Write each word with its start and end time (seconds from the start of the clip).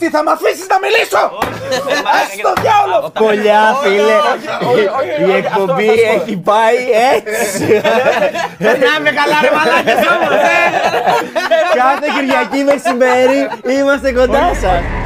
Τι 0.00 0.10
θα 0.10 0.22
με 0.22 0.30
αφήσεις 0.30 0.66
να 0.72 0.78
μιλήσω! 0.84 1.22
Ας 2.18 2.28
το 2.42 2.52
διάολο! 2.62 3.12
Κολλιά, 3.18 3.62
φίλε. 3.82 4.16
Η 5.28 5.36
εκπομπή 5.36 5.90
έχει 6.16 6.36
πάει 6.36 6.80
έτσι. 7.16 7.66
Περνάμε 8.58 9.10
καλά 9.20 9.36
ρε 9.42 9.50
μαλάκες 9.56 10.02
όμως, 10.14 10.34
ε! 10.34 10.60
Κάθε 11.74 12.06
Κυριακή 12.14 12.60
μεσημέρι 12.70 13.38
είμαστε 13.78 14.12
κοντά 14.12 14.50
σας. 14.62 14.99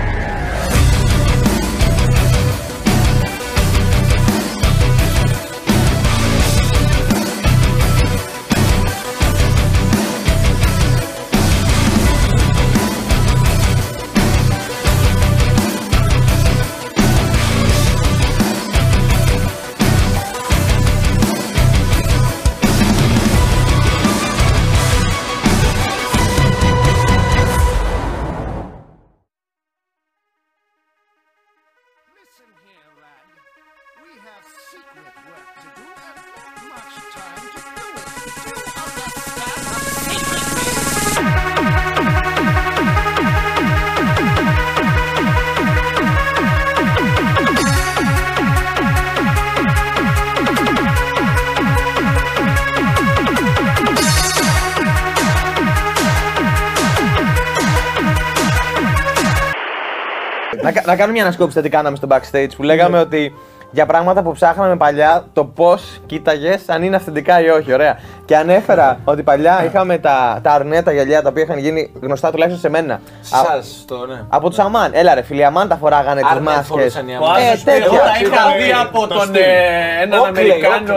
Να, 60.94 61.00
κα- 61.00 61.06
να 61.06 61.10
κάνω 61.10 61.12
μια 61.12 61.22
ανασκόπηση 61.22 61.60
τι 61.60 61.68
κάναμε 61.68 61.96
στο 61.96 62.08
backstage 62.10 62.50
που 62.56 62.62
λέγαμε 62.62 62.98
ότι 62.98 63.34
για 63.70 63.86
πράγματα 63.86 64.22
που 64.22 64.32
ψάχναμε 64.32 64.76
παλιά 64.76 65.24
το 65.32 65.44
πώς 65.44 66.00
κοίταγες 66.06 66.68
αν 66.68 66.82
είναι 66.82 66.96
αυθεντικά 66.96 67.40
ή 67.44 67.48
όχι. 67.48 67.72
Ωραία. 67.72 67.98
Και 68.24 68.36
ανέφερα 68.36 68.98
ότι 69.04 69.22
παλιά 69.22 69.64
είχαμε 69.64 69.98
τα, 69.98 70.38
τα 70.42 70.50
αρνέτα 70.52 70.92
γυαλιά 70.92 71.22
τα 71.22 71.28
οποία 71.28 71.42
είχαν 71.42 71.58
γίνει 71.58 71.90
γνωστά 72.00 72.30
τουλάχιστον 72.30 72.60
σε 72.60 72.68
μένα. 72.68 72.94
Α- 72.94 73.00
Σας 73.20 73.84
το, 73.86 74.06
ναι. 74.06 74.24
από 74.28 74.48
τους 74.48 74.58
Αμάν. 74.58 74.90
Έλα 74.94 75.14
ρε 75.14 75.22
φίλοι, 75.22 75.40
οι 75.40 75.44
Αμάν 75.44 75.68
τα 75.68 75.76
φοράγανε 75.76 76.20
τις 76.20 76.30
Άρνετ 76.30 76.44
μάσκες. 76.44 76.66
φορούσαν 76.66 77.08
οι 77.08 77.12
Ο 77.20 77.24
Αμάν. 77.24 77.40
Ε, 77.42 77.46
Άζος 77.48 77.64
τέτοια. 77.64 77.84
εγώ 77.84 77.96
τα 77.96 78.02
είχα 78.04 78.14
Συγγνώμη, 78.16 78.62
δει 78.64 78.72
από 78.82 79.00
το 79.06 79.14
τον 79.14 79.20
στυλ. 79.26 79.40
ε, 79.40 80.02
έναν 80.02 80.20
Oakley, 80.20 80.26
Αμερικάνο. 80.28 80.94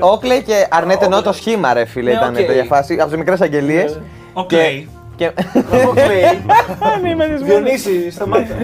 Όκλεϊ 0.00 0.42
και 0.42 0.66
Αρνέτ 0.70 1.02
εννοώ 1.02 1.22
το 1.22 1.32
σχήμα, 1.32 1.72
ρε 1.72 1.84
φίλε, 1.84 2.10
Ναι, 2.10 2.16
ήταν 2.16 2.28
οκ. 2.28 2.36
τέτοια 2.36 2.64
φάση. 2.64 2.94
Από 3.00 3.08
τις 3.08 3.18
μικρές 3.18 3.40
αγγελίες. 3.40 3.98
Ο 5.24 5.92
Κλέη. 5.92 6.20
Και... 6.20 7.44
Διονύση, 7.44 8.10
σταμάτα. 8.10 8.54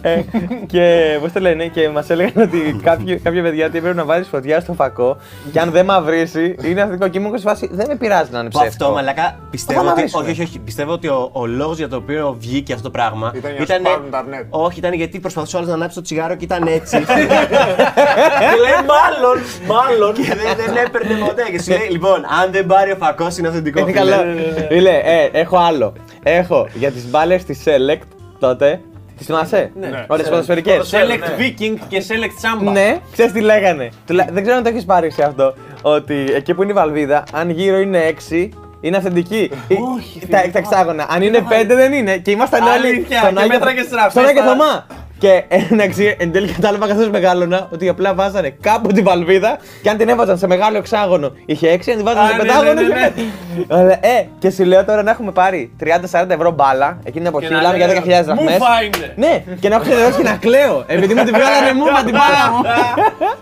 Ε, 0.00 0.20
και 0.66 1.16
πώς 1.20 1.32
το 1.32 1.40
λένε, 1.40 1.66
και 1.66 1.88
μας 1.88 2.10
έλεγαν 2.10 2.42
ότι 2.42 2.76
κάποιοι, 2.82 3.16
κάποια 3.18 3.42
παιδιά 3.42 3.70
τι 3.70 3.78
έπρεπε 3.78 3.96
να 3.96 4.04
βάλει 4.04 4.24
φωτιά 4.24 4.60
στο 4.60 4.72
φακό 4.72 5.16
και 5.52 5.60
αν 5.60 5.70
δεν 5.70 5.84
μαυρίσει 5.84 6.54
είναι 6.62 6.80
αυθεντικό. 6.82 7.08
Και 7.08 7.18
ήμουν 7.18 7.38
σε 7.38 7.48
φάση 7.48 7.68
δεν 7.72 7.86
με 7.88 7.96
πειράζει 7.96 8.30
να 8.32 8.38
είναι 8.38 8.48
Που 8.48 8.58
ψεύτικο. 8.58 8.84
αυτό 8.84 8.94
μαλακά 8.96 9.38
πιστεύω 9.50 9.80
Θα 9.80 9.86
ότι. 9.86 9.94
μαυρίσουμε. 9.94 10.22
Όχι, 10.22 10.30
όχι, 10.30 10.42
όχι. 10.42 10.58
Πιστεύω 10.58 10.92
ότι 10.92 11.08
ο, 11.08 11.30
ο 11.32 11.46
λόγος 11.46 11.76
για 11.78 11.88
τον 11.88 11.98
οποίο 11.98 12.36
βγήκε 12.38 12.72
αυτό 12.72 12.84
το 12.84 12.90
πράγμα. 12.90 13.32
Ήταν 13.34 13.50
για 13.64 13.78
να 13.78 13.88
σπάρουν 13.88 14.10
τα 14.10 14.18
αρνέτ. 14.18 14.44
Όχι, 14.50 14.78
ήταν 14.78 14.92
γιατί 14.92 15.20
προσπαθούσε 15.20 15.56
ο 15.56 15.58
άλλο 15.58 15.68
να 15.68 15.74
ανάψει 15.74 15.96
το 15.96 16.02
τσιγάρο 16.02 16.34
και 16.34 16.44
ήταν 16.44 16.66
έτσι. 16.66 16.98
Και 16.98 18.58
λέει 18.64 18.80
μάλλον, 18.94 19.38
μάλλον. 19.66 20.14
και 20.14 20.22
δεν, 20.22 20.66
δεν 20.74 20.84
έπαιρνε 20.86 21.14
ποτέ. 21.26 21.42
Και 21.50 21.62
σου 21.62 21.70
λέει, 21.70 21.88
λοιπόν, 21.90 22.24
αν 22.42 22.52
δεν 22.52 22.66
πάρει 22.66 22.90
ο 22.92 22.96
φακός 22.96 23.36
είναι 23.38 23.48
αυθεντικό. 23.48 23.80
Είναι 23.80 23.92
φίλε». 23.92 24.10
καλό. 24.10 24.22
Φίλε, 24.68 24.90
ε, 25.04 25.28
έχω 25.32 25.56
άλλο. 25.56 25.91
Έχω 26.22 26.68
για 26.74 26.90
τις 26.90 27.10
μπάλες 27.10 27.44
της 27.44 27.62
Select 27.64 28.06
τότε. 28.38 28.80
Τις 29.16 29.26
θυμάσαι; 29.26 29.70
Ναι. 29.80 30.04
Ωραίε 30.08 30.22
ποδοσφαιρικές. 30.22 30.94
Select 30.94 31.40
Viking 31.40 31.78
και 31.88 32.04
Select 32.08 32.66
Samba. 32.68 32.72
Ναι, 32.72 32.98
ξέρεις 33.12 33.32
τι 33.32 33.40
λέγανε; 33.40 33.88
Τουλά- 34.06 34.30
Δεν 34.32 34.42
ξέρω 34.42 34.56
αν 34.56 34.62
το 34.62 34.68
έχεις 34.68 34.84
πάρει 34.84 35.10
σε 35.10 35.22
αυτό. 35.22 35.54
Ότι 35.82 36.26
εκεί 36.34 36.54
που 36.54 36.62
είναι 36.62 36.70
η 36.70 36.74
βαλβίδα, 36.74 37.22
αν 37.32 37.50
γύρω 37.50 37.78
είναι 37.78 37.98
6, 38.30 38.48
είναι 38.80 38.96
αυθεντική. 38.96 39.50
Όχι, 39.96 40.26
Τα, 40.26 40.40
τα 40.52 40.58
εξάγωνα. 40.58 41.06
Αν 41.10 41.22
είναι 41.22 41.38
5 41.48 41.74
δεν 41.74 41.92
είναι. 41.92 42.16
Και 42.16 42.30
ήμασταν 42.30 42.62
όλοι. 42.62 42.72
Αλήθεια, 42.72 43.18
στον 43.18 43.34
και 43.34 43.40
Άγιο- 43.40 43.52
μέτραγες 43.58 43.84
στραφές 43.84 44.10
Στον 44.12 44.24
Άγιο 44.24 44.42
τα- 44.42 44.48
Θωμά. 44.48 44.86
Και 45.22 45.42
εντάξει, 45.72 46.16
εν 46.18 46.32
τέλει 46.32 46.48
κατάλαβα 46.52 46.86
καθώς 46.86 47.10
μεγάλωνα 47.10 47.68
ότι 47.72 47.88
απλά 47.88 48.14
βάζανε 48.14 48.56
κάπου 48.60 48.92
τη 48.92 49.02
βαλβίδα 49.02 49.58
και 49.82 49.88
αν 49.90 49.96
την 49.96 50.08
έβαζαν 50.08 50.38
σε 50.38 50.46
μεγάλο 50.46 50.76
εξάγωνο 50.76 51.32
είχε 51.46 51.68
6, 51.68 51.90
αν 51.90 51.96
την 51.96 52.04
βάζανε 52.04 52.26
Α, 52.26 52.30
σε 52.30 52.36
ναι, 52.36 52.42
πεντάγωνο 52.42 52.72
ναι, 52.72 52.80
είχε 52.80 52.94
ναι, 52.94 53.00
πέντε. 53.00 53.22
Αλλά, 53.68 53.92
Ε, 53.92 54.26
και 54.38 54.50
σου 54.50 54.64
λέω 54.64 54.84
τώρα 54.84 55.02
να 55.02 55.10
έχουμε 55.10 55.32
πάρει 55.32 55.72
30-40 55.84 55.86
ευρώ 56.28 56.50
μπάλα, 56.50 56.98
εκείνη 57.04 57.24
την 57.24 57.26
εποχή 57.26 57.46
Και 57.46 57.52
να 57.52 57.58
μιλάμε 57.58 57.76
για 57.76 57.86
λένε, 57.86 58.00
10.000 58.04 58.24
δραχμές. 58.24 58.52
«Μούφα 58.52 58.82
είναι». 58.82 59.12
Ναι, 59.16 59.44
και 59.60 59.68
να 59.68 59.74
έχω 59.74 59.84
ξεδώσει 59.84 60.22
να 60.22 60.36
κλαίω. 60.36 60.84
Επειδή 60.86 61.14
μου 61.14 61.24
την 61.24 61.34
βγάλανε 61.34 61.72
μου 61.72 61.84
την 62.04 62.14
μπάλα 62.18 62.50
μου. 62.52 62.62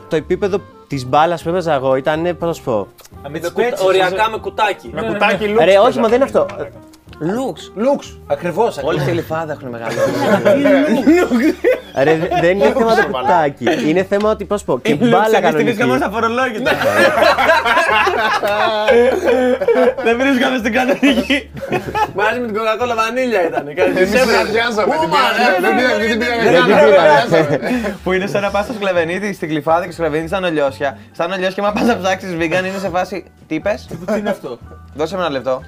Το 0.09 0.17
επίπεδο 0.17 0.61
της 0.87 1.07
μπάλας 1.07 1.43
που 1.43 1.49
έπαιζα 1.49 1.75
εγώ 1.75 1.97
ήταν. 1.97 2.23
Πώς 2.39 2.49
να 2.49 2.53
σου 2.53 2.63
πω. 2.63 2.87
Με 3.29 3.39
κουτα- 3.39 3.85
Οριακά 3.85 4.31
με 4.31 4.39
κουτάκι. 4.39 4.91
Με 4.93 5.03
κουτάκι 5.03 5.45
λούξ. 5.47 5.65
Ρε, 5.65 5.79
όχι, 5.79 5.99
μα 5.99 6.07
δεν 6.09 6.15
είναι 6.17 6.25
αυτό. 6.25 6.47
Λουξ. 7.23 7.73
Λούξ. 7.75 8.19
Ακριβώς. 8.27 8.79
Όλοι 8.83 9.01
στη 9.01 9.11
λιφάδα 9.11 9.53
έχουν 9.53 9.69
μεγάλο. 9.69 9.93
Ρε, 12.03 12.15
δε- 12.17 12.29
δεν 12.41 12.51
είναι 12.57 12.73
θέμα 12.77 12.95
το 12.95 13.07
κουτάκι. 13.07 13.67
Είναι 13.89 14.05
θέμα 14.05 14.31
ότι 14.31 14.45
πώς 14.45 14.65
πω. 14.65 14.79
Και 14.81 14.95
μπάλα 14.95 15.41
κανονική. 15.41 15.83
αφορολόγητα. 16.05 16.71
Δεν 20.05 20.19
βρίσκαμε 20.19 20.59
στην 20.59 20.73
κανονική. 20.73 21.51
Μαζί 22.15 22.41
με 22.41 22.47
την 22.47 22.57
Coca-Cola 22.57 22.95
βανίλια 22.97 23.47
ήταν. 23.47 23.67
Εμείς 23.69 24.09
συναντιάζαμε. 24.09 24.95
την 25.01 25.11
πήγαμε- 25.11 25.61
Δεν 25.61 25.75
πήγαμε- 25.77 25.99
δεν 25.99 26.11
την 26.11 26.19
πήγαμε 26.19 26.43
Δεν 26.43 26.53
την 26.65 26.75
καν, 26.75 26.85
πήγαμε. 26.85 27.21
συναντιάζαμε. 27.31 27.59
Που 28.05 28.13
είναι 28.13 28.27
σαν 28.27 28.43
να 28.43 28.51
πας 28.51 28.65
στο 28.65 28.73
Σκλεβενίτη, 28.75 29.33
στην 29.33 29.49
κλειφάδα 29.49 29.85
και 29.85 29.91
στο 29.93 30.03
Σκλεβενίτη 30.03 30.31
σαν 30.31 30.45
ολιώσια. 30.45 30.99
Σαν 31.13 31.33
ολιώσια, 31.33 31.63
μα 31.63 31.73
πας 31.73 31.83
να 31.85 31.99
ψάξεις 31.99 32.33
vegan, 32.39 32.65
είναι 32.67 32.79
σε 32.81 32.89
φάση. 32.89 33.25
Τι 33.49 33.55
είπες, 33.55 33.87
Τι 34.13 34.19
είναι 34.19 34.31
αυτό; 34.31 34.59
δώσε 34.95 35.15
με 35.17 35.21
ένα 35.21 35.31
λεπτό. 35.31 35.63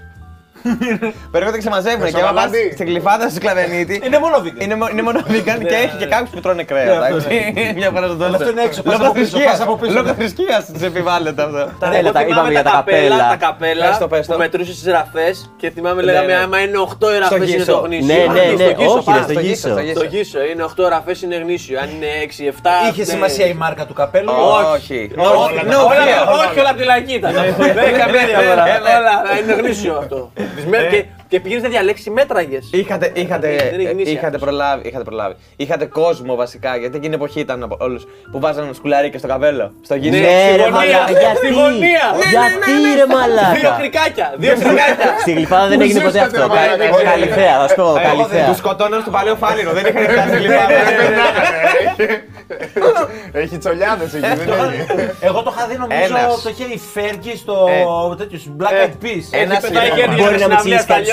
Περίπου 1.31 1.51
και 1.53 1.61
σε 1.61 1.69
μαζεύουν 1.69 2.07
και 2.13 2.21
άμα 2.21 2.33
πας 2.33 2.43
Σοκολάτι. 2.43 2.71
στην 2.73 2.87
κλειφάδα 2.87 3.29
στο 3.29 3.35
Σκλεβενίτη. 3.41 4.03
Είναι 4.07 4.19
μόνο 4.19 4.37
vegan. 4.45 4.63
Είναι, 4.63 4.75
μο- 4.77 4.89
είναι 4.93 5.03
μόνο 5.03 5.21
vegan 5.29 5.59
και 5.71 5.75
έχει 5.85 5.97
και 5.99 6.07
κάποιους 6.07 6.31
που 6.31 6.41
τρώνε 6.41 6.63
κρέα. 6.65 6.83
εντάξει. 6.83 7.53
Μια 7.79 7.91
φορά 7.95 8.07
στον 8.07 8.19
τόλο. 8.19 8.35
Αυτό 8.37 8.51
είναι 8.51 8.63
έξω, 8.63 8.83
πας 8.83 8.93
Λόγω 8.99 9.05
από 9.11 9.13
πίσω, 9.19 9.27
θρησκείας. 9.31 9.51
πας 9.59 9.61
από 9.67 9.77
πίσω. 9.77 9.93
Λόγω 9.93 10.13
θρησκείας 10.15 10.63
τους 10.73 10.83
επιβάλλεται 10.83 11.43
αυτό. 11.43 11.57
Έλα, 11.87 11.97
Εγώ 11.99 12.13
τα- 12.13 12.21
θυμάμαι 12.21 12.31
είπαμε 12.31 12.51
για 12.51 12.63
τα 12.63 12.71
καπέλα. 12.71 13.17
Τα 13.29 13.37
καπέλα 13.47 13.87
Πες 13.89 13.99
το, 13.99 14.09
πες 14.09 14.27
το. 14.27 14.33
που 14.33 14.39
μετρούσε 14.39 14.73
τι 14.85 14.91
ραφές 14.91 15.51
και 15.57 15.71
θυμάμαι 15.71 16.01
Ναι, 16.03 16.07
λέγαμε 16.13 16.27
ναι. 16.27 16.43
άμα 16.45 16.59
είναι 16.61 16.79
8 16.79 17.07
ραφές 17.21 17.37
είναι 17.37 17.45
γύσο. 17.57 17.73
το 17.73 17.79
γνήσιο. 17.87 18.07
Ναι, 18.15 18.21
ναι, 18.33 18.41
Α, 18.41 18.45
ναι, 18.45 18.65
στο 18.65 18.73
γύσο 18.79 18.93
όχι, 18.97 19.05
πάνω. 19.05 19.19
ρε, 19.19 19.33
στο 19.33 19.41
γύσο. 19.41 19.69
Στο 19.95 20.05
γύσο 20.05 20.39
είναι 20.51 20.63
8 20.65 20.89
ραφές 20.89 21.23
είναι 21.23 21.37
γνήσιο. 21.37 21.79
Αν 21.83 21.89
είναι 21.95 22.07
6, 22.29 22.47
7. 22.49 22.53
Είχε 22.91 23.05
σημασία 23.05 23.47
η 23.47 23.55
μάρκα 23.55 23.87
του 23.87 23.95
καπέλου; 23.95 24.29
Όχι. 24.73 24.73
Όχι, 24.75 25.11
No 25.17 25.23
όλα- 25.25 26.03
fear. 26.03 26.49
όχι 26.49 26.59
όλα 26.61 26.71
από 26.71 26.79
τη 26.79 26.85
λαϊκή 26.85 27.15
ήταν. 27.15 27.33
Δεν 27.77 27.85
έχει 27.89 27.99
καμία 28.05 28.25
διαφορά. 28.27 28.63
Όλα 28.99 29.15
είναι 29.43 29.53
γνήσιο 29.61 29.95
αυτό. 30.03 30.19
Τις 30.55 30.67
μέ- 30.67 30.91
και- 30.91 31.05
Και 31.33 31.41
πήγαινε 31.41 31.61
να 31.63 31.69
διαλέξει 31.69 32.11
μέτραγε. 32.11 32.59
Είχατε, 32.71 33.11
είχατε, 33.15 33.49
Δεν 33.71 33.81
είναι 33.81 33.91
γνήσια. 33.91 34.13
είχατε, 34.13 34.39
προλάβει, 34.39 34.89
είχατε 34.89 35.05
προλάβει. 35.05 35.35
Είχατε 35.57 35.85
κόσμο 35.85 36.35
βασικά, 36.35 36.69
γιατί 36.71 36.87
εκείνη 36.87 37.01
την 37.01 37.13
εποχή 37.13 37.41
ήταν 37.41 37.63
από 37.63 37.77
όλους 37.81 38.03
που 38.33 38.41
βάζανε 38.41 38.73
σκουλαρίκια 38.73 39.19
στο 39.19 39.29
καβέλο. 39.29 39.73
Στο 39.83 39.95
γύσο. 39.95 40.21
Ναι, 40.21 40.57
ρε 40.57 40.63
γωνία, 40.63 40.71
μαλάκα, 40.71 41.07
στη 41.07 41.13
γιατί. 41.21 41.49
γωνία. 41.61 42.05
Ναι, 42.17 42.25
Γιατί 42.35 42.73
ρε 42.99 43.05
Δύο 43.05 43.17
μαλάκα. 43.17 43.71
κρικάκια. 43.81 44.35
Δύο 44.37 44.53
κρικάκια. 44.55 45.09
Στην 45.21 45.35
γλυφάδα 45.35 45.67
δεν 45.69 45.77
Πού 45.79 45.83
έγινε 45.85 46.01
ποτέ 46.01 46.11
ζήσατε, 46.19 46.37
αυτό. 46.43 46.55
ρε 46.55 46.61
μαλάκα, 46.61 47.03
Κα- 47.03 47.11
Καλυθέα, 47.11 47.55
θα 47.61 47.67
σου 47.69 47.75
πω, 47.75 47.89
καλυθέα. 48.09 48.47
Του 48.49 48.55
σκοτώναν 48.63 49.01
στο 49.01 49.11
παλαιό 49.11 49.35
φάληρο, 49.43 49.71
δεν 49.73 49.85
είχαν 49.89 50.03
φτάσει 50.15 50.39
λοιπόν. 50.45 50.67
Έχει 53.33 53.57
τσολιάδες 53.59 54.15
εκεί, 54.15 54.27
δεν 54.27 54.39
έχει. 54.39 55.11
Εγώ 55.21 55.43
το 55.43 55.55
είχα 55.57 55.67
δει 55.69 55.77
νομίζω 55.77 56.17
Ένας. 56.19 56.43
το 56.43 56.49
είχε 56.49 56.65
η 56.65 56.81
Φέργκη 56.95 57.37
στο 57.37 57.55
Ε. 58.13 58.17
τέτοιο 58.17 58.39
στους 58.39 58.53
Black 58.61 58.75
Eyed 58.85 58.97
Peas. 59.05 59.25
Ένας 59.43 59.61
πετάει 59.61 59.85
λοιπόν. 59.85 59.99
χέρι 59.99 60.15
για 60.15 60.25
Μπορεί 60.25 60.39
να 60.39 60.49
με 60.49 60.55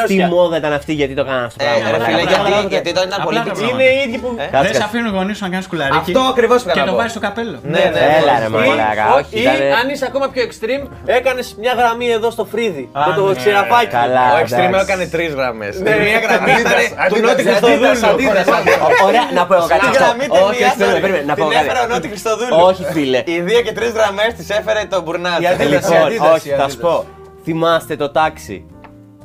συναυλία 0.10 0.16
εξηγήσει 0.16 0.16
στα 0.16 0.16
κάτι 0.16 0.16
τι 0.16 0.16
λιώσια. 0.16 0.36
μόδα 0.36 0.56
ήταν 0.62 0.74
αυτή, 0.80 0.94
γιατί 1.02 1.14
το 1.20 1.24
κάνανε 1.30 1.46
αυτό 1.50 1.58
το 1.60 1.66
Ε, 1.66 1.68
πράγμα. 1.70 1.88
ρε 1.92 1.98
μαλάκα. 1.98 2.06
φίλε, 2.06 2.18
Δεν 2.20 2.28
γιατί, 2.28 2.42
καταλάβω 2.44 2.68
γιατί 2.76 2.90
τότε 2.98 3.08
ήταν 3.12 3.20
πολύ 3.28 3.40
Απλά 3.42 3.52
πιτσί. 3.54 3.66
Είναι 3.74 3.86
οι 3.94 3.98
ίδιοι 4.06 4.18
που. 4.24 4.30
Κάτσε, 4.38 4.50
Δεν 4.52 4.66
σε 4.66 4.80
κάτσε. 4.80 4.88
αφήνουν 4.90 5.08
οι 5.12 5.14
γονείς 5.18 5.36
σου 5.38 5.44
να 5.48 5.52
κάνεις 5.54 5.68
κουλαρίκι. 5.72 5.98
Αυτό 6.04 6.20
ακριβώς 6.34 6.60
πήγα 6.64 6.74
Και 6.76 6.80
να 6.84 6.88
το 6.90 6.94
πω. 6.94 6.98
βάζεις 7.00 7.14
στο 7.16 7.22
καπέλο. 7.28 7.58
Ναι, 7.74 7.84
ναι. 7.96 8.02
Έλα 8.20 8.34
ρε 8.44 8.50
Ή- 8.52 8.56
μαλάκα, 8.70 9.06
όχι. 9.20 9.34
Ή 9.40 9.42
ήτανε- 9.42 9.74
αν 9.80 9.86
είσαι 9.94 10.06
ακόμα 10.12 10.26
πιο 10.34 10.42
extreme, 10.50 10.84
έκανες 11.18 11.48
μια 11.64 11.74
γραμμή 11.80 12.08
εδώ 12.18 12.30
στο 12.36 12.44
φρύδι. 12.52 12.84
Α, 13.00 13.02
Με 13.08 13.12
το 13.20 13.24
ναι. 13.28 13.36
ξεραφάκι. 13.40 13.94
Καλά. 14.02 14.26
Ο 14.36 14.38
Extreme 14.44 14.68
εντάξει. 14.70 14.84
έκανε 14.86 15.04
τρεις 15.16 15.32
γραμμές. 15.40 15.74
Ναι. 15.86 15.94
Μία 16.08 16.20
γραμμή 16.26 16.52
ήταν 16.64 16.74
Αντίτας, 16.74 17.10
του 17.12 17.18
Νότι 17.26 17.34
Αντίτας, 17.34 17.46
Χριστοδούλου. 17.48 18.10
Αντίτας, 18.14 18.48
Ωραία, 19.08 19.26
να 19.38 19.44
πω 19.48 19.54
εγώ 19.60 19.68
κάτι. 19.74 19.80
Στην 19.86 19.92
αυτό. 19.94 20.04
γραμμή 20.04 20.26
Όχι, 20.48 20.60
ταινίας, 20.60 20.76
περίμενε, 20.80 21.00
περίμενε, 21.04 21.26
να 21.32 21.36
πω 21.40 21.44
την 21.48 21.54
κάτι. 21.56 21.66
έφερε 21.66 21.80
ο 21.86 21.88
Νότι 21.94 22.08
Χριστοδούλου. 22.14 22.56
Όχι, 22.70 22.84
φίλε. 22.96 23.20
Οι 23.34 23.38
δύο 23.50 23.60
και 23.66 23.74
τρεις 23.78 23.92
γραμμές 23.98 24.30
τις 24.38 24.50
έφερε 24.58 24.82
το 24.94 24.98
Μπουρνάτ. 25.04 25.40
Η 25.42 25.46
αντίδραση, 25.52 25.92
η 25.94 25.96
Λοιπόν, 25.96 26.06
αντίδραση, 26.08 26.34
όχι, 26.40 26.50
η 26.50 26.58
θα 26.62 26.66
σου 26.72 26.78
πω. 26.86 26.94
Θυμάστε 27.46 27.96
το 27.96 28.08
τάξι. 28.18 28.56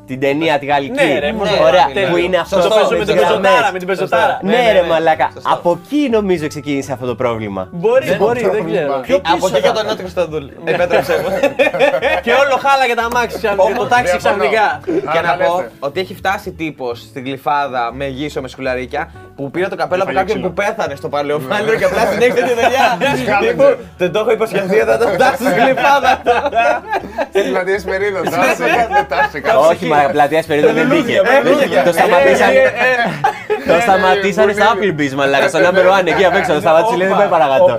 Την 0.06 0.20
ταινία 0.20 0.58
τη 0.58 0.66
γαλλική. 0.66 1.04
Ναι, 1.04 1.18
ρε, 1.18 1.32
μόνο. 1.32 1.50
Ωραία, 1.62 1.86
Ναι, 1.94 2.06
που 2.06 2.14
ναι. 2.16 2.20
είναι 2.20 2.36
αυτό 2.36 2.56
Το 2.56 2.62
Σωστό, 2.62 2.78
παίζω 2.78 2.90
με 2.90 2.98
με 2.98 3.04
τις 3.04 3.14
την 3.14 3.22
γραμμές. 3.22 3.40
πεζοτάρα, 3.50 3.72
με 3.72 3.78
την 3.78 3.86
πεζοτάρα. 3.86 4.38
Ναι, 4.42 4.50
Ναι, 4.56 4.62
ναι, 4.62 4.72
ρε 4.72 4.80
ναι. 4.80 4.86
μαλάκα. 4.86 5.30
Σωστό. 5.34 5.50
Από 5.52 5.80
εκεί 5.84 6.08
νομίζω 6.10 6.46
ξεκίνησε 6.48 6.92
αυτό 6.92 7.06
το 7.06 7.14
πρόβλημα. 7.14 7.68
Μπορεί, 7.72 8.16
μπορεί, 8.18 8.40
δεν 8.48 8.64
ξέρω. 8.66 8.94
Από 9.32 9.46
εκεί 9.48 9.60
και 9.60 9.70
τον 9.70 9.84
Νότιο 9.86 10.00
Κωνσταντούλη. 10.02 10.52
Επέτρεψε 10.64 11.12
μου. 11.22 11.28
Και 12.22 12.32
όλο 12.32 12.56
χάλαγε 12.64 12.94
τα 12.94 13.08
μάξι 13.14 13.36
ξαφνικά. 13.38 13.66
Και 13.68 13.74
το 13.78 13.86
τάxi 13.86 14.02
διαφωνώ. 14.18 14.18
ξαφνικά. 14.18 14.80
Και 15.12 15.18
Α, 15.18 15.22
να 15.22 15.36
πω 15.44 15.56
λέτε. 15.56 15.70
ότι 15.78 16.00
έχει 16.00 16.14
φτάσει 16.14 16.52
τύπος 16.52 16.98
στην 17.00 17.24
κλειφάδα 17.24 17.90
με 17.94 18.06
γύσο 18.06 18.40
με 18.40 18.48
σκουλαρίκια 18.48 19.12
που 19.36 19.50
πήρε 19.50 19.68
το 19.68 19.76
καπέλο 19.76 20.02
από 20.02 20.10
Έφαγε 20.10 20.26
κάποιον 20.26 20.52
ξύλο. 20.52 20.52
που 20.54 20.62
πέθανε 20.76 20.94
στο 20.94 21.08
παλαιοφάλιρο 21.08 21.76
και 21.76 21.84
απλά 21.84 22.02
συνέχισε 22.12 22.42
τη 22.48 22.52
δουλειά. 22.60 22.86
Σκάλεξε. 23.22 23.50
Τύπου, 23.50 23.76
Δεν 23.98 24.12
το 24.12 24.18
έχω 24.18 24.30
υποσχεθεί 24.32 24.76
ότι 24.80 24.90
θα 24.90 24.98
το 24.98 25.06
φτάσει 25.08 25.34
στην 25.34 25.54
κλειφάδα. 25.60 26.10
Στην 27.28 27.50
πλατεία 27.52 27.78
Σπερίδων. 27.78 28.24
Τάσε, 28.34 28.64
δεν 28.94 29.06
τάσε 29.08 29.40
κάτι. 29.40 29.56
Όχι, 29.70 29.86
μα 29.86 29.96
πλατεία 30.12 30.42
περίοδο 30.46 30.72
δεν 30.72 30.86
μπήκε. 30.86 31.20
Το 31.84 31.92
σταματήσανε. 31.92 32.62
Το 33.66 33.80
σταματήσανε 33.80 34.52
στα 34.52 34.66
Applebee's, 34.74 35.12
μαλάκα. 35.14 35.48
Στο 35.48 35.58
number 35.58 35.84
one 35.98 36.06
εκεί 36.06 36.24
απ' 36.24 36.34
έξω. 36.36 36.52
Το 36.54 36.60
σταματήσει 36.60 36.96
λέει 36.96 37.08
δεν 37.08 37.16
πάει 37.16 37.28
παρακάτω. 37.28 37.78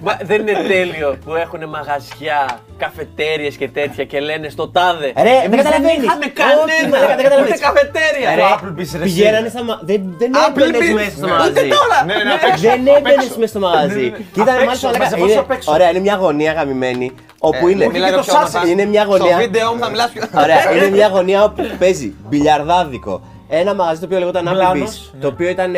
Μα 0.00 0.12
δεν 0.22 0.40
είναι 0.40 0.52
τέλειο 0.68 1.16
που 1.24 1.34
έχουν 1.34 1.68
μαγαζιά, 1.68 2.40
καφετέρειε 2.84 3.50
και 3.60 3.68
τέτοια 3.78 4.04
και 4.10 4.18
λένε 4.28 4.48
στο 4.56 4.64
τάδε. 4.76 5.06
Ρε, 5.06 5.12
δεν 5.22 5.34
«Εμείς 5.46 5.56
καταλαβαίνεις. 5.62 6.04
είχαμε 6.06 6.24
Όχι, 6.24 6.36
κανένα. 6.40 6.88
μαλάκα, 6.92 7.14
δεν 7.18 7.24
καταλαβαίνεις. 7.26 7.58
Ούτε 7.58 7.66
καφετέρεια. 7.68 8.28
Ρε, 8.38 8.44
Applebee's, 8.54 8.92
ρε, 8.98 9.04
πηγαίνανε 9.08 9.48
στα 9.54 9.62
μα... 9.68 9.74
Δεν, 9.90 10.00
δεν 10.20 10.30
έμπαινες 10.46 10.80
Applebee's. 10.80 10.94
μέσα 11.00 11.10
στο 11.20 11.26
Ναι. 11.26 11.32
μαγαζί. 11.32 11.50
Ούτε 11.50 11.62
τώρα. 11.76 11.98
Ναι, 12.08 12.14
ναι, 12.26 12.32
απ' 12.38 12.46
έξω. 12.50 12.62
Δεν 12.68 12.80
απ' 12.90 12.96
έμπαινες 12.98 13.24
έξω. 13.26 13.38
μέσα 13.42 13.52
στο 13.54 13.60
μαγαζί. 13.66 14.06
Και 14.32 14.40
ήταν 14.44 14.54
Απ' 14.56 14.64
μάλιστα 14.68 14.72
έξω, 14.74 14.86
μαλάκα, 14.86 15.04
μαζευόσαι 15.04 15.32
είναι- 15.32 15.44
απ' 15.46 15.52
έξω. 15.56 15.68
Ωραία, 15.74 15.88
είναι 15.92 16.02
μια 16.06 16.16
γωνία 16.22 16.52
γαμημένη. 16.58 17.08
Όπου 17.48 17.64
είναι. 17.70 17.84
Μιλάει 17.94 18.10
και 18.10 18.16
το 18.16 18.22
πιο 18.28 18.34
όμορφα. 18.36 18.60
Είναι 18.72 18.84
μια 18.94 19.04
γωνία. 19.10 19.32
Στο 19.32 19.40
βίντεο 19.44 19.66
μου 19.74 19.80
θα 19.84 19.88
μιλάς 19.92 20.10
πιο. 20.14 20.22
Ωραία, 20.44 20.58
είναι 20.76 20.88
μια 20.98 21.08
γωνία 21.14 21.38
όπου 21.48 21.60
παίζει 21.82 22.08
μπιλιαρδάδικο. 22.28 23.14
Ένα 23.60 23.74
μαγαζί 23.74 23.98
το 24.00 24.06
οποίο 24.06 24.18
λεγόταν 24.22 24.42
Μπλάνος, 24.52 24.90
Applebee's. 24.90 25.14
ναι. 25.14 25.20
Το 25.24 25.28
οποίο 25.34 25.48
ήταν. 25.56 25.72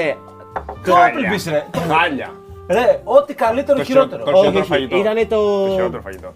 Το 0.86 0.92
Applebee's, 1.06 1.44
ρε. 1.54 1.60
Χάλια. 1.94 2.28
Ρε, 2.68 3.00
ό,τι 3.04 3.34
καλύτερο 3.34 3.78
Το 3.78 3.84
χειρότερο. 3.84 4.22
χειρότερο. 4.24 4.38
Όχι, 4.38 4.46
χειρότερο 4.46 4.60
όχι. 4.60 4.72
φαγητό. 4.72 4.96
Ήταν 4.96 5.28
το. 5.28 5.66
Το 5.66 5.72
χειρότερο 5.74 6.02
φαγητό. 6.02 6.32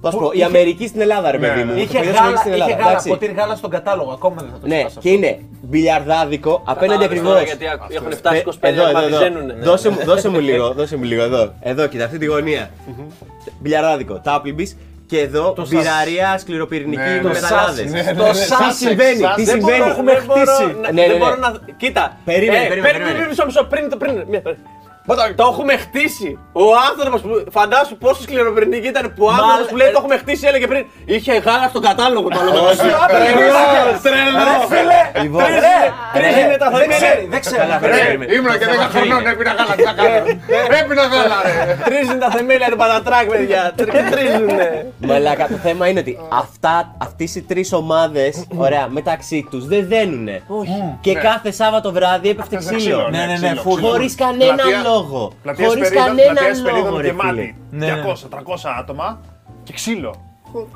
Πώς 0.00 0.14
πω, 0.16 0.30
η 0.32 0.42
Αμερική 0.42 0.86
στην 0.86 1.00
Ελλάδα, 1.00 1.30
ρε 1.30 1.38
Ναι, 1.38 1.46
παιδί 1.46 1.58
ναι. 1.58 1.64
μου. 1.64 1.74
Το 1.74 1.80
Είχε 1.80 1.98
φαγητό 1.98 2.22
γάλα, 2.22 2.36
στην 2.36 2.52
Ελλάδα, 2.52 2.70
είχε 2.70 2.78
γάλα, 2.80 2.90
εντάξει. 2.90 3.08
ποτήρι 3.08 3.32
γάλα 3.32 3.54
στον 3.54 3.70
κατάλογο. 3.70 4.10
Ακόμα 4.12 4.36
δεν 4.38 4.50
θα 4.52 4.58
το 4.58 4.66
Ναι, 4.66 4.74
ξεχάσω 4.74 5.00
και 5.00 5.08
είναι 5.10 5.38
μπιλιαρδάδικο 5.62 6.62
απέναντι 6.64 7.04
ακριβώς. 7.04 7.42
Γιατί 7.42 7.64
έχουν 7.96 8.12
φτάσει 8.12 8.42
25 8.46 8.52
Εδώ, 8.60 8.82
εδώ, 8.82 8.92
να 8.92 9.00
εδώ. 9.04 9.10
μαθαίνουν. 9.16 9.52
Δώσε, 9.62 9.88
μου- 9.90 10.04
δώσε 10.04 10.28
μου 10.28 10.40
λίγο, 10.40 10.72
δώσε 10.78 10.96
μου 10.96 11.04
λίγο 11.04 11.22
εδώ. 11.22 11.52
Εδώ, 11.60 11.86
κοίτα, 11.86 12.04
αυτή 12.04 12.18
τη 12.18 12.26
γωνία. 12.26 12.70
Μπιλιαρδάδικο, 13.60 14.14
τα 14.20 14.42
Applebee's 14.42 14.72
και 15.06 15.18
εδώ 15.20 15.52
Το 15.52 15.64
σας- 15.64 15.74
μπειραρία 15.74 16.38
σκληροπυρηνική 16.38 16.96
Ναι, 17.02 17.14
με 17.14 17.20
το 17.22 17.28
μεταλλάδες. 17.28 17.90
σας, 17.90 18.04
ναι, 18.06 18.14
Το 18.14 18.22
ναι, 18.26 18.32
σας 18.32 18.38
Τι 18.46 18.54
σας 18.54 18.76
συμβαίνει, 18.76 19.20
σας- 19.20 19.34
τι 19.34 19.44
δεν 19.44 19.54
συμβαίνει; 19.54 19.78
μπορώ- 19.78 19.90
έχουμε 19.92 20.12
Δεν 20.14 20.24
μπορώ 20.26 20.40
χτίσει. 20.40 20.62
να- 20.62 20.92
Ναι, 20.92 21.00
ναι, 21.02 21.06
Δεν 21.08 21.10
ναι. 21.18 21.24
μπορώ 21.24 21.36
να. 21.36 21.48
Κοίτα. 21.76 22.16
Περίμενε, 22.24 22.64
Ε, 22.64 22.68
περίμενε, 22.68 22.82
περίμενε, 22.92 23.04
περίμενε. 23.04 23.28
μισό, 23.28 23.44
μισό, 23.46 23.64
πριν 23.64 23.84
το 25.06 25.14
πριν. 25.14 25.26
μία- 25.26 25.34
Το 25.34 25.44
έχουμε 25.52 25.76
χτίσει. 25.76 26.38
Ο 26.52 26.64
άνθρωπος 26.90 27.20
που. 27.20 27.44
Φαντάσου 27.50 27.96
πόσο 27.96 28.22
σκληροπυρηνική 28.22 28.88
ήταν 28.88 29.12
που 29.16 29.24
ο 29.24 29.28
άνθρωπος 29.30 29.66
που 29.70 29.76
λέει 29.76 29.90
το 29.90 29.98
έχουμε 30.02 30.16
χτίσει 30.16 30.46
έλεγε 30.46 30.66
πριν. 30.66 30.84
Είχε 31.04 31.32
γάλα 31.46 31.66
στο 31.68 31.80
κατάλογο 31.80 32.28
το 32.28 32.38
άλλο 32.40 32.50
Τρελό! 34.02 34.50
Λοιπόν, 35.22 35.42
Τρεις 36.12 36.36
είναι 36.44 36.56
τα 36.56 36.70
Δεν 36.70 36.78
θεμέλια. 36.80 36.96
ξέρει, 36.96 37.26
δεν 37.30 37.40
ξέρει. 37.40 37.62
Ρε, 37.82 38.34
Ήμουνα 38.34 38.56
και 38.58 38.66
10 38.66 38.88
χρονών, 38.94 39.26
έπινα 39.26 39.52
γάλα, 39.58 39.74
τι 39.76 39.82
να 39.82 39.92
κάνω. 39.92 40.16
Έπινα 40.80 41.02
γάλα, 41.02 41.36
ρε. 41.44 41.76
Τρίζουν 41.84 42.18
τα 42.18 42.30
θεμέλια 42.30 42.68
του 42.70 42.76
πατατράκ, 42.76 43.26
παιδιά. 43.30 43.72
Τρι- 43.76 43.90
Και 43.94 44.02
τρίζουνε. 44.10 44.86
Μαλάκα, 44.98 45.46
το 45.46 45.56
θέμα 45.62 45.88
είναι 45.88 46.00
ότι 46.00 46.18
αυτά, 46.32 46.94
αυτές 46.98 47.34
οι 47.34 47.42
τρεις 47.42 47.72
ομάδες, 47.72 48.44
ωραία, 48.56 48.86
μεταξύ 48.88 49.46
τους 49.50 49.66
δεν 49.66 49.88
δένουνε. 49.88 50.42
Και 51.00 51.14
κάθε 51.14 51.50
Σάββατο 51.50 51.92
βράδυ 51.92 52.28
έπεφτε 52.28 52.54
Έπαιζε 52.54 52.74
ξύλο. 52.76 52.96
ξύλο, 52.96 53.08
Ναι, 53.10 53.18
ναι, 53.18 53.24
ναι, 53.26 53.34
ξύλο, 53.34 53.60
φουλ. 53.60 53.74
ξύλο. 53.74 53.88
Χωρίς 53.90 54.14
κανένα 54.14 54.54
Πλατεία- 54.54 54.82
λόγο. 54.92 55.32
πλατεία 55.42 55.66
Χωρίς 55.68 55.86
Σπερίδων- 55.86 56.16
κανένα 56.16 56.32
πλατεία 56.32 56.54
Σπερίδων 56.54 56.84
λόγο, 56.90 57.00
ρε 57.00 57.06
γεμάτη. 57.06 57.28
φίλε. 57.28 57.54
Ναι, 57.70 57.86
ναι. 57.86 58.02
200-300 58.02 58.74
άτομα 58.78 59.20
και 59.62 59.72
ξύλο. 59.72 60.14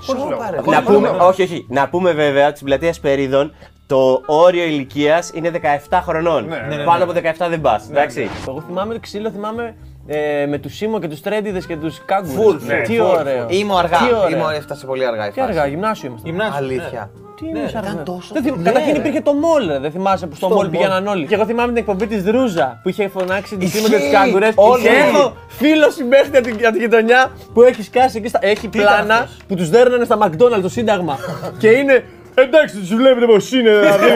Χωρίς 0.07 0.23
λόγο. 0.23 0.71
Να 0.71 0.83
πούμε, 0.83 1.09
όχι, 1.09 1.43
όχι. 1.43 1.67
Να 1.69 1.89
πούμε 1.89 2.13
βέβαια 2.13 2.47
ότι 2.47 2.55
στην 2.55 2.67
πλατεία 2.67 2.93
Σπερίδων 2.93 3.55
το 3.87 4.23
όριο 4.27 4.65
ηλικίας 4.65 5.31
είναι 5.35 5.51
17 5.51 6.01
χρονών. 6.03 6.47
Ναι, 6.47 6.57
ναι, 6.69 6.77
ναι. 6.77 6.85
Πάνω 6.85 7.05
από 7.05 7.13
17 7.13 7.49
δεν 7.49 7.61
πας. 7.61 7.89
Εντάξει. 7.91 8.29
Εγώ 8.49 8.61
θυμάμαι 8.67 8.95
το 8.95 9.01
ξύλο, 9.01 9.31
θυμάμαι 9.31 9.77
ε, 10.07 10.47
με 10.47 10.59
τους 10.59 10.75
Σίμω 10.77 10.99
και 10.99 11.09
τους 11.09 11.21
Τρέντιδες 11.21 11.67
και 11.67 11.77
τους 11.77 12.01
Κάγκουρες. 12.05 12.35
Φουλ, 12.45 12.57
ναι, 12.67 12.81
Τι 12.81 12.97
φουλ, 12.97 13.07
ωραίο. 13.07 13.47
Ήμουν 13.49 13.77
αργά. 13.79 13.97
Τι 13.99 14.05
ωραία. 14.25 14.39
Ήμουν 14.39 14.51
έφτασε 14.51 14.87
πολύ 14.87 15.07
αργά 15.07 15.27
η 15.27 15.31
Τι 15.31 15.41
φάση. 15.41 15.51
αργά, 15.51 15.67
γυμνάσιο 15.67 16.09
ήμασταν. 16.09 16.31
Γυμνάσιο. 16.31 16.57
Αλήθεια. 16.57 17.11
Τι 17.41 17.49
είναι 17.49 17.61
αργά. 17.77 18.03
τόσο 18.03 18.35
Δεν 18.35 18.43
θυμ- 18.43 18.57
Ναι, 18.57 18.63
Καταρχήν 18.63 18.93
ρε. 18.93 18.99
υπήρχε 18.99 19.21
το 19.21 19.33
μόλ, 19.33 19.67
ρε. 19.67 19.79
δεν 19.79 19.91
θυμάσαι 19.91 20.27
που 20.27 20.35
στο 20.37 20.47
Στο 20.47 20.55
μόλ 20.55 20.65
μολ. 20.67 20.75
πήγαιναν 20.77 21.07
όλοι. 21.07 21.27
Και 21.27 21.35
εγώ 21.35 21.45
θυμάμαι 21.47 21.69
την 21.69 21.77
εκπομπή 21.77 22.07
της 22.07 22.25
Ρούζα 22.31 22.81
που 22.83 22.89
είχε 22.89 23.09
φωνάξει 23.09 23.57
τη 23.57 23.67
Σίμω 23.67 23.89
και 23.89 23.95
Ισχύει. 23.95 24.07
του 24.07 24.13
Κάγκουρες. 24.13 24.53
Όλοι. 24.55 24.83
Και 24.83 24.89
έχω 24.89 25.37
φίλο 25.49 25.91
συμπέχτη 25.91 26.37
από 26.37 26.47
την, 26.47 26.55
από 26.67 26.73
την 26.73 26.81
γειτονιά 26.81 27.31
που 27.55 27.63
έχει 27.63 27.83
σκάσει 27.83 28.19
εκεί. 28.19 28.29
Στα... 28.29 28.39
Έχει 28.43 28.67
ήταν 28.67 28.71
πλάνα 28.83 29.15
αυτός; 29.15 29.37
που 29.49 29.55
τους 29.55 29.71
δέρνανε 29.71 30.05
στα 30.05 30.19
McDonald's 30.23 30.63
το 30.63 30.69
Σύνταγμα. 30.69 31.19
και 31.61 31.69
είναι. 31.69 32.05
Εντάξει, 32.35 32.77
τους 32.77 32.95
βλέπετε 32.95 33.27
πώς 33.27 33.53
είναι. 33.53 33.71
δηλαδή. 33.79 34.09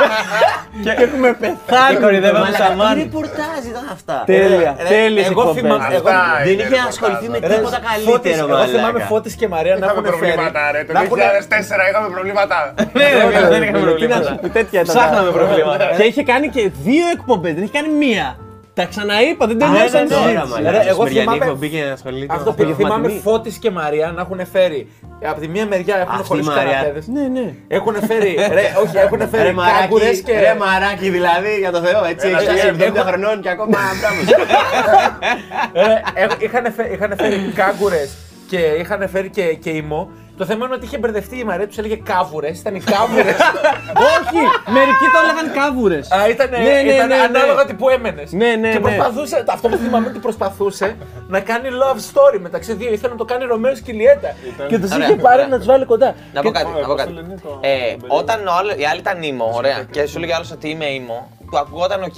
και 0.84 0.90
έχουμε 1.04 1.28
πεθάνει. 1.40 1.94
Και 1.96 2.02
κορυδεύαμε 2.04 2.38
Μαλάκα, 2.44 2.56
σαν 2.64 2.70
τι 2.72 2.76
μάνι. 2.76 3.02
ρεπορτάζ 3.02 3.60
ήταν 3.72 3.86
αυτά. 3.92 4.22
Τέλεια, 4.26 4.76
Ρε, 4.82 4.88
τέλειες 4.88 5.26
εγώ 5.26 5.54
θυμάμαι- 5.54 5.92
εγώ- 5.98 6.08
Αυτά 6.10 6.40
Δεν 6.44 6.52
είναι 6.52 6.62
είχε 6.62 6.68
ρεπορτάζ, 6.68 6.88
ασχοληθεί 6.92 7.28
με 7.32 7.38
ρε. 7.38 7.54
τίποτα 7.54 7.78
Φώτης, 8.08 8.30
καλύτερο, 8.32 8.56
εγώ 8.56 8.66
θυμάμαι 8.74 8.92
μαλάκα. 8.92 9.04
Φώτης 9.12 9.34
και 9.40 9.48
Μαρία 9.54 9.74
να 9.76 9.86
Είχαμε 9.86 9.92
έχουν 10.08 10.18
φέρει. 10.18 10.32
προβλήματα, 10.32 10.60
ρε. 10.72 10.80
Το 10.88 10.92
να 10.92 11.00
έχουν- 11.02 11.18
2004 11.18 11.84
είχαμε 11.90 12.08
προβλήματα. 12.16 12.56
Ναι, 12.98 13.06
ρε, 13.16 13.22
φίλε, 13.26 13.48
δεν 13.54 13.62
είχαμε 13.62 13.78
Τι 13.78 13.84
να 13.84 13.88
προβλήματα. 13.88 14.28
σου 14.28 14.38
πει, 14.42 14.48
τέτοια 14.58 14.80
ήταν. 14.80 14.94
Ψάχναμε 14.94 15.30
προβλήματα. 15.38 15.84
Και 15.96 16.02
είχε 16.10 16.22
κάνει 16.32 16.46
και 16.54 16.62
δύο 16.88 17.06
εκπομπές, 17.16 17.52
δεν 17.56 17.62
είχε 17.66 17.74
κάνει 17.78 17.90
μία. 18.04 18.28
Τα 18.78 18.84
ξαναείπα, 18.84 19.46
δεν 19.46 19.58
τελειώσαν 19.58 20.02
ναι, 20.02 20.08
τη 20.08 20.14
ναι. 20.14 20.20
Τώρα, 20.20 20.22
συζήτηση. 20.28 20.52
μαλάκα. 20.52 20.70
Ρε, 20.70 20.88
εγώ 20.88 21.02
Μεσημεριανή 21.02 21.22
θυμάμαι- 21.22 21.42
εκπομπή 21.42 21.68
και 21.68 21.82
να 21.84 21.92
ασχολείται. 21.92 22.34
Αυτό 22.34 22.54
με 22.58 22.64
που 22.64 22.74
θυμάμαι 22.74 23.08
τιμή. 23.08 23.20
Φώτης 23.20 23.56
και 23.58 23.70
Μαρία 23.70 24.12
να 24.16 24.20
έχουν 24.20 24.40
φέρει. 24.52 24.88
Από 25.24 25.40
τη 25.40 25.48
μία 25.48 25.66
μεριά 25.66 25.96
έχουν 25.96 26.10
Αυτή 26.12 26.22
η 26.22 26.26
χωρίσει 26.26 26.48
Μαρία. 26.48 26.72
καναπέδες. 26.72 27.06
Ναι, 27.06 27.22
ναι. 27.40 27.54
Έχουν 27.68 27.94
φέρει, 28.06 28.34
ρε, 28.58 28.64
όχι, 28.84 28.96
έχουν 28.96 29.18
Ρε 29.18 29.26
φέρει 29.26 29.54
κάγκουρες 29.54 30.04
μαράκι, 30.06 30.22
και... 30.22 30.38
ρε 30.40 30.54
μαράκι 30.58 31.08
δηλαδή, 31.10 31.52
για 31.58 31.70
το 31.72 31.80
Θεό, 31.80 32.04
έτσι, 32.04 32.26
Έλα, 32.28 32.36
έχει 32.36 32.46
φτάσει 32.46 32.66
έχω- 32.66 32.92
70 33.00 33.02
χρονών 33.08 33.40
και 33.40 33.48
ακόμα 33.48 33.78
μπράβο. 34.00 34.20
Ε, 35.72 36.22
ε, 36.22 36.26
είχαν 36.38 36.72
φέρει, 36.72 36.92
είχαν 36.94 37.12
φέρει 37.18 37.52
κάγκουρες 37.54 38.16
και 38.48 38.58
είχαν 38.58 39.08
φέρει 39.08 39.28
και, 39.30 39.42
και 39.42 39.70
ημό. 39.70 40.10
Το 40.36 40.44
θέμα 40.44 40.64
είναι 40.64 40.74
ότι 40.74 40.84
είχε 40.84 40.98
μπερδευτεί 40.98 41.38
η 41.38 41.44
Μαρία, 41.44 41.66
τους 41.66 41.78
έλεγε 41.78 41.96
κάβουρες. 41.96 42.58
Ήταν 42.60 42.74
οι 42.74 42.80
κάβουρες. 42.80 43.36
Όχι, 44.16 44.40
μερικοί 44.76 45.06
το 45.12 45.18
έλεγαν 45.22 45.52
κάβουρες. 45.52 46.10
Α, 46.12 46.28
ήταν, 46.28 46.50
Ναι, 46.50 46.58
ναι, 46.58 46.92
ήταν 46.92 47.08
ναι, 47.08 47.14
ναι. 47.14 47.22
ανάλογα 47.22 47.64
τι 47.64 47.74
που 47.74 47.88
έμενες. 47.88 48.32
Ναι, 48.32 48.54
ναι, 48.54 48.70
και 48.72 48.78
ναι. 48.78 48.80
προσπαθούσε, 48.80 49.44
αυτό 49.48 49.68
που 49.68 49.76
θυμάμαι 49.76 50.06
ότι 50.08 50.18
προσπαθούσε 50.18 50.96
να 51.28 51.40
κάνει 51.40 51.68
love 51.82 51.96
story 52.12 52.38
μεταξύ 52.40 52.72
δύο. 52.74 52.92
Ήθελε 52.92 53.12
να 53.12 53.18
το 53.18 53.24
κάνει 53.24 53.44
Ρωμαίο 53.44 53.72
και 53.72 53.92
Λιέτα. 53.92 54.34
Και 54.68 54.78
τους 54.78 54.90
Ωραία. 54.92 55.06
είχε 55.06 55.16
πάρει 55.16 55.46
να 55.48 55.56
τους 55.56 55.66
βάλει 55.66 55.84
κοντά. 55.84 56.14
Να 56.32 56.42
πω 56.42 56.50
Και- 56.52 56.58
κάτι. 56.58 56.80
Να 56.80 56.86
πω 56.86 56.94
κάτι. 56.94 57.14
Ε, 57.60 57.96
όταν 58.08 58.46
ο 58.46 58.52
άλλο, 58.58 58.72
η 58.76 58.84
άλλη 58.86 59.00
ήταν 59.00 59.22
ήμο, 59.22 59.52
ωραία, 59.54 59.82
και 59.90 60.06
σου 60.06 60.16
έλεγε 60.18 60.34
άλλος 60.34 60.50
ότι 60.50 60.68
είμαι 60.70 60.84
ήμο, 60.86 61.30
του 61.50 61.58
ακουγόταν 61.58 62.02
οκ. 62.02 62.14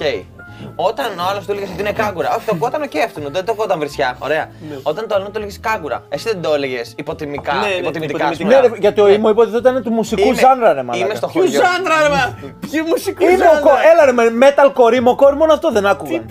Όταν 0.76 1.06
ο 1.18 1.22
άλλος 1.30 1.44
του 1.46 1.52
έλεγε 1.52 1.66
ότι 1.72 1.80
είναι 1.80 1.92
κάγκουρα, 1.92 2.28
όχι, 2.36 2.44
το 2.46 2.52
ακουγόταν 2.54 2.82
οκ 2.82 2.96
αυτόν, 3.04 3.22
δεν 3.32 3.44
το 3.44 3.52
ακουγόταν 3.52 3.78
βρισιά. 3.78 4.16
Ωραία. 4.18 4.48
Όταν 4.82 5.08
το 5.08 5.14
άλλο 5.14 5.24
του 5.24 5.32
έλεγε 5.34 5.56
κάγκουρα, 5.60 6.02
εσύ 6.08 6.28
δεν 6.28 6.40
το 6.42 6.54
έλεγες 6.54 6.92
υποτιμικά, 6.96 7.52
Ναι, 7.54 7.60
ναι, 7.66 7.72
υποτιμητικά. 7.74 8.24
ας 8.26 8.30
υποτιμητικά. 8.30 8.58
πούμε. 8.60 8.68
Ναι, 8.68 8.74
ρε, 8.74 8.80
γιατί 8.80 9.00
ο 9.00 9.08
ήμο 9.08 9.28
υποτίθεται 9.28 9.68
ήταν 9.70 9.82
του 9.82 9.90
μουσικού 9.90 10.20
Είμαι- 10.28 10.34
ζάνρα, 10.40 10.72
ρε 10.72 10.82
μαλάκα. 10.82 11.04
Είμαι 11.04 11.14
στο 11.14 11.26
Ποιου 11.26 11.40
χωριό. 11.42 11.60
ζάντρα, 11.60 11.96
ρε 12.02 12.08
μα! 12.14 12.38
Ποιου 12.70 12.84
μουσικού 12.86 13.22
Είναι 13.24 13.44
ο 13.44 13.60
κο... 13.62 13.70
Έλα 13.92 14.04
ρε, 14.04 14.12
με 14.12 14.24
metal 14.46 14.66
core, 14.78 15.26
core, 15.28 15.34
μόνο 15.36 15.52
αυτό 15.52 15.70
δεν 15.72 15.86
άκουγαν. 15.86 16.26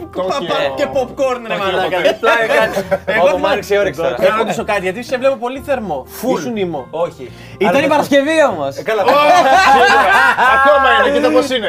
Και 0.76 0.86
popcorn, 0.94 1.42
ρε 1.48 1.56
μαλάκα. 1.58 2.02
δεν 2.02 2.20
πλάκα 2.20 2.46
κάνεις. 2.48 2.78
Εγώ 3.06 3.18
Όπου 3.18 3.22
μου 3.22 3.28
θυμάμαι- 3.28 3.52
άνοιξε 3.52 3.76
η 3.76 3.78
όρεξη 3.78 4.02
τώρα. 4.02 4.16
Να 4.30 4.36
ρωτήσω 4.38 4.64
κάτι, 4.64 4.82
γιατί 4.82 5.04
σε 5.04 5.18
βλέπω 5.18 5.36
πολύ 5.36 5.60
θερμό. 5.66 6.06
Ήσουν 6.38 6.56
ήμο. 6.56 6.88
Όχι. 6.90 7.32
Ήταν 7.58 7.84
η 7.84 7.88
Παρασκευή 7.88 8.44
όμως. 8.52 8.76
Ε, 8.78 8.84
Καλά, 8.84 9.02
Ακόμα 10.56 10.88
είναι, 11.08 11.18
κοίτα 11.18 11.30
πώς 11.32 11.50
είναι. 11.50 11.68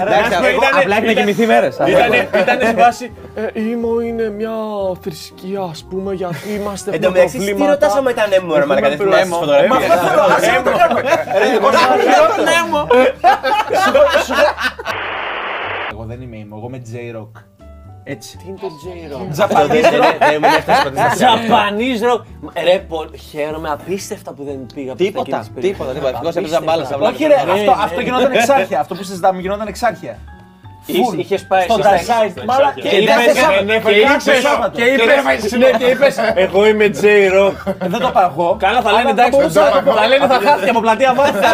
Εντάξει, 0.00 0.34
πούμε, 0.36 0.48
εγώ 0.48 0.56
ήτανε- 0.62 0.82
απλά 0.82 0.96
έχει 0.96 1.06
να 1.06 1.12
κοιμηθεί 1.12 1.46
μέρες. 1.46 1.74
Ήτανε, 1.88 2.28
ήτανε 2.40 2.64
σε 2.64 2.74
βάση. 2.74 3.12
Ε, 3.34 3.60
ήμο 3.60 4.00
είναι 4.00 4.30
μια 4.30 4.50
θρησκεία, 5.02 5.60
ας 5.70 5.84
πούμε, 5.90 6.12
γιατί 6.14 6.48
είμαστε 6.60 6.90
Εν 6.90 7.00
τω 7.00 7.08
με 7.10 7.14
μεταξύ, 7.14 7.38
τι 7.38 7.44
προβλήματα. 7.44 7.72
ρωτάς 7.72 7.96
άμα 7.96 8.10
ήταν 8.10 8.32
έμμο, 8.32 8.54
ρε 8.54 8.66
μαλάκα, 8.66 8.88
δεν 8.88 8.98
θυμάσαι 8.98 9.22
τις 9.22 9.30
φωτογραφίες. 9.36 9.82
Εγώ 15.92 16.04
δεν 16.04 16.20
είμαι 16.22 16.36
ήμο, 16.36 16.54
εγώ 16.58 16.66
είμαι 16.68 16.82
J-Rock. 16.92 17.42
Έτσι. 18.04 18.36
Τι 18.36 18.44
είναι 18.48 18.58
το 18.60 18.66
J-Rock. 18.66 19.28
Αυτό 19.42 19.66
δεν- 19.66 19.80
δεν- 19.80 19.90
Δεν 20.18 20.38
μου 20.42 20.48
έφτασε 20.56 20.82
ποτέ 20.82 20.96
στα 20.96 21.04
αυτιά. 21.06 21.28
Japanese 21.34 22.02
rock. 22.12 22.22
Ρε, 22.64 22.78
πο- 22.78 23.10
χαίρομαι 23.30 23.70
απίστευτα 23.70 24.32
που 24.32 24.44
δεν 24.44 24.66
πήγα 24.74 24.92
από 24.92 25.02
Τίποτα, 25.02 25.20
εκείνες 25.20 25.40
τις 25.46 25.54
περιοχές. 25.54 25.78
τίποτα, 25.78 25.92
τίποτα. 25.98 26.10
Ευτυχώς 26.28 26.36
έπαιζα 26.36 26.60
μπάλα 26.60 26.84
στα 26.84 26.96
Όχι 26.96 27.24
ρε, 27.24 27.34
Ναι, 27.34 27.40
αυτό, 27.52 27.54
ναι. 27.54 27.82
αυτό 27.82 28.00
γινόταν 28.00 28.32
εξάρχεια. 28.32 28.80
Αυτό 28.80 28.94
που 28.94 29.02
συζητάμε 29.02 29.40
γινόταν 29.40 29.66
εξάρχεια. 29.66 30.18
Full. 30.88 31.18
Είχε 31.18 31.38
πάει 31.50 31.62
Στο 31.62 31.76
εσύ 31.78 32.04
στα 32.04 32.14
Dasein. 32.18 32.24
εξ- 32.36 32.44
Μαλά, 32.50 32.72
και 32.74 32.80
και 32.88 32.96
είπες- 32.96 33.14
κάθε 33.14 33.32
Σάββατο. 33.40 33.64
ναι, 33.64 33.76
Και 33.78 34.00
κάθε 34.00 34.30
είπες- 34.30 34.42
Σάββατο. 34.48 34.74
Και 34.78 34.82
Και 34.84 34.90
είπες, 34.90 35.06
δεν 35.06 35.22
βάζεις 35.24 35.52
ναι, 35.52 35.70
και 35.80 35.84
είπες, 35.92 36.14
Εγώ 36.34 36.60
είμαι 36.70 36.86
J-Rock. 37.00 37.56
«Ε, 37.82 37.88
δεν 37.92 38.00
το 38.00 38.10
πάω 38.16 38.30
εγώ. 38.32 38.48
Καλά 38.64 38.80
θα 38.86 38.90
λένε 38.90 39.02
Αλλά 39.02 39.10
εντάξει. 39.16 39.30
μπορούσα 39.38 39.60
να 39.66 39.70
το 39.76 39.80
πω. 39.84 39.92
Θα 40.00 40.06
λένε 40.10 40.26
θα 40.32 40.38
χάθηκε 40.46 40.70
από 40.70 40.80
πλατεία 40.80 41.12
μάτια. 41.14 41.50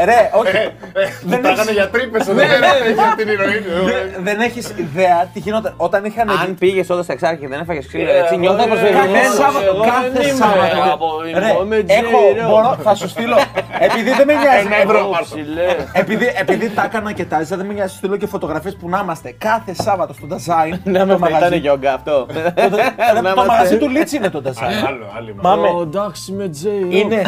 Ε, 0.00 0.04
Ρε, 0.10 0.30
όχι. 0.40 0.50
Δεν 1.22 1.42
Τα 1.42 1.48
έχεις- 1.48 1.58
έκανε 1.60 1.72
για 1.78 1.88
τρύπες 1.88 2.20
εδώ 2.26 2.32
Ναι, 2.32 2.46
πέρα. 2.46 2.58
ναι, 2.58 2.66
ναι. 2.84 2.92
για 2.98 3.14
την 3.16 3.28
ηρωίνη. 3.28 3.64
Δεν- 3.90 4.10
Δεν 4.28 4.40
έχεις 4.40 4.66
ιδέα 4.76 5.18
τι 5.32 5.38
γινόταν. 5.38 5.72
Όταν 5.76 6.04
είχαν 6.04 6.28
Αν 6.30 6.54
πήγες 6.58 6.90
όντως 6.90 7.04
στα 7.04 7.12
εξάρχεια 7.12 7.38
και 7.40 7.48
δεν 7.48 7.60
έφαγες 7.60 7.86
ξύλο, 7.86 8.10
Ε, 8.10 8.18
έτσι 8.20 8.36
νιώθω 8.36 8.66
πως 8.66 8.80
δεν 8.80 8.92
Κάθε 8.92 9.24
Σάββατο, 9.40 9.72
κάθε 9.92 10.34
Σάββατο. 10.40 11.06
Ρε, 11.42 11.50
έχω, 11.98 12.18
μπορώ, 12.48 12.78
θα 12.82 12.94
σου 12.94 13.08
στείλω. 13.08 13.36
Επειδή 13.78 14.10
δεν 14.18 14.26
με 14.26 14.34
νοιάζει. 14.34 14.66
Ένα 14.66 14.76
ευρώ 14.76 15.00
πάρ' 15.12 15.22
το. 15.28 15.36
Επειδή, 15.92 16.32
επειδή 16.40 16.68
τα 16.70 16.82
έκανα 16.84 17.07
και 17.12 17.24
τάζα, 17.24 17.56
δεν 17.56 17.66
με 17.66 17.72
νοιάζει. 17.72 17.90
Σου 17.92 17.96
στείλω 17.98 18.16
και 18.16 18.26
φωτογραφίες 18.26 18.76
που 18.76 18.88
να 18.88 19.00
είμαστε 19.02 19.34
κάθε 19.38 19.74
Σάββατο 19.74 20.12
στο 20.12 20.26
Design. 20.30 20.78
Ναι, 20.84 20.98
το 20.98 21.06
με 21.06 21.12
ήταν 21.14 21.18
μαγαζί. 21.32 21.56
γιόγκα 21.56 21.92
αυτό. 21.94 22.26
Το- 22.70 22.76
ρε, 22.76 23.32
Το 23.34 23.44
μαγαζί 23.46 23.76
του 23.78 23.88
Λίτσι 23.88 24.16
είναι 24.16 24.28
το 24.30 24.42
Design. 24.44 24.86
Άλλο, 24.86 25.06
άλλη 25.16 25.34
μάλλον. 25.42 25.64
Μάμε. 25.64 25.80
εντάξει 25.82 26.32
με 26.32 26.50
J-Rock. 26.62 26.92
Είναι. 26.94 27.22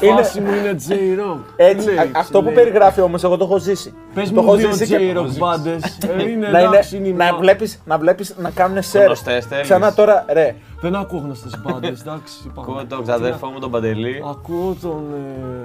Η 0.00 0.06
φάση 0.06 0.40
μου 0.40 0.50
είναι 0.54 0.76
J-Rock. 0.88 1.38
Έτσι, 1.56 1.90
α- 1.90 2.08
αυτό 2.16 2.42
που 2.42 2.52
περιγράφει 2.52 3.00
όμως, 3.00 3.24
εγώ 3.24 3.36
το 3.36 3.44
έχω 3.44 3.58
ζήσει. 3.58 3.94
Πες 4.14 4.28
το 4.32 4.34
μου 4.34 4.46
έχω 4.46 4.56
δύο 4.56 4.72
ζήσει 4.72 4.96
και- 4.96 5.12
J-Rock 5.14 5.38
μπάντες. 5.38 5.82
Ε, 6.18 6.22
Είναι 6.30 6.48
Να, 6.48 6.58
είναι, 6.58 6.68
εντάξει, 6.68 6.96
είναι 6.96 7.08
η 7.08 7.12
να, 7.12 7.24
μα- 7.32 7.38
βλέπεις, 7.38 7.80
να 7.84 7.98
βλέπεις 7.98 8.34
να 8.38 8.50
κάνουν 8.50 8.82
σερ. 8.82 9.04
Γνωστές 9.04 9.44
θέλεις. 9.46 9.62
Ξανά 9.64 9.94
τώρα, 9.94 10.24
ρε. 10.32 10.54
Δεν 10.84 10.94
ακούω 10.94 11.20
γνωστές 11.20 11.60
μπάντες, 11.62 12.00
εντάξει. 12.00 12.34
είπαμε. 12.46 12.66
Ακούω 12.70 12.86
τον 12.86 13.02
ξαδέρφο 13.02 13.46
μου 13.46 13.58
τον 13.58 13.70
Παντελή. 13.70 14.22
Ακούω 14.30 14.76
τον. 14.82 15.04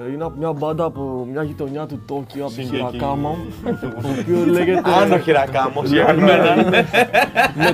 ε, 0.08 0.12
είναι 0.12 0.24
από 0.24 0.34
μια 0.38 0.52
μπάντα 0.52 0.84
από 0.84 1.26
μια 1.32 1.42
γειτονιά 1.42 1.86
του 1.86 2.02
Τόκιο, 2.06 2.44
από 2.44 2.54
τη 2.54 2.62
Χειρακάμα. 2.62 3.30
Το 3.80 4.08
οποίος 4.20 4.46
λέγεται. 4.46 4.90
Άνω 5.02 5.18
χειρακάμος. 5.18 5.90
με, 5.90 6.14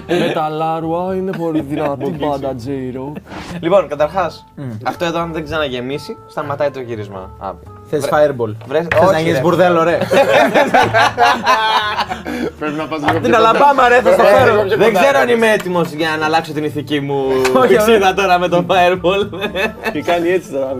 με 0.07 0.31
τα 0.35 0.49
Λάρουα 0.49 1.15
είναι 1.15 1.31
πολύ 1.37 1.61
δυνατή 1.61 2.11
μπάντα 2.11 2.55
J-Rock. 2.67 3.13
Λοιπόν, 3.61 3.89
καταρχάς, 3.89 4.47
αυτό 4.85 5.05
εδώ 5.05 5.21
αν 5.21 5.33
δεν 5.33 5.45
ξαναγεμίσει, 5.45 6.17
σταματάει 6.27 6.71
το 6.71 6.81
γύρισμα. 6.81 7.31
αύριο. 7.39 7.76
Θες 7.91 8.05
fireball. 8.11 8.55
Βρες- 8.67 8.87
Θες 8.95 9.01
να 9.01 9.09
όχι, 9.09 9.19
γίνεις 9.23 9.35
ρε. 9.37 9.41
μπουρδέλο, 9.41 9.83
ρε. 9.83 9.99
Πρέπει 12.59 12.75
να 12.77 12.85
πας 12.87 12.99
λίγο 12.99 13.11
πιο 13.11 13.21
Την 13.21 13.33
κοντά. 13.33 13.37
Αλαμπάμα, 13.37 13.89
ρε, 13.89 14.01
θα 14.01 14.13
στο 14.13 14.23
Ρε, 14.23 14.29
φέρω. 14.29 14.45
λίγο 14.53 14.63
πιο 14.67 14.77
Δεν 14.77 14.87
κοντά, 14.87 14.99
ξέρω 15.01 15.13
ρε. 15.13 15.19
αν 15.19 15.29
είμαι 15.29 15.51
έτοιμος 15.53 15.91
για 15.91 16.09
να 16.19 16.25
αλλάξω 16.25 16.53
την 16.53 16.65
ηθική 16.65 17.01
μου 17.01 17.25
πηξίδα 17.69 18.15
τώρα 18.15 18.39
με 18.39 18.49
τον 18.49 18.67
Fireball. 18.71 19.29
Και 19.93 20.03
κάνει 20.03 20.29
έτσι 20.31 20.51
τώρα. 20.51 20.77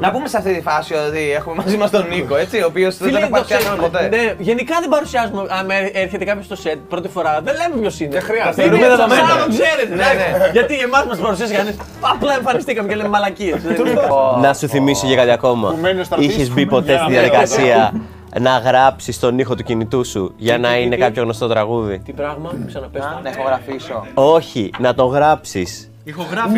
Να 0.00 0.10
πούμε 0.10 0.28
σε 0.28 0.36
αυτή 0.36 0.54
τη 0.54 0.60
φάση 0.62 0.94
ότι 0.94 1.32
έχουμε 1.32 1.54
μαζί 1.54 1.76
μας 1.76 1.90
τον 1.90 2.06
Νίκο, 2.08 2.36
έτσι, 2.36 2.62
ο 2.62 2.66
οποίος 2.66 2.96
δεν 2.96 3.12
τον 3.12 3.22
έχουμε 3.22 3.42
πιάσει 3.46 3.66
ποτέ. 3.80 4.08
Ναι, 4.08 4.34
γενικά 4.38 4.76
δεν 4.80 4.88
παρουσιάζουμε. 4.88 5.40
Αν 5.48 5.66
έρχεται 5.92 6.24
κάποιος 6.24 6.44
στο 6.44 6.56
σετ 6.56 6.78
πρώτη 6.88 7.08
φορά, 7.08 7.40
δεν 7.44 7.54
λέμε 7.56 7.80
ποιος 7.80 8.00
είναι. 8.00 8.10
Δεν 8.10 8.22
χρειάζεται. 8.22 8.62
Είναι 8.62 8.76
Θεωρούμε 8.78 8.96
σαν 8.96 9.08
δεδομένο. 9.08 9.34
να 9.34 9.40
τον 9.42 9.50
ξέρετε. 9.56 9.94
Ναι, 9.94 10.38
ναι. 10.38 10.50
Γιατί 10.52 10.74
εμάς 10.78 11.04
μας 11.06 11.18
παρουσιάζει 11.18 11.54
κανείς. 11.54 11.76
Απλά 12.00 12.34
εμφανιστήκαμε 12.34 12.88
και 12.88 12.94
λέμε 12.94 13.08
μαλακίες. 13.08 13.60
Να 14.44 14.54
σου 14.54 14.68
θυμίσω 14.68 15.06
για 15.06 15.16
κάτι 15.16 15.30
ακόμα. 15.30 15.74
μένει 15.80 16.00
ο 16.00 16.04
στρατής, 16.04 16.26
Είχες 16.26 16.46
που 16.48 16.54
μπει 16.54 16.60
μένει 16.60 16.70
ποτέ 16.70 16.92
για 16.92 17.02
στη 17.02 17.12
να 17.12 17.20
μην- 17.20 17.30
διαδικασία 17.30 17.92
να 18.40 18.58
γράψεις 18.58 19.18
τον 19.18 19.38
ήχο 19.38 19.54
του 19.54 19.62
κινητού 19.62 20.04
σου 20.04 20.34
για 20.36 20.58
να 20.58 20.76
είναι 20.76 20.96
κάποιο 20.96 21.22
γνωστό 21.22 21.48
τραγούδι; 21.48 21.98
Τι 21.98 22.12
πράγμα, 22.12 22.50
ξαναπες 22.66 23.02
το. 23.02 23.20
Να 23.22 23.30
ηχογραφήσω. 23.30 24.06
Όχι, 24.14 24.70
να 24.78 24.94
το 24.94 25.04
γράψεις. 25.04 25.90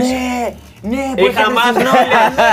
Ναι, 0.00 0.54
ναι, 0.96 1.02
που 1.16 1.26
Είχα 1.26 1.50
μάθει, 1.50 1.80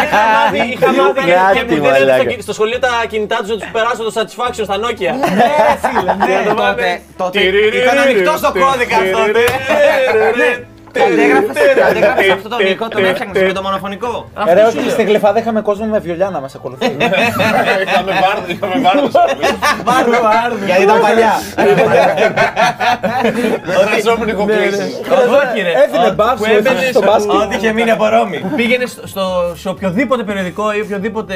είχα 0.05 0.21
μάθει, 0.33 0.71
είχα 0.73 0.93
μάθει 0.93 1.23
και- 1.25 1.31
Κάτι, 1.31 1.57
και 1.57 1.63
μου 1.63 1.67
δίνανε 1.69 1.99
μαλάκα. 1.99 2.29
στο- 2.31 2.41
στο 2.41 2.53
σχολείο 2.53 2.79
τα 2.79 2.89
κινητά 3.09 3.37
τους 3.37 3.49
να 3.49 3.55
τους 3.55 3.67
περάσω 3.71 4.03
το 4.03 4.11
satisfaction 4.15 4.63
στα 4.63 4.75
Nokia. 4.83 5.13
Ναι, 5.35 5.51
φίλε, 5.83 6.13
ναι, 6.25 6.53
τότε, 6.55 7.01
τότε 7.17 7.39
ήταν 7.83 7.97
ανοιχτός 7.97 8.37
στο 8.37 8.51
κώδικας 8.51 8.99
τότε. 9.11 9.43
Αντέγραφες 11.01 12.29
αυτό 12.33 12.49
το 12.49 12.57
Νίκο, 12.57 12.87
τον 12.87 13.05
έφτιαχνες 13.05 13.43
με 13.43 13.51
το 13.53 13.61
μονοφωνικό. 13.61 14.29
Ρε, 14.53 14.61
όχι, 14.63 14.89
στη 14.89 15.03
γλυφάδα 15.03 15.39
είχαμε 15.39 15.61
κόσμο 15.61 15.85
με 15.85 15.99
βιολιά 15.99 16.29
να 16.29 16.39
μας 16.39 16.55
ακολουθεί. 16.55 16.85
Είχαμε 17.85 18.11
βάρδο, 18.23 18.45
είχαμε 18.47 18.75
βάρδο. 18.81 19.09
Γιατί 20.65 20.81
ήταν 20.83 20.99
παλιά. 21.01 21.33
Χρειαζόμουν 23.89 24.27
ηχοκλήσεις. 24.27 24.99
Όχι 25.41 25.61
ρε. 25.61 25.71
Έδινε 25.83 26.11
μπαφ 26.15 26.37
που 26.39 26.45
έμπαινε 26.45 26.79
στο 26.91 27.01
μπάσκετ. 27.03 27.31
Ό,τι 27.33 27.55
είχε 27.55 27.71
μείνει 27.71 27.91
από 27.91 28.07
Ρώμη. 28.07 28.43
Πήγαινε 28.55 28.85
στο, 28.85 29.07
στο- 29.07 29.53
σε 29.55 29.69
οποιοδήποτε 29.69 30.23
περιοδικό 30.23 30.73
ή 30.73 30.79
οποιοδήποτε 30.81 31.33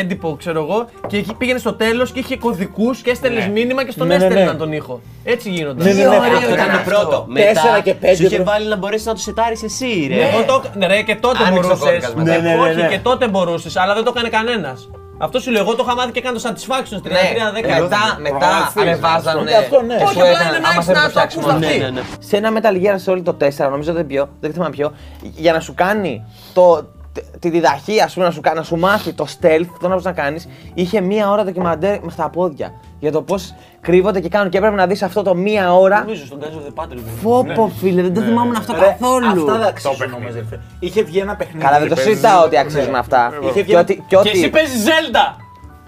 έντυπο, 0.00 0.36
ξέρω 0.38 0.60
εγώ, 0.60 0.86
και 1.06 1.16
εκεί 1.16 1.34
πήγαινε 1.34 1.58
στο 1.58 1.72
τέλος 1.72 2.12
και 2.12 2.18
είχε 2.18 2.36
κωδικούς 2.36 3.00
και 3.00 3.10
έστελνες 3.10 3.46
μήνυμα 3.48 3.84
και 3.84 3.90
στον 3.90 4.06
Ναι, 4.06 4.12
ναι, 4.16 4.18
ναι. 4.20 4.26
έστελναν 4.26 4.58
τον 4.58 4.72
ήχο. 4.72 5.00
Έτσι 5.32 5.50
γίνονταν. 5.50 5.86
Ναι, 5.86 5.92
ναι, 5.92 6.02
ναι. 6.08 6.16
Αυτό 6.16 6.52
ήταν 6.52 6.70
το 6.72 6.90
πρώτο. 6.90 7.26
Τέσσερα 7.34 7.70
Μετά 7.70 7.80
και 7.82 7.94
πέντε 7.94 8.14
σου 8.14 8.22
είχε 8.24 8.34
ευρώ. 8.34 8.44
βάλει 8.50 8.66
να 8.68 8.76
μπορέσεις 8.76 9.06
να 9.06 9.12
το 9.14 9.20
σετάρεις 9.20 9.62
εσύ, 9.62 10.06
ρε. 10.10 10.28
Εγώ 10.28 10.44
το, 10.44 10.62
ναι, 10.74 10.86
ρε, 10.86 11.02
και 11.02 11.14
τότε 11.14 11.38
Άνοιξε 11.44 11.52
ο 11.58 11.62
μπορούσες. 11.62 11.78
κώδικας 11.84 12.14
μετά. 12.14 12.30
Ναι, 12.30 12.36
ναι, 12.48 12.54
ναι, 12.54 12.60
Όχι, 12.62 12.74
ναι. 12.76 12.88
και 12.88 12.98
τότε 12.98 13.28
μπορούσες, 13.28 13.76
αλλά 13.76 13.94
δεν 13.94 14.04
το 14.04 14.12
έκανε 14.16 14.28
κανένας. 14.28 14.88
Αυτό 15.20 15.38
σου 15.40 15.50
λέω, 15.50 15.62
εγώ 15.62 15.74
το 15.74 15.82
είχα 15.86 15.94
μάθει 15.96 16.10
και 16.12 16.20
κάνω 16.20 16.38
satisfaction 16.42 16.96
33-10. 16.96 17.66
Ναι, 17.66 17.80
μετά, 17.80 18.18
μετά 18.20 18.72
με 18.84 18.96
βάζανε. 18.96 19.50
Και 19.50 19.56
αυτό, 19.56 19.82
ναι. 19.82 19.98
Σου 19.98 20.04
Όχι, 20.08 20.20
απλά 20.20 20.30
έκαναν, 20.30 20.54
είναι 20.58 20.66
άμα 20.66 20.80
nice 20.80 20.84
θέλεις 20.84 20.86
να 20.86 20.94
το 20.94 21.02
το 21.02 21.08
φτιάξουμε. 21.10 21.44
ακούς 21.48 21.60
Ναι, 21.60 21.66
αυτή. 21.66 21.78
ναι, 21.78 21.90
ναι. 21.90 22.00
Σε 22.18 22.36
ένα 22.36 22.50
Metal 22.56 22.74
Gear 22.84 23.12
Solid 23.12 23.22
το 23.24 23.36
4, 23.66 23.70
νομίζω 23.70 23.92
δεν 23.92 24.06
ποιο, 24.06 24.28
δεν 24.40 24.52
θυμάμαι 24.52 24.70
ποιο, 24.70 24.92
για 25.22 25.52
να 25.52 25.60
σου 25.60 25.74
κάνει 25.74 26.24
το, 26.54 26.76
τε- 26.76 26.97
τη 27.38 27.50
διδαχή, 27.50 28.00
ας 28.00 28.12
πούμε, 28.14 28.26
να 28.26 28.30
σου, 28.32 28.40
κα- 28.40 28.54
να 28.54 28.62
σου 28.62 28.76
μάθει 28.76 29.12
το 29.12 29.26
stealth, 29.40 29.66
το 29.80 29.88
να 29.88 29.94
πώς 29.94 30.04
να 30.04 30.12
κάνεις, 30.12 30.48
είχε 30.74 31.00
μία 31.00 31.30
ώρα 31.30 31.44
ντοκιμαντέρ 31.44 32.00
με 32.04 32.10
στα 32.10 32.28
πόδια. 32.28 32.72
Για 33.00 33.12
το 33.12 33.22
πώς 33.22 33.54
κρύβονται 33.80 34.20
και 34.20 34.28
κάνουν 34.28 34.50
και 34.50 34.56
έπρεπε 34.58 34.74
να 34.76 34.86
δεις 34.86 35.02
αυτό 35.02 35.22
το 35.22 35.34
μία 35.34 35.74
ώρα. 35.74 36.00
Νομίζω 36.00 36.26
στον 36.26 36.38
Guys 36.40 36.44
of 36.44 36.82
the 36.82 36.84
Patrol. 36.84 36.98
Φόπο, 37.22 37.72
φίλε, 37.78 38.02
δεν 38.02 38.14
το 38.14 38.20
θυμάμαι 38.20 38.54
αυτό 38.58 38.72
Ρε, 38.72 38.78
καθόλου. 38.80 39.26
Αυτά 39.26 39.52
δεν 39.58 39.66
αξίζουν 39.66 40.12
όμως, 40.12 40.34
ρε 40.34 40.44
φίλε. 40.48 40.60
Είχε 40.78 41.02
βγει 41.02 41.18
ένα 41.18 41.36
παιχνίδι. 41.36 41.64
Καλά, 41.64 41.78
δεν 41.78 41.88
το 41.88 41.96
συζητάω 41.96 42.44
ότι 42.44 42.56
αξίζουν 42.58 42.94
αυτά. 42.94 43.32
Είχε 43.42 43.62
βγει 43.62 43.70
Και 43.72 43.76
ότι. 43.76 43.94
και 44.08 44.16
Και 44.22 44.28
εσύ 44.28 44.38
ότι- 44.38 44.48
παίζεις 44.50 44.84
Zelda! 44.86 45.36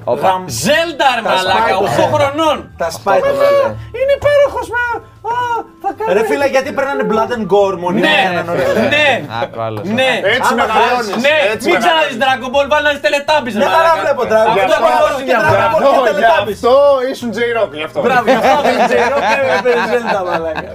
Όπα. 0.05 0.29
Ραμ- 0.29 0.49
Zelda, 0.65 1.09
ρε 1.17 1.23
μαλάκα, 1.29 1.51
σπάει 1.57 1.73
το 1.73 1.79
8 1.85 2.05
Zelda. 2.05 2.13
χρονών! 2.15 2.57
Τα 2.81 2.89
σπάει 2.97 3.21
το 3.21 3.33
βέβαια. 3.43 3.69
Είναι 3.99 4.13
υπέροχος 4.21 4.67
με. 4.75 4.83
Α, 5.31 5.35
θα 5.83 5.91
κάνω. 5.99 6.11
Ρε 6.17 6.23
φίλε, 6.29 6.47
γιατί 6.55 6.69
παίρνανε 6.77 7.03
blood 7.13 7.31
and 7.37 7.45
gore 7.55 7.77
μονίμως 7.85 8.09
Ναι, 8.09 8.21
για 8.23 8.31
να 8.37 8.41
είναι 8.41 8.51
ωραίο. 8.57 8.73
ναι, 8.95 9.09
Άκου 9.43 9.59
άλλος. 9.67 9.85
ναι. 9.99 10.11
Έτσι 10.37 10.51
Άμα 10.53 10.63
με 10.63 10.73
χρεώνεις. 10.77 11.17
Ναι, 11.27 11.35
έτσι 11.53 11.65
μην 11.69 11.75
με 11.77 11.81
ξαναδείς 11.83 12.15
χρεώνεις. 12.17 12.23
Dragon 12.25 12.49
Ball, 12.55 12.67
βάλει 12.73 12.85
να 12.89 12.93
δεις 12.95 13.03
Teletubbies, 13.07 13.55
ρε 13.57 13.63
Δεν 13.65 13.71
θα 13.75 13.79
μαλάκα. 13.79 14.01
βλέπω 14.05 14.23
Dragon 14.33 14.53
Γι' 14.57 14.63
Ball. 14.65 14.73
αυτό- 14.77 14.87
Dragon 14.87 15.03
Ball 15.03 15.19
Γι' 15.21 15.29
και 15.31 15.37
αυτό- 15.41 15.55
Dragon 15.59 15.81
Ball 15.85 16.03
και 16.07 16.13
γι' 16.19 16.25
Teletubbies. 16.31 16.59
αυτό 16.59 16.73
ήσουν 17.13 17.29
J-Rock, 17.37 17.73
γι' 17.81 17.87
αυτό. 17.89 17.99
Μπράβο, 18.05 18.25
γι' 18.33 18.39
αυτό 18.43 18.57
δεν 18.69 18.77
ξέρω 18.91 19.17
και 19.31 19.37
με 19.65 19.71
Zelda 19.91 20.19
μαλάκα. 20.29 20.71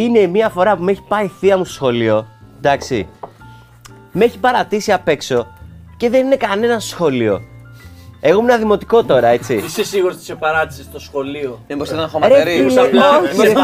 Είναι 0.00 0.20
μια 0.36 0.48
φορά 0.56 0.70
που 0.76 0.82
με 0.86 0.90
έχει 0.94 1.04
πάει 1.12 1.24
η 1.30 1.32
θεία 1.40 1.56
μου 1.58 1.64
στο 1.68 1.74
σχολείο. 1.80 2.16
Εντάξει. 2.60 2.98
Με 4.12 4.24
έχει 4.24 4.38
παρατήσει 4.46 4.90
απ' 4.98 5.08
έξω 5.16 5.38
και 5.96 6.06
δεν 6.10 6.20
είναι 6.26 6.36
κανένας 6.36 6.82
στο 6.84 6.94
σχολείο. 6.96 7.34
Εγώ 8.24 8.38
ήμουν 8.40 8.58
δημοτικό 8.58 9.04
τώρα, 9.04 9.28
έτσι. 9.28 9.54
Είσαι 9.66 9.84
σίγουρος 9.84 10.14
ότι 10.16 10.24
σε 10.24 10.34
παράτησες 10.34 10.84
στο 10.84 10.98
σχολείο; 11.00 11.58
Μήπως 11.68 11.88
ήταν 11.88 12.00
Ρε 12.00 12.06
χωματερή. 12.06 12.50
φίλε, 12.50 12.80
όχι, 12.80 12.90
ρε 13.40 13.48
φίλε. 13.48 13.56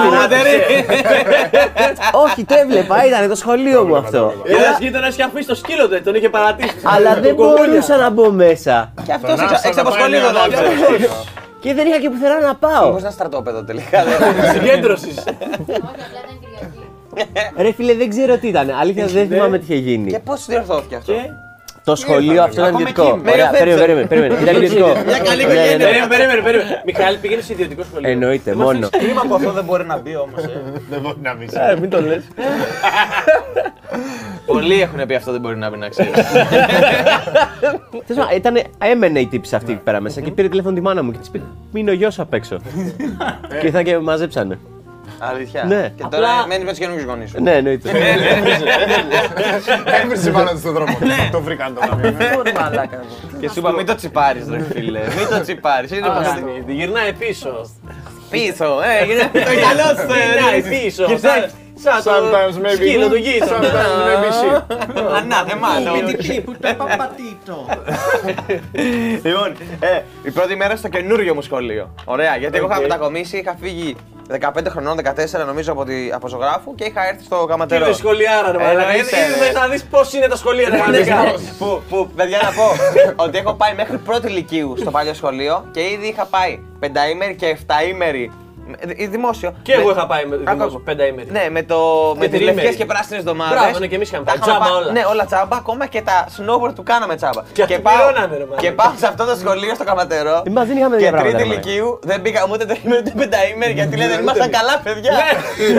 Όχι, 2.12 2.45
το 2.45 2.55
έβλεπα, 2.59 3.07
ήταν 3.07 3.29
το 3.29 3.35
σχολείο 3.35 3.85
μου 3.87 3.97
αυτό. 3.97 4.33
Ένας 4.45 4.79
γείτονας 4.81 5.12
είχε 5.12 5.23
αφήσει 5.23 5.47
το 5.47 5.55
σκύλο 5.55 5.88
του, 5.88 6.03
τον 6.03 6.15
είχε 6.15 6.29
παρατήσει. 6.29 6.75
Αλλά 6.83 7.15
δεν 7.21 7.35
μπορούσα 7.35 7.97
να 7.97 8.11
μπω 8.11 8.31
μέσα. 8.31 8.93
Και 9.07 9.12
αυτός 9.12 9.31
Τον 9.31 9.41
έξω 9.41 9.55
άφησα 9.55 9.69
έξω 9.69 9.83
να 9.83 9.88
από 9.88 9.91
πάει 9.91 10.00
σχολείο 10.00 10.21
μια 10.21 10.33
δεν 10.33 10.41
νότια. 10.43 10.59
άκουσα. 10.59 11.23
Και 11.61 11.75
δεν 11.75 11.87
είχα 11.87 11.99
και 12.00 12.11
πουθενά 12.11 12.41
να 12.41 12.55
πάω. 12.55 12.91
Πώς 12.93 13.03
να 13.03 13.11
στρατόπεδο 13.11 13.62
τελικά. 13.65 14.05
δεν- 14.05 14.19
Συγκέντρωσης. 14.55 15.17
Όχι, 15.19 15.27
απλά 15.29 16.09
ήταν 16.12 16.38
Κυριακή. 16.41 17.53
Ρε 17.57 17.73
φίλε, 17.73 17.95
δεν 17.95 18.09
ξέρω 18.11 18.37
τι 18.38 18.49
ήταν. 18.49 18.71
Αλήθεια 18.81 19.07
δεν 19.07 19.29
θυμάμαι 19.29 19.59
τι 19.59 19.65
είχε 19.69 19.75
γίνει. 19.77 20.11
Και 20.11 20.19
πώς 20.19 20.47
διορθώθηκε 20.47 20.95
αυτό; 20.97 21.12
Το 21.90 21.97
σχολείο 21.97 22.42
αυτό 22.42 22.61
ήταν 22.61 22.75
Ακόμα 22.75 22.80
ιδιωτικό. 22.80 23.02
εκεί, 23.18 23.30
Ωραία, 23.33 23.50
με 23.52 23.59
περίμενε, 23.59 23.80
περίμενε, 23.80 24.07
περίμενε. 24.07 24.35
Ήταν 24.42 24.54
ιδιωτικό. 24.62 24.87
Μια 25.07 25.18
καλή 25.18 25.42
Ναι, 25.45 25.52
ναι, 25.52 25.54
ναι. 25.54 25.62
οικογένεια. 25.62 25.87
Περίμενε, 25.87 26.07
περίμενε, 26.09 26.40
περίμενε. 26.42 26.83
Μιχάλη 26.85 27.16
πήγαινε 27.16 27.42
σε 27.42 27.52
ιδιωτικό 27.52 27.83
σχολείο. 27.90 28.11
Εννοείται, 28.11 28.54
μόνο. 28.54 28.88
Κρίμα 28.90 29.23
που 29.28 29.35
αυτό 29.35 29.52
δεν 29.52 29.64
μπορεί 29.64 29.85
να 29.85 29.99
μπει 29.99 30.16
όμως. 30.16 30.42
ε. 30.42 30.62
Δεν 30.90 31.00
μπορεί 31.00 31.16
να 31.23 31.35
μην 31.35 31.49
Ε, 31.71 31.76
μην 31.80 31.90
το 31.90 32.00
λες. 32.00 32.23
Πολλοί 34.47 34.80
έχουν 34.83 35.07
πει 35.07 35.14
αυτό 35.14 35.33
δεν 35.33 35.40
μπορεί 35.40 35.57
να 35.57 35.71
πει 35.71 35.78
να 35.78 35.88
ξέρεις. 35.88 36.12
Τέλος 38.07 38.25
πάντων, 38.25 38.37
ήταν, 38.37 38.62
έμενε 38.78 39.21
η 39.21 39.26
τύψη 39.26 39.54
αυτή 39.54 39.73
εκεί 39.73 39.80
πέρα 39.85 40.00
μέσα 40.00 40.21
και 40.21 40.30
πήρε 40.30 40.49
τηλέφωνο 40.49 40.75
τη 40.75 40.80
μάνα 40.80 41.02
μου 41.02 41.12
και 41.12 41.18
της 41.18 41.28
είπε: 41.28 41.40
Μείνει 41.73 41.90
ο 41.90 41.92
γιος 41.92 42.18
απ' 42.18 42.35
έξω. 42.35 42.57
και 43.61 43.66
ήρθαν 43.66 43.85
και 43.85 43.92
με 43.92 44.00
μαζέψανε. 44.00 44.59
Αλήθεια. 45.18 45.64
Ναι. 45.64 45.92
Και 45.96 46.04
τώρα 46.10 46.28
μένεις 46.46 46.64
με 46.64 46.70
τους 46.70 46.78
καινούριου 46.78 47.04
γονείς 47.06 47.30
σου. 47.30 47.42
ναι, 47.42 47.52
εννοείται. 47.56 47.90
Έβρισε 50.02 50.30
μάλλον 50.30 50.58
στον 50.58 50.72
δρόμο. 50.72 50.98
Το 51.32 51.40
βρήκαν 51.40 51.75
το 51.75 51.80
καμιόν. 51.88 52.16
Και 53.40 53.48
σου 53.48 53.58
είπα 53.58 53.72
μην 53.72 53.87
το 53.87 53.94
τσιπάρεις, 53.94 54.48
ρε 54.50 54.62
φίλε. 54.72 55.00
Μην 55.00 55.28
το 55.30 55.40
τσιπάρεις. 55.40 55.90
Είναι 55.90 56.06
πως 56.06 56.26
Γυρνάει 56.66 57.12
πίσω. 57.12 57.70
πίσω. 58.30 58.64
Ε, 58.64 59.04
είναι 59.12 59.30
το 59.44 59.52
γυαλό 59.52 59.88
σου. 59.98 60.06
Γυρνάει 60.32 60.80
πίσω. 60.82 61.04
Και 61.04 61.16
Στα- 61.16 61.48
Σαν 61.80 62.02
το 62.02 62.10
Sometimes 62.10 62.66
maybe 62.66 62.75
σκύλο 62.75 63.06
good, 63.06 63.10
του 63.10 63.16
γη. 63.16 63.42
sometimes 63.42 63.98
maybe 64.08 64.30
shit. 64.38 64.62
Ανάθεμα. 65.16 65.68
puta 66.46 66.68
papatito. 66.76 67.78
Λοιπόν, 69.22 69.52
ε, 69.80 70.00
η 70.22 70.30
πρώτη 70.30 70.56
μέρα 70.56 70.76
στο 70.76 70.88
καινούριο 70.88 71.34
μου 71.34 71.42
σχολείο. 71.42 71.94
Ωραία, 72.04 72.37
γιατί 72.37 72.56
εγώ 72.56 72.66
είχα 72.66 72.76
Οκ. 72.76 72.82
μετακομίσει, 72.82 73.37
είχα 73.37 73.56
φύγει 73.60 73.96
15 74.30 74.66
χρονών, 74.68 74.97
14 75.04 75.47
νομίζω 75.47 75.73
από, 75.73 75.85
τη, 75.85 76.11
από 76.12 76.28
ζωγράφου 76.28 76.75
και 76.75 76.85
είχα 76.85 77.08
έρθει 77.08 77.25
στο 77.25 77.37
Τι 77.40 77.47
γαματερό. 77.50 77.85
είναι 77.85 77.94
σχολιάρα, 77.94 78.52
ρε 78.52 78.58
Ε, 78.62 78.66
μαλάκα. 78.66 78.88
εννοείται, 78.88 79.16
Είδες 79.37 79.47
ρε. 79.52 79.52
να 79.52 79.68
δεις 79.68 79.85
πώς 79.85 80.12
είναι 80.12 80.26
τα 80.26 80.37
σχολεία, 80.37 80.68
ρε 80.68 80.76
μαλάκα. 80.78 81.14
που, 81.58 81.82
που, 81.88 82.11
παιδιά 82.16 82.38
να 82.42 82.50
πω 82.52 82.64
ότι 83.25 83.38
έχω 83.38 83.54
πάει 83.54 83.75
μέχρι 83.75 83.97
πρώτη 83.99 84.26
ηλικίου 84.26 84.75
στο 84.78 84.90
παλιό 84.90 85.14
σχολείο 85.14 85.64
και 85.70 85.80
ήδη 85.80 86.06
είχα 86.06 86.25
πάει 86.25 86.61
πενταήμερη 86.78 87.35
και 87.35 87.47
εφταήμερη 87.47 88.23
ε, 88.25 88.48
δημόσιο. 89.10 89.54
Και 89.62 89.72
εγώ 89.72 89.87
Με- 89.87 89.92
είχα 89.92 90.06
πάει 90.06 90.25
με 90.25 90.34
Άκου, 90.34 90.44
δημόσιο, 90.44 90.64
άκου. 90.66 90.82
πενταήμερη. 90.82 91.28
Ναι, 91.30 91.46
με, 91.50 91.62
το, 91.62 91.78
με 92.18 92.20
τις 92.26 92.30
τριήμερη. 92.34 92.56
λευκές 92.56 92.75
και 92.76 92.84
πράσινες 92.84 93.18
εβδομάδες. 93.18 93.58
Μπράβο, 93.58 93.78
ναι, 93.78 93.87
και 93.87 93.94
εμείς 93.94 94.08
είχαμε 94.08 94.25
Τα 94.25 94.30
πάει. 94.30 94.40
είχαμε 94.40 94.58
Τζάμπα 94.58 94.70
πάει- 94.75 94.82
όλα. 94.82 94.92
Ναι, 94.92 95.02
όλα 95.12 95.25
τσάμπα, 95.25 95.56
ακόμα 95.56 95.87
και 95.87 96.00
τα 96.02 96.26
snowboard 96.37 96.75
του 96.75 96.82
κάναμε 96.82 97.14
τσάμπα. 97.16 97.42
Και 97.52 97.62
αυτοί 97.62 97.78
πάω, 97.78 97.94
πληρώνανε, 97.94 98.37
ρε 98.37 98.44
μαλάκα. 98.44 98.60
και 98.62 98.72
πάω 98.72 98.92
σε 98.96 99.06
αυτό 99.06 99.25
το 99.25 99.34
σχολείο 99.42 99.75
στο 99.75 99.84
Καματερό. 99.84 100.42
Εμάς 100.46 100.66
δεν 100.68 100.76
είχαμε 100.76 100.96
και 100.96 101.02
τέτοια 101.02 101.16
πράγματα, 101.16 101.37
τρίτη 101.38 101.48
ρε, 101.48 101.54
ηλικίου 101.54 101.98
δεν 102.02 102.22
πήγαμε 102.22 102.52
ούτε 102.54 102.64
τριήμερη 102.70 103.00
ούτε 103.00 103.12
πενταήμερη 103.22 103.72
γιατί 103.72 103.96
λένε 103.96 104.10
δεν 104.12 104.20
ήμασταν 104.20 104.50
καλά, 104.50 104.75
παιδιά. 104.84 105.12
Ναι, 105.12 105.28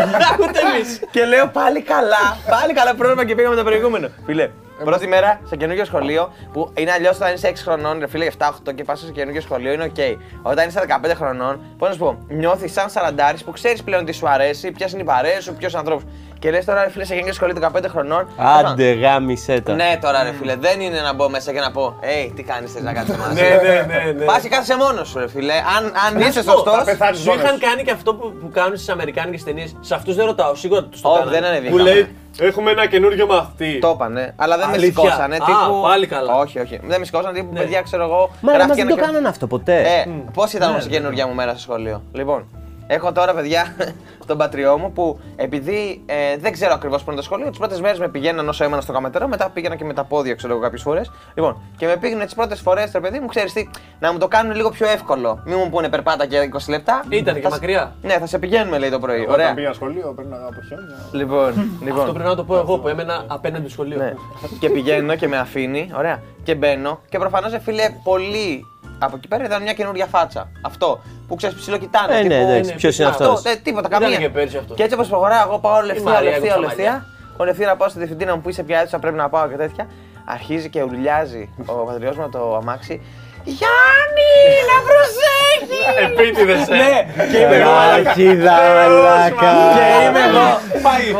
ούτε 0.43 0.59
εμείς. 0.67 0.89
Και 1.11 1.25
λέω 1.25 1.45
πάλι 1.47 1.79
καλά, 1.93 2.23
πάλι 2.53 2.73
καλά 2.73 2.91
πρόγραμμα 2.95 3.25
και 3.25 3.35
πήγαμε 3.35 3.55
το 3.55 3.63
προηγούμενο. 3.63 4.07
Φίλε, 4.25 4.49
πρώτη 4.83 5.07
μέρα 5.07 5.39
σε 5.45 5.55
καινούργιο 5.55 5.85
σχολείο 5.85 6.33
που 6.53 6.71
είναι 6.77 6.91
αλλιώς 6.91 7.15
όταν 7.15 7.33
είσαι 7.33 7.51
6 7.51 7.53
χρονών, 7.63 7.99
ρε 7.99 8.07
φίλε, 8.07 8.27
7-8 8.37 8.73
και 8.75 8.83
πας 8.83 8.99
σε 8.99 9.11
καινούργιο 9.11 9.41
σχολείο 9.41 9.73
είναι 9.73 9.83
οκ. 9.83 9.95
Όταν 10.41 10.67
είσαι 10.67 10.81
15 10.87 11.11
χρονών, 11.15 11.59
πώς 11.77 11.87
να 11.87 11.93
σου 11.93 11.99
πω, 11.99 12.17
νιώθεις 12.27 12.71
σαν 12.73 12.89
σαραντάρι 12.89 13.37
που 13.45 13.51
ξέρεις 13.51 13.83
πλέον 13.83 14.05
τι 14.05 14.11
σου 14.11 14.29
αρέσει, 14.29 14.71
ποιες 14.71 14.91
είναι 14.91 15.01
οι 15.01 15.05
παρέες 15.05 15.43
σου, 15.43 15.53
ποιους 15.53 15.75
ανθρώπους. 15.75 16.03
Και 16.39 16.51
λες 16.51 16.65
τώρα, 16.65 16.83
ρε 16.83 16.89
φίλε, 16.89 17.03
σε 17.03 17.09
καινούργιο 17.09 17.33
σχολείο 17.33 17.55
15 17.75 17.85
χρονών. 17.89 18.27
Άντε, 18.37 18.91
γάμισε 18.93 19.61
το. 19.61 19.73
Ναι, 19.73 19.97
τώρα 20.01 20.23
ρε 20.23 20.31
φίλε, 20.39 20.55
δεν 20.55 20.79
είναι 20.81 21.01
να 21.01 21.13
μπω 21.13 21.29
μέσα 21.29 21.51
και 21.53 21.59
να 21.59 21.71
πω, 21.71 21.99
Έι, 22.25 22.31
τι 22.35 22.43
κάνεις, 22.43 22.71
θες 22.71 22.81
να 22.83 22.93
κάνεις 22.93 23.15
μαζί. 23.27 23.41
Ναι, 23.41 23.47
ναι, 23.49 23.85
ναι, 24.03 24.11
ναι. 24.11 24.25
Πας 24.25 24.41
και 24.41 24.49
κάθεσαι 24.49 24.75
μόνος 24.77 25.07
σου, 25.09 25.19
ρε 25.19 25.27
φίλε. 25.27 25.53
Αν, 25.53 25.83
αν 26.07 26.19
Να 26.19 26.27
είσαι 26.27 26.39
σου 26.39 26.45
πω, 26.45 26.51
σωστός. 26.51 26.77
θα 26.77 26.83
πεθάνεις 26.83 27.19
Σου 27.19 27.25
μόνος 27.29 27.43
είχαν 27.43 27.53
σου. 27.53 27.61
κάνει 27.61 27.83
και 27.83 27.91
αυτό 27.91 28.13
που, 28.15 28.33
που 28.41 28.49
κάνουν 28.53 28.75
στις 28.75 28.89
Αμερικάνικες 28.89 29.43
ταινίες. 29.43 29.75
Σε 29.79 29.95
αυτούς 29.95 30.15
δεν 30.15 30.25
ρωτάω, 30.25 30.55
σίγουρα 30.55 30.83
τους 30.83 31.01
το 31.01 31.09
Όχι, 31.09 31.17
κάνανε. 31.19 31.39
δεν 31.39 31.49
ανεβήκαμε. 31.49 31.77
Που 31.77 31.83
λέει, 31.87 32.15
έχουμε 32.45 32.71
ένα 32.71 32.85
καινούριο 32.87 33.25
μαθητή. 33.27 33.79
Το 33.79 33.89
είπανε, 33.95 34.33
αλλά 34.35 34.57
δεν 34.57 34.67
με 34.67 34.73
Αλήθεια. 34.73 35.03
σηκώσανε. 35.03 35.35
Α, 35.35 35.39
Τύπου... 35.45 35.81
πάλι 35.83 36.07
καλά. 36.07 36.33
Όχι, 36.35 36.59
όχι. 36.59 36.79
Δεν 36.83 36.99
με 36.99 37.05
σηκώσανε 37.05 37.39
τύπου 37.39 37.53
Ναι. 37.53 37.59
παιδιά, 37.59 37.81
ξέρω 37.81 38.03
εγώ. 38.03 38.29
Μα 38.41 38.51
ρε, 38.51 38.57
μας 38.57 38.65
γράφτηκε 38.65 38.83
δεν 38.85 38.87
το 38.95 38.97
ένα- 38.97 39.05
κάνανε 39.05 39.27
αυτό 39.27 39.47
ποτέ. 39.47 39.81
Ε, 39.81 40.09
πώς 40.33 40.53
ήταν 40.53 40.69
όμως 40.69 40.85
η 40.85 40.89
καινούργια 40.89 41.27
μου 41.27 41.33
μέρα 41.33 41.51
στο 41.51 41.59
σχολείο; 41.59 42.01
Λοιπόν, 42.11 42.45
έχω 42.91 43.11
τώρα 43.11 43.33
παιδιά 43.33 43.75
τον 44.27 44.37
πατριό 44.37 44.77
μου 44.77 44.91
που 44.91 45.19
επειδή 45.35 46.01
ε, 46.05 46.37
δεν 46.37 46.51
ξέρω 46.51 46.73
ακριβώς 46.73 47.03
που 47.03 47.11
είναι 47.11 47.19
το 47.19 47.25
σχολείο, 47.25 47.49
τις 47.49 47.57
πρώτες 47.57 47.81
μέρες 47.81 47.99
με 47.99 48.07
πηγαίναν 48.09 48.49
όσο 48.49 48.63
έμενα 48.63 48.81
στο 48.81 48.93
καμετερό, 48.93 49.27
μετά 49.27 49.49
πήγαινα 49.49 49.75
και 49.75 49.83
με 49.83 49.93
τα 49.93 50.03
πόδια, 50.03 50.35
ξέρω 50.35 50.53
εγώ 50.53 50.61
κάποιες 50.61 50.81
φορές. 50.81 51.11
Λοιπόν, 51.33 51.57
και 51.77 51.85
με 51.85 51.97
πήγαινε 51.97 52.25
τις 52.25 52.33
πρώτες 52.35 52.59
φορές, 52.59 52.91
το 52.91 52.99
παιδί 52.99 53.19
μου, 53.19 53.25
ξέρεις 53.27 53.53
τι, 53.53 53.69
να 53.99 54.11
μου 54.11 54.17
το 54.17 54.27
κάνουν 54.27 54.55
λίγο 54.55 54.69
πιο 54.69 54.87
εύκολο. 54.89 55.41
Μην 55.45 55.55
μου 55.63 55.69
πούνε 55.69 55.89
περπάτα 55.89 56.25
και 56.25 56.49
20 56.53 56.57
λεπτά. 56.69 57.03
Ήταν 57.09 57.35
και 57.35 57.41
Θα 57.41 57.47
σε- 57.49 57.55
μακριά. 57.55 57.95
Ναι, 58.01 58.13
θα 58.17 58.25
σε 58.25 58.39
πηγαίνουμε 58.39 58.77
λέει 58.77 58.89
το 58.89 58.99
πρωί. 58.99 59.19
Όταν 59.21 59.33
Ωραία. 59.33 59.53
πήγα 59.53 59.73
σχολείο, 59.73 60.13
πρέπει 60.15 60.29
να 60.29 60.35
από 60.35 60.61
χιόνια. 60.67 60.95
Λοιπόν, 61.11 61.71
λοιπόν. 61.83 61.99
Αυτό 61.99 62.13
πρέπει 62.13 62.29
να 62.29 62.35
το 62.35 62.43
πω 62.43 62.55
εγώ 62.57 62.77
που 62.79 62.87
έμενα 62.87 63.23
απέναντι 63.27 63.63
στο 63.63 63.71
σχολείο. 63.71 63.97
Ναι. 63.97 64.13
και 64.59 64.69
πηγαίνω 64.69 65.15
και 65.15 65.27
με 65.27 65.37
αφήνει, 65.37 65.91
ωραία. 65.97 66.21
Και 66.43 66.55
μπαίνω 66.55 66.99
και 67.09 67.17
προφανώς 67.17 67.57
φίλε 67.63 67.83
πολύ. 68.03 68.65
Από 68.99 69.15
εκεί 69.15 69.27
πέρα 69.27 69.43
ήταν 69.45 69.61
μια 69.61 69.73
καινούργια 69.73 70.05
φάτσα. 70.05 70.49
Αυτό 70.61 71.01
που 71.27 71.35
ξέρεις 71.35 71.55
ψιλοκοιτάνε. 71.55 72.13
Ε, 72.13 72.15
ναι, 72.15 72.21
τύπου- 72.21 72.49
εντάξει, 72.49 72.75
ποιος 72.75 72.97
είναι 72.99 73.07
Αυτός, 73.07 73.27
αυτός. 73.27 73.53
ε, 73.53 73.55
τίποτα, 73.63 73.87
Ήταν 73.87 74.01
καμία. 74.01 74.17
και 74.17 74.29
πέρσι 74.29 74.57
αυτό. 74.57 74.73
Και 74.73 74.83
έτσι 74.83 74.95
όπως 74.95 75.07
προχωράω, 75.07 75.47
εγώ 75.47 75.59
πάω 75.59 75.81
λευθεία, 75.81 76.03
Μαρία 76.03 76.29
λευθεία, 76.29 76.53
Κουτσαμαλιά. 76.53 76.75
λευθεία. 76.75 77.05
Ο 77.37 77.43
λευθεία 77.43 77.67
να 77.67 77.75
πάω 77.75 77.89
στη 77.89 77.97
διευθυντήνα 77.97 78.35
μου 78.35 78.41
που 78.41 78.49
είσαι 78.49 78.63
πια 78.63 78.79
αίθουσα, 78.79 78.99
πρέπει 78.99 79.15
να 79.17 79.29
πάω 79.29 79.47
και 79.47 79.55
τέτοια. 79.55 79.87
Αρχίζει 80.25 80.69
και 80.69 80.81
ουρλιάζει 80.83 81.49
ο 81.65 81.73
πατριός 81.73 82.15
μου 82.17 82.29
το 82.29 82.55
αμάξι. 82.55 83.01
Γιάννη, 83.43 84.31
να 84.71 84.77
προσέχεις! 84.89 85.85
Επίτηδες, 86.05 86.67
ε. 86.67 86.75
Ναι, 86.75 87.25
και 87.31 87.37
είμαι 87.37 87.55
εγώ. 87.55 87.71
Αρχίδα, 87.71 88.51
μαλάκα. 88.75 89.51
Και 89.75 90.05
είμαι 90.07 90.19
εγώ. 90.29 90.47
Πάει. 90.81 91.11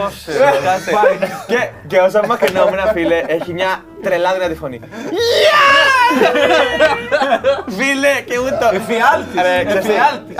Κάσε. 0.64 0.92
Και, 1.48 1.70
και 1.88 1.98
όσο 1.98 2.20
μακρινόμουν, 2.28 2.80
φίλε, 2.94 3.24
έχει 3.28 3.54
μια 3.54 3.84
τρελά 4.04 4.34
δυνατή 4.34 4.56
φωνή. 4.56 4.80
Φίλε, 7.78 8.14
και 8.30 8.38
ούτω. 8.46 8.68
Εφιάλτης. 8.80 9.40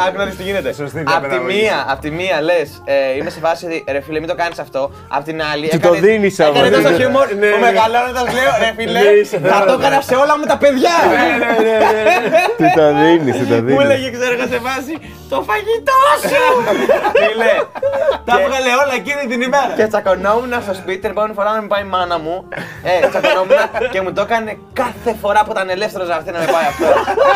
Άκου 0.08 0.18
να 0.18 0.26
δεις 0.26 0.36
τι 0.38 0.44
γίνεται. 0.44 0.74
Σωστή 0.74 1.00
Απ' 1.00 1.06
τη 1.06 1.12
διαπαιδαγωγή. 1.12 1.62
μία, 1.62 1.86
απ' 1.90 2.00
τη 2.02 2.10
μία 2.12 2.42
λες, 2.42 2.70
είμαι 3.18 3.30
σε 3.30 3.40
φάση 3.40 3.66
ότι 3.66 3.84
ρε 3.92 4.02
φίλε, 4.02 4.20
μην 4.20 4.30
το 4.30 4.36
κάνεις 4.36 4.60
αυτό. 4.60 4.92
Απ' 5.08 5.24
την 5.24 5.42
άλλη. 5.52 5.68
Του 5.70 5.76
έκανε- 5.76 5.96
το 5.96 6.02
δίνεις 6.08 6.40
όμως. 6.40 6.50
Έκανε 6.60 6.70
τόσο 6.76 6.90
χιούμορ. 7.00 7.26
Ναι, 7.42 7.48
Ο 7.48 7.50
ναι. 7.50 7.66
μεγαλώνοντας 7.68 8.24
λέω, 8.38 8.52
ρε 8.64 8.72
φίλε, 8.78 9.00
Ναι, 9.00 9.10
είσαι 9.22 9.38
θα 9.52 9.66
το 9.66 9.74
έκανα 9.80 10.02
σε 10.02 10.16
όλα 10.16 10.34
μου 10.38 10.46
τα 10.46 10.58
παιδιά. 10.64 10.96
Του 12.58 12.66
το 12.80 12.86
δίνεις, 13.02 13.36
του 13.40 13.46
το 13.52 13.56
Μου 13.56 13.62
δίνεις. 13.66 13.84
έλεγε, 13.84 14.10
ξέρω 14.18 14.34
εγώ 14.38 14.46
σε 14.54 14.60
φάση, 14.68 14.94
το 15.32 15.38
φαγητό 15.48 16.00
σου! 16.32 16.46
Φίλε, 17.22 17.54
τα 18.28 18.34
έβγαλε 18.44 18.72
όλα 18.84 18.94
εκείνη 19.02 19.24
την 19.32 19.40
ημέρα. 19.48 19.74
Και 19.76 19.86
τσακωνόμουν 19.92 20.54
στο 20.66 20.74
σπίτι, 20.74 21.00
την 21.04 21.10
επόμενη 21.10 21.34
φορά 21.34 21.50
να 21.56 21.62
με 21.62 21.68
πάει 21.68 21.84
η 21.88 21.90
μάνα 21.96 22.18
μου. 22.26 22.36
Ε, 22.92 23.08
τσακωνόμουν 23.12 23.58
και 23.94 24.02
μου 24.02 24.12
το 24.14 24.22
έκανε 24.28 24.52
κάθε 24.82 25.12
φορά 25.22 25.40
που 25.46 25.54
ήταν 25.60 25.70
ελεύθερος 25.78 26.08
να 26.08 26.16
έρθει 26.16 26.32
να 26.32 26.40
με 26.40 26.46
πάει 26.56 26.68
αυτό. 26.74 26.86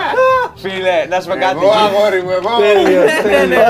Φίλε, 0.63 0.97
να 1.09 1.17
σου 1.21 1.27
πω 1.29 1.35
κάτι. 1.45 1.57
Εγώ 1.61 1.71
αγόρι 1.87 2.21
μου, 2.25 2.31
εγώ. 2.39 2.51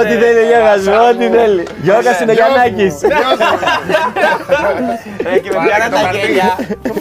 Ό,τι 0.02 0.16
θέλει 0.24 0.40
ο 0.44 0.48
Γιώργας 0.52 0.82
μου, 0.88 0.94
ό,τι 1.10 1.26
θέλει. 1.38 1.64
Γιώργας 1.86 2.20
είναι 2.22 2.34
Γιαννάκης. 2.40 2.96
Ε, 5.34 5.40
και 5.40 5.50
με 5.50 5.56
Πάρε 5.56 5.68
πιάναν 5.68 5.90
το 5.92 5.96
τα 5.98 6.02
χαρτί. 6.04 6.18
γέλια. 6.20 6.50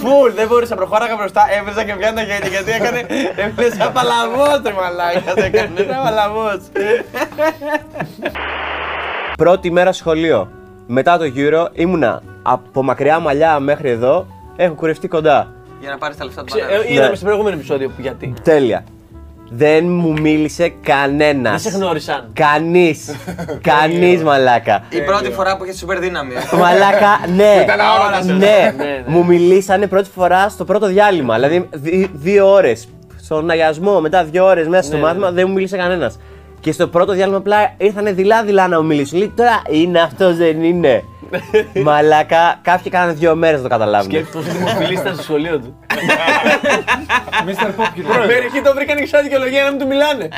Φουλ, 0.03 0.31
δεν 0.35 0.47
μπορούσα, 0.49 0.75
προχώραγα 0.75 1.15
μπροστά, 1.17 1.43
έβριζα 1.59 1.85
και 1.85 1.95
πιάναν 1.99 2.15
τα 2.15 2.23
γέλια 2.23 2.49
γιατί 2.49 2.71
έκανε. 2.79 3.01
Έβριζα 3.37 3.75
σαν 3.77 3.93
παλαβός, 3.93 4.61
ρε 4.67 4.73
μαλάκα. 4.81 5.33
Το 5.37 5.43
έκανε 5.43 5.71
σαν 5.77 6.03
παλαβός. 6.05 6.61
Πρώτη 9.37 9.71
μέρα 9.71 9.93
σχολείο. 9.93 10.49
Μετά 10.87 11.19
το 11.19 11.25
γύρο 11.25 11.69
ήμουνα 11.73 12.23
από 12.43 12.83
μακριά 12.83 13.19
μαλλιά 13.19 13.59
μέχρι 13.59 13.91
εδώ. 13.91 14.27
Έχω 14.57 14.75
κουρευτεί 14.75 15.09
κοντά. 15.09 15.53
Για 15.83 15.91
να 15.91 15.99
πάρεις 15.99 16.17
τα 16.17 16.25
λεφτά 16.25 16.41
του 16.41 16.47
Ξε- 16.47 16.61
πατέρα. 16.63 16.83
ε, 16.83 16.93
Είδαμε 16.93 17.09
Ναι. 17.09 17.15
στο 17.15 17.25
προηγούμενο 17.25 17.57
επεισόδιο 17.57 17.89
που 17.89 17.95
γιατί. 17.99 18.35
Τέλεια. 18.43 18.85
Δεν 19.55 19.85
μου 19.85 20.21
μίλησε 20.21 20.73
κανένας. 20.83 21.63
Δεν 21.63 21.73
σε 21.73 21.79
γνώρισαν. 21.79 22.31
Κανείς. 22.33 23.11
Κανείς 23.71 24.23
μαλάκα. 24.23 24.83
Η 24.91 25.01
πρώτη 25.01 25.31
φορά 25.31 25.57
που 25.57 25.65
είχε 25.65 25.75
σούπερ 25.77 25.99
δύναμη. 25.99 26.33
ε. 26.35 26.57
Μαλάκα, 26.63 27.21
ναι. 27.37 27.61
Ήταν 27.63 27.81
αόρατος. 27.81 28.27
ναι. 28.27 28.35
Ναι, 28.37 28.75
ναι. 28.77 29.03
Μου 29.07 29.25
μιλήσανε 29.25 29.87
πρώτη 29.87 30.09
φορά 30.15 30.49
στο 30.49 30.65
πρώτο 30.65 30.87
διάλειμμα. 30.87 31.35
Δηλαδή 31.35 31.69
δι- 31.73 32.11
δύο 32.13 32.53
ώρες. 32.53 32.89
Στον 33.23 33.51
αγιασμό, 33.51 34.01
μετά 34.01 34.25
δύο 34.25 34.45
ώρες 34.45 34.69
μέσα 34.69 34.83
στο 34.83 34.97
Ναι, 34.97 35.03
μάθημα 35.03 35.31
δεν 35.31 35.45
μου 35.49 35.53
μίλησε 35.55 35.77
κανένας. 35.77 36.19
Και 36.63 36.73
στο 36.73 36.89
πρώτο 36.89 37.13
διάλειμμα 37.13 37.37
απλά 37.39 37.75
ήρθανε 37.77 38.13
δειλά-δειλά 38.13 38.69
να 38.69 38.81
μου 38.81 38.87
μιλήσουν. 38.87 39.19
Λέει 39.19 39.33
τώρα 39.37 39.63
είναι 39.71 40.01
αυτός, 40.01 40.37
δεν 40.37 40.63
είναι. 40.63 41.05
Μαλάκα, 41.87 42.59
κάποιοι 42.63 42.91
κάνανε 42.91 43.13
δύο 43.13 43.35
μέρες 43.35 43.57
να 43.57 43.63
το 43.63 43.69
καταλάβουν. 43.69 44.11
Σκέφτομαι 44.11 44.45
πόσο 44.45 44.57
δημοφιλή 44.57 44.93
ήταν 45.01 45.15
στο 45.15 45.23
σχολείο 45.23 45.59
του. 45.61 45.77
Mr. 47.47 47.67
Popular. 47.81 48.27
Μερικοί 48.27 48.61
το 48.61 48.73
βρήκαν 48.75 48.97
και 48.97 49.07
σαν 49.07 49.23
δικαιολογία 49.23 49.63
να 49.65 49.71
μην 49.71 49.79
του 49.79 49.87
μιλάνε. 49.87 50.29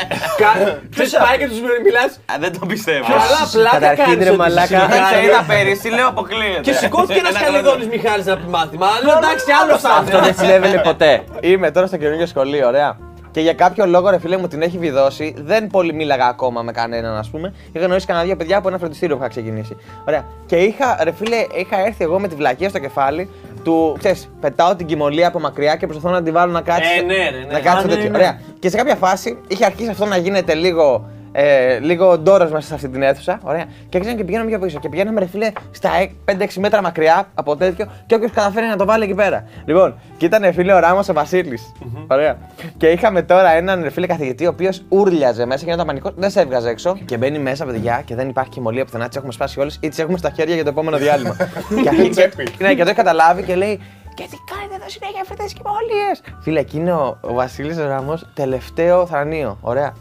Ξέρεις, 0.94 1.12
πάει 1.24 1.38
και 1.38 1.48
τους 1.48 1.58
μιλάς; 1.86 2.10
Α, 2.32 2.34
Δεν 2.40 2.58
το 2.58 2.66
πιστεύω. 2.66 3.06
Καλά, 3.06 3.42
πλάκα 3.52 3.78
Καταρχήν, 3.78 4.04
κάνεις 4.04 4.24
ρε 4.24 4.30
ότι 4.30 4.38
μαλάκα. 4.38 4.78
σου 4.80 4.86
Δεν 4.94 5.02
σε 5.04 5.14
κάνει. 5.14 5.26
είδα 5.26 5.44
πέρυσι, 5.48 5.88
λέω 5.88 6.08
αποκλείεται. 6.08 6.60
Και 6.66 6.72
σηκώθηκε 6.72 7.18
ένας 7.18 7.36
καλυδόνη 7.42 7.84
Μιχάλης 7.94 8.26
να 8.26 8.36
πει 8.36 8.46
μάθημα. 8.56 8.86
Αλλά 8.96 9.12
εντάξει, 9.18 9.46
άλλος 9.62 9.82
Αυτό 10.00 10.20
δεν 10.26 10.34
συνέβαινε 10.38 10.78
ποτέ. 10.88 11.24
Είμαι 11.40 11.70
τώρα 11.70 11.86
στο 11.86 11.96
καινούργιο 11.96 12.26
σχολείο, 12.26 12.66
ωραία. 12.66 13.03
Και 13.34 13.40
για 13.40 13.52
κάποιο 13.54 13.86
λόγο, 13.86 14.10
ρε 14.10 14.18
φίλε 14.18 14.36
μου, 14.36 14.48
την 14.48 14.62
έχει 14.62 14.78
βιδώσει. 14.78 15.34
Δεν 15.38 15.66
πολύ 15.66 15.92
μίλαγα 15.94 16.26
ακόμα 16.26 16.62
με 16.62 16.72
κανέναν, 16.72 17.16
ας 17.16 17.28
πούμε. 17.30 17.54
Είχα 17.72 17.84
γνωρίσει 17.84 18.06
κανένα 18.06 18.24
δύο 18.26 18.36
παιδιά 18.36 18.56
από 18.56 18.68
ένα 18.68 18.78
φροντιστήριο 18.78 19.16
που 19.16 19.20
είχα 19.22 19.30
ξεκινήσει. 19.30 19.76
Ωραία. 20.08 20.24
Και 20.46 20.56
είχα, 20.56 20.98
ρε 21.02 21.12
φίλε, 21.12 21.36
είχα 21.36 21.86
έρθει 21.86 22.04
εγώ 22.04 22.18
με 22.20 22.28
τη 22.28 22.34
βλακία 22.34 22.68
στο 22.68 22.78
κεφάλι 22.78 23.28
του. 23.64 23.96
Ξέρεις, 23.98 24.30
πετάω 24.40 24.74
την 24.74 24.86
κοιμωλία 24.86 25.28
από 25.28 25.40
μακριά 25.40 25.76
και 25.76 25.86
προσπαθώ 25.86 26.14
να 26.14 26.22
την 26.22 26.32
βάλω 26.32 26.52
να 26.52 26.60
κάτσει. 26.60 26.90
Ε, 26.98 27.02
ναι, 27.02 27.14
ρε, 27.30 27.38
ναι. 27.38 27.52
Να 27.52 27.60
κάτσει 27.60 27.84
Α, 27.84 27.86
ναι, 27.86 27.94
τέτοιο. 27.94 28.10
ναι. 28.10 28.16
Ωραία. 28.16 28.40
Και 28.58 28.68
σε 28.68 28.76
κάποια 28.76 28.94
φάση 28.94 29.38
είχε 29.48 29.64
αρχίσει 29.64 29.90
αυτό 29.90 30.04
να 30.04 30.16
γίνεται 30.16 30.54
λίγο. 30.54 31.08
Ε, 31.36 31.78
λίγο 31.78 32.18
ντόρος 32.18 32.50
μέσα 32.50 32.66
σε 32.66 32.74
αυτή 32.74 32.88
την 32.88 33.02
αίθουσα. 33.02 33.38
Ωραία. 33.42 33.64
Και 33.88 33.96
άρχισαν 33.96 34.16
και 34.16 34.24
πηγαίναμε 34.24 34.50
πιο 34.50 34.58
πίσω. 34.58 34.78
Και 34.78 34.88
πηγαίναμε 34.88 35.20
ρε 35.20 35.26
φίλε 35.26 35.52
στα 35.70 35.90
5-6 36.24 36.46
μέτρα 36.58 36.82
μακριά 36.82 37.28
από 37.34 37.56
τέτοιο 37.56 37.86
και 38.06 38.14
όποιος 38.14 38.30
καταφέρει 38.30 38.66
να 38.66 38.76
το 38.76 38.84
βάλει 38.84 39.04
εκεί 39.04 39.14
πέρα. 39.14 39.44
Λοιπόν, 39.64 39.98
και 40.16 40.26
ήταν 40.26 40.52
φίλε 40.52 40.72
ο 40.72 40.78
Ράμος 40.78 41.08
ο 41.08 41.12
βασιλη 41.12 41.58
Ωραία. 42.06 42.38
Και 42.76 42.86
είχαμε 42.86 43.22
τώρα 43.22 43.50
έναν 43.50 43.82
ρε 43.82 43.90
φίλε 43.90 44.06
καθηγητή 44.06 44.46
ο 44.46 44.48
οποίος 44.48 44.82
ούρλιαζε 44.88 45.46
μέσα 45.46 45.64
και 45.64 45.72
ήταν 45.72 45.86
πανικό, 45.86 46.12
δεν 46.16 46.30
σε 46.30 46.40
έβγαζε 46.40 46.68
έξω. 46.68 46.98
Και 47.04 47.16
μπαίνει 47.16 47.38
μέσα, 47.38 47.64
παιδιά, 47.64 48.02
και 48.04 48.14
δεν 48.14 48.28
υπάρχει 48.28 48.50
κοιμωλία 48.50 48.84
πουθενά. 48.84 49.08
Τις 49.08 49.16
έχουμε 49.16 49.32
σπάσει 49.32 49.60
όλες 49.60 49.78
ή 49.80 49.88
τις 49.88 49.98
έχουμε 49.98 50.18
στα 50.18 50.30
χέρια 50.30 50.54
για 50.54 50.64
το 50.64 50.70
επόμενο 50.70 50.96
διάλειμμα. 50.96 51.36
και 51.82 51.88
αρχίζει. 51.88 52.08
Τσέπη. 52.10 52.48
ναι, 52.58 52.74
και 52.74 52.82
το 52.82 52.88
έχει 52.88 52.96
καταλάβει 52.96 53.42
και 53.42 53.54
λέει. 53.54 53.80
Και 54.14 54.22
τι 54.30 54.36
κάνετε 54.54 54.74
εδώ 54.74 54.88
συνέχεια 54.88 55.20
αυτέ 55.20 55.44
τι 55.46 55.54
κοιμωλίε. 55.54 56.40
Φίλε, 56.40 56.60
εκείνο 56.60 57.18
ο 57.20 57.32
Βασίλης 57.32 57.78
ο 57.78 57.86
Ράμος, 57.86 58.26
τελευταίο 58.34 59.06
θρανίο. 59.06 59.58
Ωραία. 59.60 59.92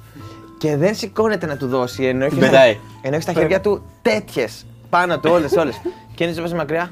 Και 0.64 0.78
δεν 0.78 0.96
σηκώνεται 0.96 1.46
να 1.46 1.58
του 1.58 1.68
δώσει 1.68 2.04
ενώ 2.06 2.26
έχει, 2.26 2.34
Την 2.36 2.40
πετάει. 2.44 2.78
ενώ 3.02 3.14
έχει 3.16 3.24
στα 3.24 3.34
χέρια 3.34 3.62
του 3.62 3.84
τέτοιες 4.02 4.66
πάνω 4.90 5.20
του, 5.20 5.30
όλες, 5.34 5.52
όλες. 5.52 5.82
Και 6.16 6.24
είναι 6.24 6.48
σε 6.48 6.56
μακριά. 6.56 6.92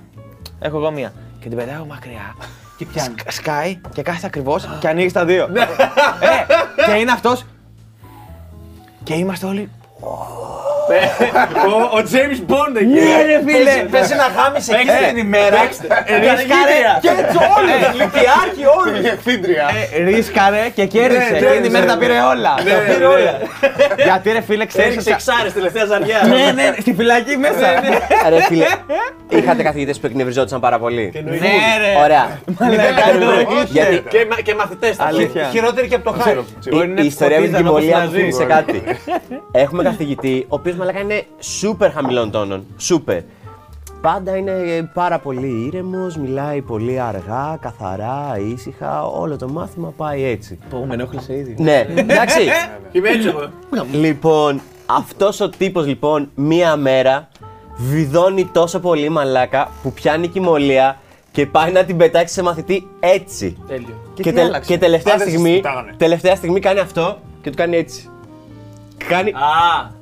Έχω 0.59 0.77
εγώ 0.77 0.91
μία. 0.91 1.13
Και 1.39 1.47
την 1.47 1.57
πετάω 1.57 1.85
μακριά. 1.85 2.35
Και 2.77 2.85
πιάνει. 2.85 3.13
Σ- 3.19 3.31
Σκάει 3.31 3.81
και 3.93 4.01
κάθεται 4.01 4.25
ακριβώς 4.27 4.69
και 4.79 4.87
ανοίγει 4.87 5.11
τα 5.11 5.25
δύο. 5.25 5.43
ε, 5.43 6.83
και 6.85 6.91
είναι 6.99 7.11
αυτός. 7.11 7.45
Και 9.03 9.13
είμαστε 9.13 9.45
όλοι. 9.45 9.69
Ο- 10.01 11.97
Ο 11.97 11.99
James 12.11 12.39
Bond 12.51 12.75
εκεί. 12.75 12.85
Ναι, 12.85 13.21
ρε 13.29 13.41
φίλε! 13.47 13.73
Πες 13.91 14.09
να 14.09 14.27
γάμισε 14.41 14.71
εκεί 14.75 14.85
Παίξτε. 14.85 15.05
την 15.07 15.17
ημέρα. 15.17 15.57
Ρίσκαρε 16.21 16.79
και 17.01 17.09
έτσι 17.19 17.37
όλοι! 17.57 17.73
Λυκειάρχοι 17.99 18.63
όλοι! 18.81 19.07
Ευθύντρια. 19.07 19.65
Ε, 19.93 20.03
Ρίσκαρε 20.03 20.69
και 20.75 20.85
κέρδισε. 20.85 21.29
Ναι, 21.31 21.37
Εκείνη 21.37 21.55
ναι, 21.55 21.61
τη 21.61 21.69
μέρα 21.69 21.85
ναι. 21.85 21.91
τα 21.91 21.97
πήρε 21.97 22.13
όλα. 22.33 22.53
Ναι, 22.63 22.71
Τα 22.71 22.77
πήρε 22.85 22.97
ναι. 22.97 23.05
όλα. 23.05 23.33
Γιατί 24.03 24.31
ρε 24.31 24.41
φίλε, 24.41 24.65
ξέρεις. 24.65 24.89
Έριξε 24.91 25.09
εξάρες 25.11 25.53
τελευταία 25.53 25.85
ζαριά. 25.85 26.19
Ναι, 26.27 26.51
ναι, 26.51 26.75
στη 26.79 26.93
φυλακή 26.93 27.37
μέσα. 27.37 27.67
Ρε 28.29 28.41
φίλε, 28.41 28.65
είχατε 29.29 29.63
καθηγητές 29.63 29.99
που 29.99 30.05
εκνευριζόντουσαν 30.05 30.59
πάρα 30.59 30.79
πολύ. 30.79 31.11
Ναι, 31.25 31.37
ρε. 31.83 32.03
Ωραία. 32.03 32.25
εννοείται. 33.13 33.45
Γιατί 33.67 34.03
Και, 34.09 34.25
μα- 34.29 34.41
και 34.41 34.55
μαθητές. 34.55 34.95
τα 34.97 35.03
Αλήθεια. 35.03 35.47
Χειρότερη 35.51 35.87
και 35.87 35.95
από 35.95 36.11
το 36.11 36.15
χάρι. 36.21 36.39
η, 36.99 37.01
η 37.01 37.05
ιστορία 37.05 37.39
με 37.39 37.47
την 37.47 37.55
σκοτίζανε 37.55 37.69
όπως 37.69 37.81
τιμωρία 37.81 37.97
να 37.97 38.03
μου 38.03 38.09
ζει. 38.11 38.17
θύμισε 38.17 38.43
κάτι. 38.43 38.83
Έχουμε 39.63 39.83
καθηγητή, 39.91 40.45
ο 40.49 40.55
οποίος 40.55 40.75
μαλάκα 40.75 40.99
είναι 40.99 41.23
σούπερ 41.39 41.91
χαμηλών 41.91 42.31
τόνων. 42.31 42.65
Σούπερ. 42.77 43.21
Πάντα 44.01 44.37
είναι 44.37 44.51
πάρα 44.93 45.19
πολύ 45.19 45.47
ήρεμος, 45.65 46.17
μιλάει 46.17 46.61
πολύ 46.61 46.99
αργά, 46.99 47.57
καθαρά, 47.61 48.37
ήσυχα. 48.53 49.03
Όλο 49.05 49.37
το 49.37 49.47
μάθημα 49.49 49.93
πάει 49.97 50.23
έτσι. 50.23 50.59
Πω, 50.69 50.85
με 50.87 50.93
ενόχλησε 50.93 51.35
ήδη. 51.37 51.55
Ναι, 51.59 51.85
εντάξει. 51.95 52.39
Είμαι 52.91 53.09
έτσι 53.09 53.27
εγώ. 53.27 53.49
λοιπόν, 53.91 54.61
αυτός 54.85 55.39
ο 55.39 55.49
τύπος 55.49 55.85
λοιπόν 55.85 56.29
μία 56.35 56.75
μέρα 56.75 57.27
βιδώνει 57.75 58.45
τόσο 58.45 58.79
πολύ 58.79 59.09
μαλάκα 59.09 59.71
που 59.83 59.91
πιάνει 59.93 60.27
κοιμωλία 60.27 60.97
και 61.31 61.45
πάει 61.45 61.71
να 61.71 61.83
την 61.83 61.97
πετάξει 61.97 62.33
σε 62.33 62.43
μαθητή 62.43 62.87
έτσι. 62.99 63.57
Τέλειο. 63.67 63.99
Και 64.13 64.23
Και, 64.23 64.29
τι 64.29 64.35
τε- 64.35 64.45
άλλαξε; 64.45 64.71
και 64.73 64.77
τελευταία 64.79 65.13
Α, 65.13 65.17
δεν 65.17 65.27
στιγμή, 65.27 65.49
συζητάγανε. 65.49 65.93
τελευταία 65.97 66.35
στιγμή 66.35 66.59
κάνει 66.59 66.79
αυτό 66.79 67.19
και 67.41 67.49
του 67.49 67.55
κάνει 67.55 67.77
έτσι. 67.77 68.09
Κάνει. 69.11 69.31
Α. 69.31 69.99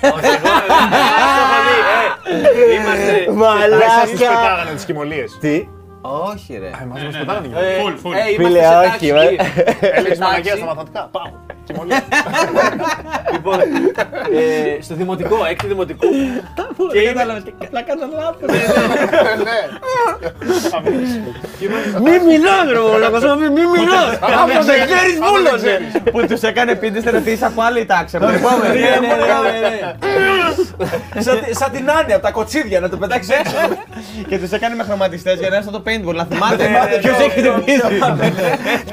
Όχι, 0.00 0.10
εγώ 0.10 0.16
δεν 0.16 0.32
το 0.42 0.48
έχω 0.48 1.56
δει. 1.66 1.78
ε. 2.70 2.74
Είμαστε. 2.74 3.12
Εσάς 3.12 4.10
τους 4.10 4.20
Μαλάκα! 4.20 4.40
πετάγανε 4.40 4.70
τις 4.74 4.84
κοιμωλίες. 4.84 5.38
Τι; 5.40 5.68
Όχι, 6.00 6.58
ρε. 6.58 6.70
Εμάς 6.82 7.02
μας 7.02 7.16
πετάγανε. 7.18 7.58
Ε, 7.60 7.80
Φουλ, 7.80 7.92
φουλ. 7.94 8.14
ε, 8.14 8.22
Φίλε, 8.36 8.48
είμαστε 8.48 8.68
σε 8.68 8.76
όχι, 8.76 8.88
τάξη. 8.88 9.06
Έλεγες 9.80 10.02
εντάξει. 10.04 10.20
μαλακία 10.20 10.56
στα 10.56 10.64
μαθηματικά. 10.64 11.08
Πάω. 11.12 11.30
Κοιμωλία. 11.66 12.02
Λοιπόν, 13.32 13.60
ε, 13.60 14.82
στο 14.82 14.94
δημοτικό, 14.94 15.36
έκτη 15.50 15.66
δημοτικού. 15.66 16.06
Και 16.92 16.98
είμαι. 17.00 17.22
Απλά 17.64 17.82
κάνω 17.82 18.06
λάθος. 18.16 18.50
Ναι. 19.44 19.58
Μη 22.04 22.10
μιλάς 22.26 22.66
ρε 22.72 22.78
μαλάκα, 22.92 23.34
μη 23.36 23.48
μη 23.48 23.60
μιλάς. 23.76 24.10
Αυτό 24.20 24.62
δεν 24.64 24.78
ξέρεις 24.86 25.18
Πάντα 25.18 25.30
μούλος. 25.30 25.60
δεν 25.60 25.76
ξέρεις. 25.92 26.12
Που 26.12 26.26
τους 26.26 26.42
έκανε 26.42 26.74
πίντες 26.74 27.04
ερωτήσεις 27.04 27.42
από 27.42 27.62
άλλη 27.62 27.84
τάξη. 27.86 28.16
Από 28.16 28.26
την 28.26 28.34
επόμενη. 28.34 28.78
Ναι, 28.80 28.88
ναι, 28.88 28.96
ναι, 29.00 29.68
ναι. 29.68 31.22
Σαν 31.22 31.40
τη- 31.44 31.54
Σαν 31.56 31.70
την 31.72 31.90
Άνια 31.90 32.14
από 32.16 32.24
τα 32.24 32.30
κοτσίδια 32.30 32.80
να 32.80 32.88
το 32.88 32.96
πετάξεις 32.96 33.34
έξω. 33.40 33.54
Και 34.28 34.38
τους 34.38 34.50
έκανε 34.52 34.74
με 34.74 34.82
χρωματιστές 34.84 35.38
για 35.38 35.48
να 35.48 35.56
έρθει 35.56 35.68
στο 35.68 35.82
paintball. 35.86 36.14
Να 36.14 36.24
θυμάται 36.30 36.68
ναι, 36.68 36.98
ποιος 37.00 37.18
ναι, 37.18 37.24
έχει 37.24 37.40
ναι, 37.40 37.48
χτυπήσει. 37.48 37.80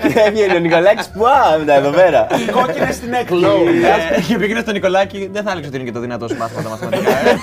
Και 0.02 0.20
έβγαινε 0.28 0.54
ο 0.56 0.60
Νικολάκης 0.60 1.10
που 1.10 1.26
α, 1.28 1.58
μετά 1.60 1.74
εδώ 1.74 1.90
πέρα. 1.90 2.28
Κόκκινες 2.66 2.96
στην 2.96 3.14
έκτη. 3.14 3.36
Ε, 4.18 4.22
Και 4.28 4.38
πήγαινε 4.38 4.60
στον 4.60 4.74
Νικολάκη, 4.74 5.30
δεν 5.34 5.44
θα 5.44 5.52
έλεγε 5.52 5.68
ότι 5.68 5.76
είναι 5.76 5.86
και 5.86 5.92
το 5.92 6.00
δυνατό 6.00 6.28
σου 6.28 6.36
μάθημα 6.38 6.62
τα 6.62 6.70
μαθηματικά. 6.70 7.10
ε. 7.10 7.38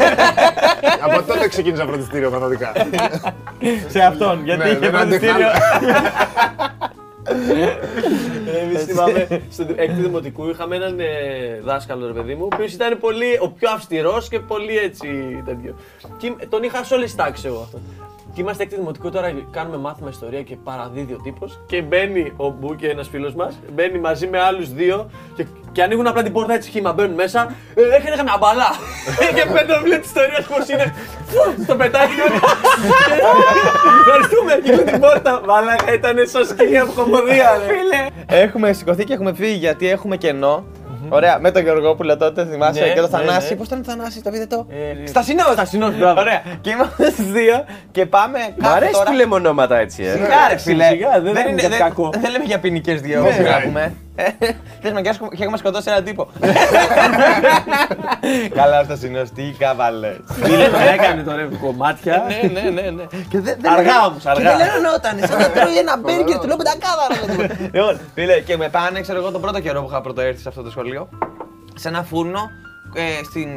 Από 1.01 1.23
τότε 1.23 1.49
ξεκίνησα 1.49 1.85
φροντιστήριο 1.87 2.31
μαθηματικά. 2.31 2.73
Σε 3.89 4.01
αυτόν, 4.01 4.41
γιατί 4.45 4.63
Ναι, 4.63 4.69
είχε 4.71 4.79
δεν 4.79 4.93
φροντιστήριο. 4.95 5.47
Εμείς 8.63 8.85
θυμάμαι, 8.85 9.27
στο 9.51 9.67
έκτη 9.77 10.01
δημοτικού 10.01 10.49
είχαμε 10.49 10.77
έναν 10.77 11.01
ε, 11.01 11.05
δάσκαλο, 11.65 12.07
ρε 12.07 12.13
παιδί 12.13 12.35
μου, 12.35 12.43
ο 12.43 12.49
οποίος 12.55 12.73
ήταν 12.73 12.99
πολύ, 13.01 13.39
ο 13.41 13.49
πιο 13.49 13.71
αυστηρός 13.71 14.29
και 14.29 14.39
πολύ 14.39 14.77
έτσι 14.79 15.09
τέτοιο. 15.45 15.75
Και 16.19 16.33
τον 16.49 16.63
είχα 16.63 16.85
σε 16.85 16.95
όλες 16.95 17.07
τις 17.07 17.15
τάξεις 17.25 17.45
εγώ 17.45 17.61
αυτό. 17.65 17.81
Και 18.35 18.41
είμαστε 18.41 18.63
έκτη 18.63 18.77
δημοτικού 18.77 19.11
τώρα, 19.11 19.33
κάνουμε 19.51 19.77
μάθημα 19.77 20.09
ιστορία 20.09 20.43
και 20.43 20.57
παραδίδει 20.65 21.13
ο 21.13 21.21
τύπος 21.23 21.61
και 21.67 21.83
μπαίνει 21.83 22.33
ο 22.37 22.49
Μπου 22.49 22.77
και 22.77 22.89
ένας 22.89 23.09
φίλος 23.09 23.35
μας, 23.35 23.59
μπαίνει 23.73 23.99
μαζί 23.99 24.27
με 24.27 24.41
άλλους 24.41 24.73
δύο 24.73 25.11
και, 25.37 25.47
και 25.73 25.83
ανοίγουν 25.83 26.07
απλά 26.07 26.23
την 26.23 26.33
πόρτα 26.33 26.53
έτσι 26.53 26.71
χήμα, 26.71 26.93
μπαίνουν 26.93 27.15
μέσα, 27.15 27.55
ε, 27.75 27.97
έχετε 27.97 28.17
καμιά 28.17 28.37
μπαλά. 28.41 28.71
και 29.37 29.45
παίρνει 29.53 29.69
το 29.73 29.79
βιβλίο 29.79 29.99
της 29.99 30.07
ιστορίας 30.07 30.47
πώς 30.47 30.69
είναι, 30.69 30.95
φου, 31.27 31.65
το 31.67 31.77
πετάκι 31.77 32.13
του. 32.15 32.41
Ευχαριστούμε, 34.01 34.61
κύκλω 34.65 34.83
την 34.83 35.01
πόρτα. 35.01 35.41
Μαλάκα 35.47 35.93
ήταν 35.95 36.17
σαν 36.27 36.45
σκηνή 36.47 36.79
από 36.79 36.93
κομμωδία, 36.93 37.51
ρε. 37.67 38.07
Έχουμε 38.43 38.73
σηκωθεί 38.73 39.05
και 39.05 39.13
έχουμε 39.13 39.35
φύγει 39.35 39.57
γιατί 39.57 39.89
έχουμε 39.89 40.17
κενό. 40.17 40.65
Ωραία, 41.11 41.39
με 41.41 41.51
τον 41.51 41.63
Γεωργόπουλο 41.63 42.17
τότε 42.17 42.47
θυμάσαι 42.47 42.81
Ναι, 42.81 42.89
και 42.93 43.01
το 43.01 43.03
ναι, 43.03 43.09
Θανάση. 43.19 43.49
ναι. 43.53 43.57
Πώς 43.57 43.67
ήταν 43.67 43.83
το 43.83 43.91
Θανάση, 43.91 44.23
το 44.23 44.31
είδε 44.35 44.47
το; 44.47 44.67
Ε, 45.03 45.07
Στασινός! 45.07 45.53
Στασινός, 45.53 45.97
μπράβο. 45.99 46.21
Ωραία, 46.21 46.43
και 46.61 46.71
είμαστε 46.71 47.11
στου 47.11 47.23
δύο 47.23 47.65
και 47.91 48.07
πάμε. 48.07 48.39
Μ' 48.59 48.67
αρέσει 48.67 49.03
που 49.07 49.13
λέμε 49.13 49.35
ονόματα 49.35 49.77
έτσι, 49.79 50.03
ε. 50.03 50.11
Σιγά 50.13 50.27
ρε 50.51 50.57
φίλε. 50.57 50.87
Σιγά, 50.89 51.11
δεν 51.11 51.23
λέμε 51.23 51.49
είναι- 51.49 51.61
για 51.61 51.69
δεν- 51.69 51.79
κακό. 51.79 52.11
Δεν 52.21 52.31
λέμε 52.31 52.45
για 52.45 52.59
ποινικές 52.59 53.01
δύο 53.01 53.25
Ναι, 54.17 54.25
όπως 54.27 54.43
ναι. 54.43 54.47
γράφουμε. 54.47 54.59
Θες 54.83 54.93
να 54.93 55.01
και 55.01 55.43
έχουμε 55.43 55.57
σκοτώσει 55.57 55.91
έναν 55.91 56.05
τύπο. 56.05 56.29
Καλά, 58.55 58.83
Στασινό, 58.85 59.23
τι 59.35 59.43
καβαλές. 59.59 60.17
Φίλε, 60.27 60.69
τον 60.69 60.81
έκανε 60.81 61.23
τώρα 61.23 61.49
κομμάτια. 61.61 62.25
Ναι, 62.29 62.61
ναι, 62.61 62.71
ναι, 62.71 62.91
ναι. 62.91 63.03
Και 63.29 63.41
δεν- 63.41 63.57
δεν- 63.61 63.73
Αργά 63.73 64.07
όμως, 64.07 64.23
Και 64.23 64.29
αργά. 64.29 64.57
δεν 64.57 64.67
λενόταν, 64.67 65.19
σαν 65.29 65.39
να 65.39 65.51
τρώει 65.51 65.79
ένα 65.79 65.97
μπέργκερ, 65.99 66.39
του 66.39 66.47
λέω 66.47 66.57
πεντακάδα. 66.57 67.07
Λοιπόν, 67.73 68.01
φίλε, 68.15 68.41
και 68.41 68.57
με 68.57 68.69
πάνε, 68.69 69.01
ξέρω 69.01 69.19
εγώ, 69.19 69.31
τον 69.31 69.41
πρώτο 69.41 69.61
καιρό 69.61 69.81
που 69.83 69.89
είχα 69.91 70.01
πρωτοέρθει 70.01 70.41
σε 70.41 70.49
αυτό 70.49 70.63
το 70.63 70.71
σχολείο, 70.71 71.09
σε 71.75 71.89
ένα 71.89 72.03
φούρνο 72.03 72.41
ε, 72.95 73.25
στην. 73.25 73.49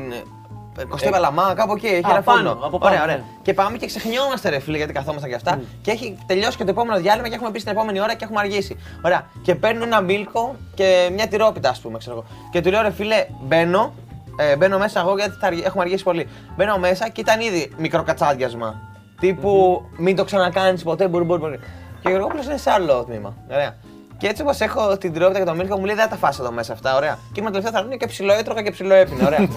Ε, 0.77 0.83
Κωστή 0.86 1.09
Παλαμά, 1.09 1.53
κάπου 1.55 1.73
εκεί, 1.73 1.86
έχει 1.88 2.05
Α, 2.05 2.09
ένα 2.09 2.21
πάνω, 2.21 2.38
φούρνο. 2.49 2.65
από 2.65 2.77
πάνω, 2.77 2.91
Ωραία, 2.93 3.03
ωραία. 3.03 3.15
ναι. 3.15 3.23
Και 3.41 3.53
πάμε 3.53 3.77
και 3.77 3.86
ξεχνιόμαστε, 3.86 4.49
ρε 4.49 4.59
φίλε, 4.59 4.77
γιατί 4.77 4.93
καθόμασταν 4.93 5.29
και 5.29 5.36
αυτά. 5.36 5.59
Και 5.81 5.91
έχει 5.91 6.17
τελειώσει 6.25 6.57
και 6.57 6.63
το 6.63 6.69
επόμενο 6.69 6.99
διάλειμμα 6.99 7.27
και 7.27 7.36
έχουμε 7.36 7.51
πει 7.51 7.59
στην 7.59 7.71
επόμενη 7.71 7.99
ώρα 8.01 8.13
και 8.15 8.23
έχουμε 8.23 8.39
αργήσει. 8.39 8.77
Ωραία. 9.01 9.25
Και 9.41 9.55
παίρνω 9.55 9.83
ένα 9.83 10.01
μίλκο 10.01 10.55
και 10.73 11.09
μια 11.13 11.27
τυρόπιτα, 11.27 11.69
ας 11.69 11.79
πούμε, 11.79 11.97
ξέρω 11.97 12.15
εγώ. 12.15 12.25
Και 12.51 12.62
του 12.62 12.69
λέω, 12.69 12.81
ρε 12.81 12.91
φίλε, 12.91 13.25
μπαίνω, 13.41 13.93
ε, 14.38 14.55
μπαίνω 14.55 14.77
μέσα 14.77 14.99
εγώ 14.99 15.15
γιατί 15.17 15.38
θα 15.39 15.47
αργ- 15.47 15.65
έχουμε 15.65 15.83
αργήσει 15.83 16.03
πολύ. 16.03 16.27
Μπαίνω 16.57 16.77
μέσα 16.77 17.09
και 17.09 17.21
ήταν 17.21 17.39
ήδη 17.39 17.71
μικρό 17.77 18.03
κατσάδιασμα. 18.03 18.81
Τύπου 19.19 19.81
μην 19.97 20.15
το 20.15 20.23
ξανακάνεις 20.23 20.83
ποτέ, 20.83 21.07
μπορεί, 21.07 21.23
μπορεί, 21.23 21.39
μπορεί. 21.39 21.59
Και 22.01 22.07
ο 22.07 22.09
Γεωργόπουλος 22.09 22.45
είναι 22.45 22.57
σε 22.57 22.71
άλλο 22.71 23.03
τμήμα. 23.03 23.33
Ωραία. 23.51 23.75
Και 24.23 24.29
έτσι 24.29 24.41
όπως 24.41 24.59
έχω 24.59 24.97
την 24.97 25.13
τυρόπιτα 25.13 25.39
και 25.39 25.45
το 25.45 25.53
μίλκο 25.53 25.77
μου 25.77 25.86
λέει 25.86 25.95
δεν 25.95 26.03
θα 26.03 26.09
τα 26.09 26.15
φας 26.15 26.39
εδώ 26.39 26.51
μέσα 26.51 26.73
αυτά. 26.73 26.95
Ωραία. 26.95 27.19
Και 27.31 27.39
είμαι 27.39 27.51
τελευταία 27.51 27.81
θα 27.81 27.95
και 27.95 28.07
ψηλό 28.07 28.33
έτρωγα 28.33 28.62
και 28.62 28.71
ψηλό 28.71 28.93
έπινε. 28.93 29.25
Ωραία. 29.25 29.39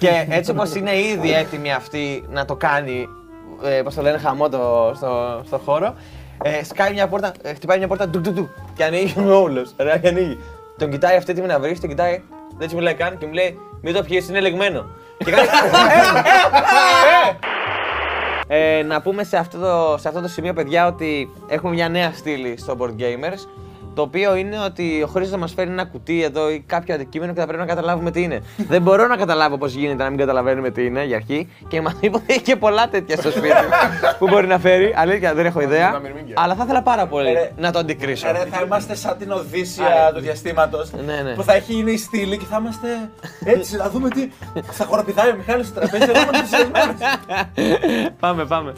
και 0.00 0.26
έτσι 0.28 0.50
όπως 0.50 0.74
είναι 0.74 0.98
ήδη 0.98 1.32
έτοιμη 1.32 1.72
αυτή 1.72 2.24
να 2.30 2.44
το 2.44 2.56
κάνει, 2.56 3.08
ε, 3.64 3.82
πώς 3.82 3.94
το 3.94 4.02
λένε, 4.02 4.18
χαμό 4.18 4.48
το, 4.48 4.92
στο, 4.96 5.42
στο 5.46 5.58
χώρο. 5.58 5.94
Ε, 6.42 6.64
σκάει 6.64 6.92
μια 6.92 7.08
πόρτα, 7.08 7.32
ε, 7.42 7.54
χτυπάει 7.54 7.78
μια 7.78 7.86
πόρτα 7.86 8.08
ντου, 8.08 8.20
ντου, 8.20 8.32
ντου, 8.32 8.48
και 8.74 8.84
ανοίγει 8.84 9.20
ο 9.20 9.34
όλο. 9.42 9.66
Ωραία, 9.80 9.98
και 9.98 10.08
ανοίγει. 10.08 10.38
Τον 10.78 10.90
κοιτάει 10.90 11.16
αυτή 11.16 11.30
έτοιμη 11.30 11.46
να 11.46 11.58
βρεις, 11.60 11.80
τον 11.80 11.88
κοιτάει, 11.88 12.22
δεν 12.48 12.60
έτσι 12.60 12.76
μιλάει 12.76 12.94
καν 12.94 13.18
και 13.18 13.26
μου 13.26 13.32
λέει 13.32 13.58
Μην 13.82 13.94
το 13.94 14.02
πιέσεις, 14.02 14.28
είναι 14.28 14.40
λεγμένο. 14.40 14.86
και 15.18 15.30
κάνει. 15.30 15.48
Ε, 18.50 18.82
να 18.82 19.00
πούμε 19.00 19.24
σε 19.24 19.36
αυτό, 19.36 19.58
το, 19.58 19.98
σε 19.98 20.08
αυτό 20.08 20.20
το 20.20 20.28
σημείο, 20.28 20.52
παιδιά, 20.52 20.86
ότι 20.86 21.30
έχουμε 21.48 21.72
μια 21.72 21.88
νέα 21.88 22.12
στήλη 22.12 22.58
στο 22.58 22.76
Board 22.78 23.00
Gamers. 23.00 23.67
Το 23.94 24.02
οποίο 24.02 24.36
είναι 24.36 24.58
ότι 24.58 25.02
ο 25.02 25.06
Χρήστος 25.06 25.30
θα 25.30 25.38
μας 25.38 25.52
φέρει 25.52 25.70
ένα 25.70 25.84
κουτί 25.84 26.22
εδώ 26.22 26.50
ή 26.50 26.60
κάποιο 26.66 26.94
αντικείμενο 26.94 27.32
και 27.32 27.40
θα 27.40 27.46
πρέπει 27.46 27.60
να 27.62 27.68
καταλάβουμε 27.68 28.10
τι 28.10 28.22
είναι. 28.22 28.42
Δεν 28.68 28.82
μπορώ 28.82 29.06
να 29.06 29.16
καταλάβω 29.16 29.58
πώς 29.58 29.74
γίνεται 29.74 30.02
να 30.02 30.08
μην 30.08 30.18
καταλαβαίνουμε 30.18 30.70
τι 30.70 30.84
είναι 30.84 31.04
για 31.04 31.16
αρχή. 31.16 31.48
Και 31.68 31.80
μας 31.80 31.96
είπε 32.00 32.16
ότι 32.16 32.24
έχει 32.28 32.42
και 32.42 32.56
πολλά 32.56 32.88
τέτοια 32.88 33.16
στο 33.16 33.30
σπίτι 33.30 33.54
που 34.18 34.28
μπορεί 34.28 34.46
να 34.46 34.58
φέρει. 34.58 34.94
Αλήθεια, 34.96 35.34
δεν 35.34 35.46
έχω 35.46 35.60
ιδέα. 35.60 35.92
τα 35.92 35.98
μυρμήγκια. 35.98 36.34
Αλλά 36.38 36.54
θα 36.54 36.64
ήθελα 36.64 36.82
πάρα 36.82 37.06
πολύ 37.06 37.28
Ε, 37.28 37.50
να 37.56 37.72
το 37.72 37.78
αντικρίσω. 37.78 38.26
Ρε, 38.32 38.38
θα 38.50 38.62
είμαστε 38.64 38.94
σαν 38.94 39.16
την 39.18 39.30
Οδύσσια 39.30 40.12
του 40.14 40.20
διαστήματος. 40.20 40.90
Ναι, 41.06 41.22
ναι. 41.22 41.34
Που 41.34 41.42
θα 41.42 41.54
έχει 41.54 41.74
είναι 41.74 41.90
η 41.90 41.96
στήλη 41.96 42.36
και 42.36 42.44
θα 42.50 42.56
είμαστε 42.60 42.88
έτσι 43.44 43.76
να 43.76 43.90
δούμε 43.90 44.08
τι. 44.08 44.28
Θα 44.70 44.84
χοροπηδάει 44.84 45.30
ο 45.30 45.34
Μιχάλης 45.36 45.66
στο 45.66 45.80
τραπέζι, 45.80 46.10
εγώ 46.10 46.20
είμαι 46.20 46.30
ενθουσιασμένος. 46.38 46.96
πάμε, 48.20 48.44
πάμε. 48.44 48.72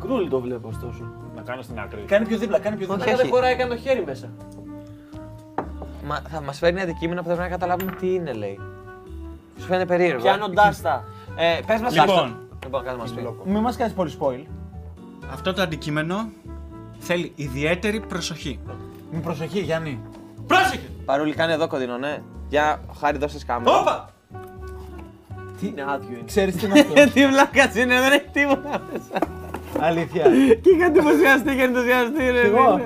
Κρούλ 0.00 0.28
το 0.28 0.40
βλέπω 0.40 0.68
ωστόσο. 0.68 1.12
Να 1.40 1.46
κάνω 1.46 1.62
στην 1.62 1.78
άκρη. 1.80 2.00
Κάνει 2.00 2.26
πιο 2.26 2.38
δίπλα, 2.38 2.58
κάνει 2.58 2.76
πιο 2.76 2.86
δίπλα. 2.86 3.04
Όχι, 3.04 3.14
δεν 3.14 3.20
όχι. 3.24 3.30
χωράει 3.34 3.56
καν 3.56 3.68
το 3.68 3.76
χέρι 3.76 4.04
μέσα. 4.06 4.28
Μα, 6.04 6.22
θα 6.30 6.40
μας 6.42 6.58
φέρνει 6.58 6.80
αντικείμενα 6.80 7.22
που 7.22 7.28
θα 7.28 7.34
πρέπει 7.34 7.50
να 7.50 7.56
καταλάβουμε 7.56 7.92
τι 7.92 8.14
είναι, 8.14 8.32
λέει. 8.32 8.58
Σου 9.58 9.66
φαίνεται 9.66 9.84
περίεργο. 9.86 10.18
ε; 10.18 10.22
Πιάνοντάς 10.22 10.80
τα. 10.80 11.04
Ε, 11.36 11.60
πες 11.66 11.80
μας 11.80 11.94
Λοιπόν. 11.94 12.08
αυτό. 12.18 12.36
Λοιπόν, 12.64 12.82
κάτσε 12.84 12.98
μας 12.98 13.12
πει. 13.12 13.28
Μην 13.44 13.60
μας 13.62 13.76
κάνεις 13.76 13.92
πολύ 13.92 14.12
spoil. 14.20 14.44
Αυτό 15.32 15.52
το 15.52 15.62
αντικείμενο 15.62 16.28
θέλει 16.98 17.32
ιδιαίτερη 17.36 18.00
προσοχή. 18.00 18.60
Μην 19.12 19.22
προσοχή, 19.22 19.60
Γιάννη. 19.60 20.00
Πρόσεχε! 20.46 20.88
Παρούλη, 21.04 21.34
κάνε 21.34 21.52
εδώ 21.52 21.66
κοντινό, 21.68 21.96
ναι. 21.98 22.22
Για 22.48 22.80
χάρη 23.00 23.18
δώσε 23.18 23.38
κάμερα. 23.46 23.80
Όπα! 23.80 24.10
Τι 25.60 25.66
Είναι 25.66 25.84
άδειο 25.88 26.10
είναι. 26.16 26.26
Ξέρεις 26.26 26.56
τι 26.56 26.66
είναι 26.66 26.80
αυτό; 26.98 27.10
Τι 27.12 27.26
βλάκας 27.26 27.74
είναι, 27.74 28.00
δεν 28.00 28.12
έχει 28.12 28.28
τίποτα 28.32 28.82
μέσα. 28.92 29.18
Αλήθεια. 29.80 30.22
Και 30.62 30.70
είχα 30.70 30.84
εντυπωσιαστεί 30.86 31.54
και 31.56 31.62
ενθουσιαστεί, 31.62 32.30
ρε. 32.30 32.40
εγώ. 32.40 32.80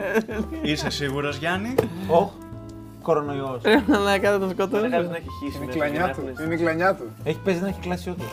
Είσαι 0.62 0.90
σίγουρος, 0.90 1.36
Γιάννη; 1.36 1.74
Οχ. 2.08 2.30
Κορονοϊός. 3.02 3.60
Να 4.04 4.18
κάνω 4.18 4.38
το 4.38 4.48
σκοτώσω. 4.50 4.80
Δεν 4.80 4.90
χρειάζεται 4.90 5.10
να 5.10 5.16
έχει 5.16 5.28
χύσει 5.44 5.56
Είναι 5.56 5.64
η 5.64 5.66
μέσα 5.66 5.78
κλανιά 5.78 5.96
για 5.98 6.06
να 6.06 6.12
του. 6.12 6.20
έχουν- 6.28 6.44
Είναι 6.44 6.54
η 6.54 6.58
κλανιά 6.58 6.94
του. 6.94 7.04
Έχει 7.24 7.38
παίζει 7.44 7.60
να 7.60 7.68
έχει 7.68 7.80
κλάσει 7.80 8.10
όντως. 8.10 8.26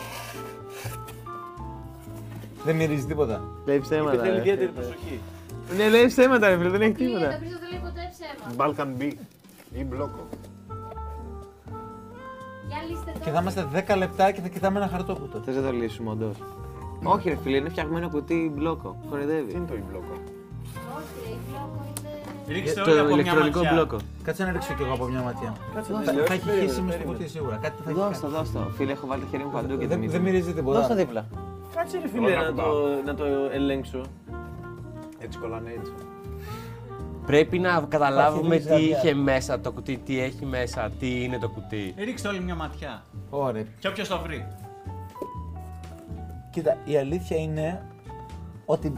Δεν 2.64 2.76
μυρίζει 2.76 3.04
τίποτα. 3.06 3.40
Λέει 3.66 3.78
ψέματα. 3.80 4.18
Θέλει 4.22 4.30
ρε. 4.32 4.38
ιδιαίτερη 4.38 4.68
προσοχή. 4.70 5.20
Ναι, 5.76 5.88
λέει 5.88 6.06
ψέματα, 6.06 6.48
ρε 6.48 6.56
φίλε, 6.56 6.68
δεν 6.68 6.80
έχει 6.82 6.94
Φίλε, 6.94 7.08
τίποτα. 7.08 7.28
το 7.28 7.36
Χρήστο 7.38 7.58
δεν 7.60 7.70
λέει 7.70 7.80
ποτέ 7.82 8.10
ψέμα. 8.14 8.72
Balkan 8.98 9.00
B 9.02 9.12
ή 9.78 9.84
μπλόκο. 9.84 10.28
Για 12.68 12.76
λύστε 12.90 13.10
το. 13.12 13.18
Και 13.24 13.30
θα 13.30 13.40
είμαστε 13.40 13.66
10 13.94 13.96
λεπτά 13.96 14.30
και 14.30 14.40
θα 14.40 14.48
κοιτάμε 14.48 14.78
ένα 14.78 14.88
χαρτόκουτο. 14.88 15.40
Θες 15.44 15.56
να 15.56 15.62
το 15.62 15.72
λύσουμε, 15.72 16.10
όντως. 16.10 16.36
Όχι, 17.02 17.28
ρε 17.28 17.36
φίλε, 17.42 17.56
είναι 17.56 17.68
φτιαγμένο 17.68 18.08
κουτί 18.08 18.52
μπλόκο. 18.54 18.96
Τι 19.02 19.08
Χορεδεύει. 19.08 19.52
είναι 19.52 19.66
το 19.66 19.74
ή 19.74 19.82
μπλόκο; 19.90 20.12
Όχι, 20.98 21.14
ρε, 21.24 21.30
η 21.34 21.38
μπλόκο 21.48 21.84
είναι... 22.46 22.54
Ρίξτε 22.58 22.80
Το 22.80 22.90
όλοι 22.90 22.98
από 23.00 23.08
μια 23.08 23.14
ηλεκτρονικό 23.20 23.58
ματιά. 23.58 23.72
μπλόκο. 23.74 23.96
Κάτσε 24.22 24.44
να 24.44 24.52
ρίξω 24.52 24.74
κι 24.76 24.82
εγώ 24.82 24.92
από 24.92 25.06
μια 25.06 25.20
ματιά. 25.22 25.52
Κάτσε 25.74 25.92
Θα, 25.92 25.98
να 25.98 26.04
θα 26.04 26.10
τελειώσει, 26.10 26.32
έχει 26.32 26.44
περίμενε, 26.44 26.68
χύσει 26.68 26.80
μες 26.82 26.92
στο 26.94 26.98
περίμενε. 27.02 27.18
κουτί 27.18 27.28
σίγουρα. 27.30 27.56
Κάτι 27.62 27.82
θα 27.84 27.90
έχει 27.90 27.98
Δώσ' 27.98 28.20
το, 28.20 28.26
κάνει. 28.26 28.34
δώσ' 28.36 28.52
το. 28.52 28.60
Φίλε, 28.76 28.92
έχω 28.92 29.06
βάλει 29.06 29.22
το 29.22 29.28
χέρι 29.30 29.44
μου 29.44 29.50
παντού 29.50 29.78
και 29.78 29.86
Δεν, 29.86 30.00
δεν 30.00 30.10
δεν 30.10 30.20
μυρίζει 30.20 30.52
τίποτα. 30.54 30.78
Δώσ' 30.78 30.88
το 30.88 30.94
δίπλα. 30.94 31.22
Κάτσε 31.76 31.98
ρε 32.02 32.08
φίλε 32.08 32.30
να 32.36 32.52
το, 32.54 32.64
να 33.06 33.14
το 33.14 33.24
ελέγξω. 33.52 34.00
Έτσι 35.18 35.38
κολλάνε 35.38 35.70
έτσι. 35.78 35.92
Πρέπει 37.26 37.58
να 37.58 37.84
καταλάβουμε 37.88 38.54
Υπάρχει 38.56 38.80
τι 38.80 38.86
ρίζα 38.86 38.98
είχε 38.98 39.14
μέσα 39.14 39.60
το 39.60 39.70
κουτί, 39.72 39.96
τι 40.06 40.20
έχει 40.20 40.44
μέσα, 40.46 40.90
τι 40.98 41.22
είναι 41.24 41.38
το 41.38 41.48
κουτί. 41.48 41.94
Ρίξτε 41.98 42.28
όλοι 42.28 42.40
μια 42.40 42.54
ματιά. 42.54 43.04
Ωραία. 43.30 43.64
Και 43.78 43.88
όποιος 43.88 44.08
το 44.08 44.18
βρει. 44.24 44.46
Κοίτα, 46.52 46.76
η 46.84 46.96
αλήθεια 46.96 47.36
είναι 47.36 47.82
ότι 48.64 48.92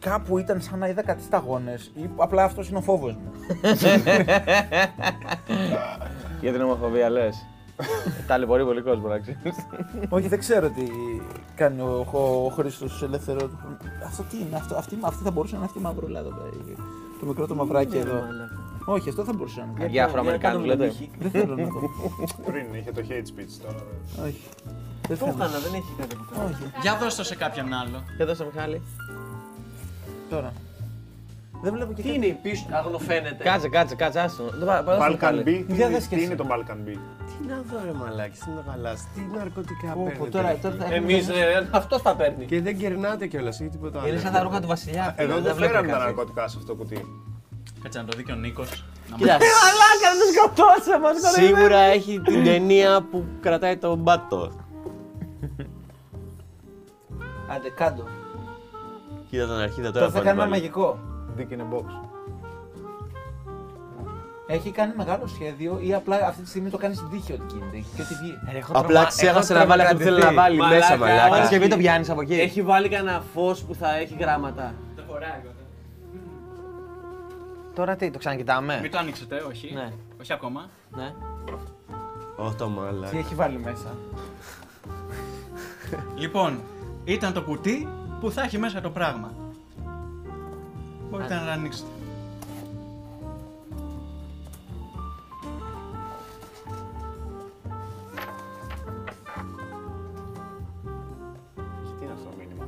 κάπου 0.00 0.38
ήταν 0.38 0.60
σαν 0.60 0.78
να 0.78 0.88
είδα 0.88 1.02
κάτι 1.02 1.22
σταγόνες 1.22 1.90
ή 1.94 2.10
απλά 2.16 2.44
αυτός 2.44 2.68
είναι 2.68 2.78
ο 2.78 2.80
φόβος 2.80 3.12
μου. 3.12 3.30
Για 6.40 6.52
την 6.52 6.60
ομοφοβία 6.60 7.10
λες. 7.10 7.46
Ταλαιπωρεί 8.26 8.64
πολύ 8.64 8.82
κόσμο, 8.82 9.08
να 9.08 9.18
ξέρεις. 9.18 9.40
Όχι, 10.08 10.28
δεν 10.28 10.38
ξέρω 10.38 10.68
τι 10.70 10.86
κάνει 11.54 11.80
ο, 11.80 12.06
ο, 12.12 12.44
ο 12.44 12.48
Χρήστος 12.48 13.02
ελεύθερο 13.02 13.48
τους 13.48 13.58
χρόνου. 13.60 13.76
Αυτό 14.06 14.22
τι 14.22 14.36
είναι, 14.36 14.56
αυτό, 14.56 14.76
αυτή, 14.76 14.98
αυτή 15.02 15.24
θα 15.24 15.30
μπορούσε 15.30 15.52
να 15.52 15.58
είναι 15.58 15.66
αυτή 15.66 15.78
η 15.78 15.82
μαυρούλα 15.82 16.18
εδώ 16.18 16.28
πέρα. 16.28 16.50
Το 17.20 17.26
μικρό 17.26 17.46
το 17.46 17.54
μαυράκι 17.54 17.96
εδώ. 17.96 18.22
Όχι, 18.84 19.08
αυτό 19.08 19.24
θα 19.24 19.32
μπορούσε 19.32 19.60
να 19.60 19.66
είναι. 19.76 19.90
Για 19.90 20.04
Αφροαμερικάνους 20.04 20.64
λέτε. 20.64 20.92
Δεν 21.18 21.30
θέλω 21.30 21.56
να 21.56 21.66
το. 21.66 21.90
Πριν 22.46 22.64
είχε 22.74 22.92
το 22.92 23.02
hate 23.08 23.40
speech 23.40 23.60
τώρα. 23.62 23.84
Όχι. 24.26 24.42
Δεν 25.08 25.18
Το 25.18 25.24
θέλω. 25.24 25.36
έκανα, 25.36 25.58
δεν 25.58 25.74
έχει 25.74 25.92
κάτι 25.98 26.14
που 26.16 26.24
κάνω. 26.34 26.44
Όχι. 26.48 26.64
Για 26.82 26.96
δώσ' 27.00 27.14
το 27.16 27.24
σε 27.24 27.34
κάποιον 27.36 27.72
άλλο. 27.72 28.02
Για 28.16 28.26
δώσε 28.26 28.44
Μιχάλη. 28.52 28.82
Τώρα. 30.30 30.52
Δεν 31.62 31.72
βλέπω 31.72 31.92
και 31.92 32.02
Τι 32.02 32.08
κάτι. 32.08 32.16
είναι 32.16 32.26
η 32.26 32.38
πίσω, 32.42 32.64
αγνοφαίνεται. 32.70 33.44
Κάτσε, 33.44 33.68
κάτσε, 33.68 33.94
κάτσε, 33.94 34.20
άστο. 34.20 34.42
Το 34.60 34.66
πα- 34.66 34.82
πάω 34.84 34.94
στο 34.94 35.04
Balkan 35.06 35.10
Μιχάλη. 35.10 35.40
B. 35.42 35.44
τι 35.44 35.74
Για 35.74 35.86
είναι- 35.86 35.94
δες 35.98 36.06
και 36.06 36.14
Τι 36.14 36.20
εσύ. 36.20 36.24
είναι 36.24 36.34
το 36.42 36.46
Balkan 36.50 36.78
B. 36.88 36.98
Τι 37.26 37.46
να 37.48 37.56
δω 37.70 37.76
ρε 37.84 37.92
μαλάκι, 37.92 38.38
τι 38.44 38.50
να 38.50 38.62
χαλάς, 38.72 39.06
τι 39.14 39.20
ναρκωτικά 39.36 39.88
Πω, 39.92 40.02
πω, 40.02 40.04
παίρνετε. 40.04 40.30
Τώρα, 40.30 40.56
τώρα 40.62 40.74
θα 40.78 40.84
έχουμε- 40.84 41.10
Εμείς 41.12 41.28
ρε, 41.28 41.68
αυτός 41.70 42.02
τα 42.02 42.14
παίρνει. 42.16 42.44
Και 42.44 42.60
δεν 42.60 42.78
κερνάτε 42.78 43.26
κιόλας 43.26 43.60
ή 43.60 43.68
τίποτα 43.68 43.98
άλλο. 43.98 44.08
Είναι 44.08 44.18
σαν 44.18 44.32
τα 44.32 44.42
ρούχα 44.42 44.60
του 44.60 44.66
Βασιλιά. 44.66 45.14
φίλε, 45.16 45.32
Εδώ 45.32 45.40
δεν 45.40 45.54
βλέπω 45.54 45.72
φέραμε 45.72 45.86
τα 45.88 45.92
κάτι. 45.92 46.04
ναρκωτικά 46.06 46.48
σε 46.48 46.56
αυτό 46.58 46.72
το 46.72 46.78
κουτί. 46.78 47.06
Κάτσε 47.82 47.98
να 47.98 48.04
το 48.04 48.16
δει 48.16 48.22
και 48.24 48.32
ο 48.32 48.34
Νίκος. 48.34 48.84
Κοίτα, 49.16 49.38
Σίγουρα 51.34 51.78
έχει 51.78 52.20
την 52.20 52.44
ταινία 52.44 53.02
που 53.10 53.24
κρατάει 53.40 53.76
τον 53.76 53.98
μπάτο. 53.98 54.52
Άντε, 57.48 57.70
κάτω. 57.70 58.04
Κοίτα 59.30 59.46
τον 59.46 59.58
αρχίδα 59.58 59.92
τώρα 59.92 59.98
Τώρα 59.98 60.06
θα 60.06 60.12
πάλι 60.12 60.26
κάνει 60.26 60.40
ένα 60.40 60.48
πάλι. 60.48 60.50
μαγικό. 60.50 60.98
Dick 61.38 61.52
in 61.52 61.60
a 61.60 61.74
box. 61.74 62.08
Έχει 64.48 64.70
κάνει 64.70 64.92
μεγάλο 64.96 65.26
σχέδιο 65.26 65.78
ή 65.80 65.94
απλά 65.94 66.16
αυτή 66.26 66.42
τη 66.42 66.48
στιγμή 66.48 66.70
το 66.70 66.76
κάνεις 66.76 66.96
στην 66.96 67.10
τύχη 67.10 67.32
ότι 67.32 67.44
γίνεται 67.52 67.76
και 67.96 68.02
ότι 68.02 68.14
βγει. 68.14 68.38
Απλά 68.72 69.04
ξέχασε 69.04 69.54
να 69.54 69.66
βάλει 69.66 69.82
αυτό 69.82 69.96
που 69.96 70.02
θέλει 70.02 70.18
να 70.18 70.32
βάλει 70.32 70.56
Μαλάκα, 70.56 70.76
μέσα 70.78 70.96
μαλάκα. 70.96 71.28
Παρασκευή 71.28 71.68
το 71.68 71.76
πιάνεις 71.76 72.10
από 72.10 72.20
εκεί. 72.20 72.34
Έχει 72.34 72.62
βάλει 72.62 72.88
κανένα 72.88 73.22
φως 73.34 73.62
που 73.62 73.74
θα 73.74 73.96
έχει 73.96 74.16
γράμματα. 74.20 74.74
Τώρα 77.74 77.96
τι, 77.96 78.10
το 78.10 78.18
ξανακοιτάμε; 78.18 78.78
Μην 78.82 78.90
το 78.90 78.98
ανοίξετε, 78.98 79.44
όχι. 79.48 79.72
Ναι. 79.74 79.92
Όχι 80.20 80.32
ακόμα. 80.32 80.68
Ναι. 80.96 81.12
Όχι 82.36 82.54
το 82.54 82.64
Τι 82.64 82.70
μαλάκα. 82.70 83.18
έχει 83.18 83.34
βάλει 83.34 83.58
μέσα. 83.58 83.94
Λοιπόν, 86.16 86.60
ήταν 87.06 87.32
το 87.32 87.42
κουτί 87.42 87.88
που 88.20 88.30
θα 88.30 88.42
έχει 88.42 88.58
μέσα 88.58 88.80
το 88.80 88.90
πράγμα. 88.90 89.32
Μπορείτε 91.10 91.34
να 91.34 91.44
το 91.44 91.50
ανοίξετε. 91.50 91.88
Τι 101.98 102.04
είναι 102.04 102.12
αυτό 102.12 102.28
το 102.30 102.34
μήνυμα; 102.38 102.66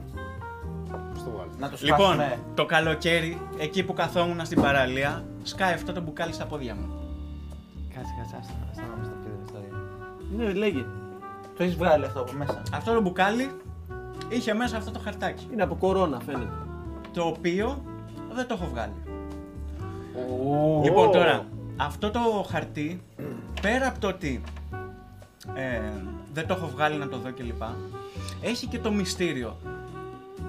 Πώς 1.12 1.22
το 1.22 1.30
βγάλεις; 1.30 1.54
Να 1.58 1.68
το 1.70 1.76
Λοιπόν, 1.80 1.98
σπάσουμε. 2.14 2.38
το 2.54 2.64
καλοκαίρι, 2.66 3.40
εκεί 3.58 3.82
που 3.84 3.92
καθόμουν 3.92 4.44
στην 4.44 4.60
παραλία, 4.60 5.24
σκάει 5.42 5.72
αυτό 5.72 5.92
το 5.92 6.00
μπουκάλι 6.00 6.32
στα 6.32 6.44
πόδια 6.46 6.74
μου. 6.74 6.88
Κάτσε, 7.94 8.10
κάτσε, 8.18 8.36
άστα 8.40 8.52
άστα 8.70 8.82
να 8.82 8.96
μας 8.96 9.06
τα 9.08 9.14
πει 9.14 9.28
την 9.30 9.44
ιστορία. 9.44 9.72
Ναι, 10.36 10.52
λέγε. 10.58 10.84
Το 11.56 11.62
έχεις 11.64 11.76
βγάλει 11.76 12.04
αυτό 12.04 12.20
από 12.20 12.32
μέσα. 12.32 12.62
Αυτό 12.72 12.92
το 12.94 13.00
μπουκάλι 13.00 13.50
είχε 14.28 14.54
μέσα 14.54 14.76
αυτό 14.76 14.90
το 14.90 14.98
χαρτάκι. 14.98 15.48
Είναι 15.52 15.62
από 15.62 15.74
κορώνα 15.74 16.20
φαίνεται. 16.20 16.52
Το 17.12 17.22
οποίο 17.22 17.82
δεν 18.32 18.46
το 18.46 18.54
έχω 18.54 18.68
βγάλει. 18.70 18.92
Λοιπόν, 20.84 21.10
τώρα, 21.12 21.46
αυτό 21.76 22.10
το 22.10 22.20
χαρτί, 22.50 23.02
πέρα 23.60 23.88
από 23.88 23.98
το 23.98 24.08
ότι 24.08 24.42
ε, 25.54 25.80
δεν 26.32 26.46
το 26.46 26.54
έχω 26.54 26.66
βγάλει 26.66 26.96
να 26.96 27.08
το 27.08 27.18
δω 27.18 27.32
κλπ. 27.32 27.62
Έχει 28.42 28.66
και 28.66 28.78
το 28.78 28.90
μυστήριο. 28.90 29.56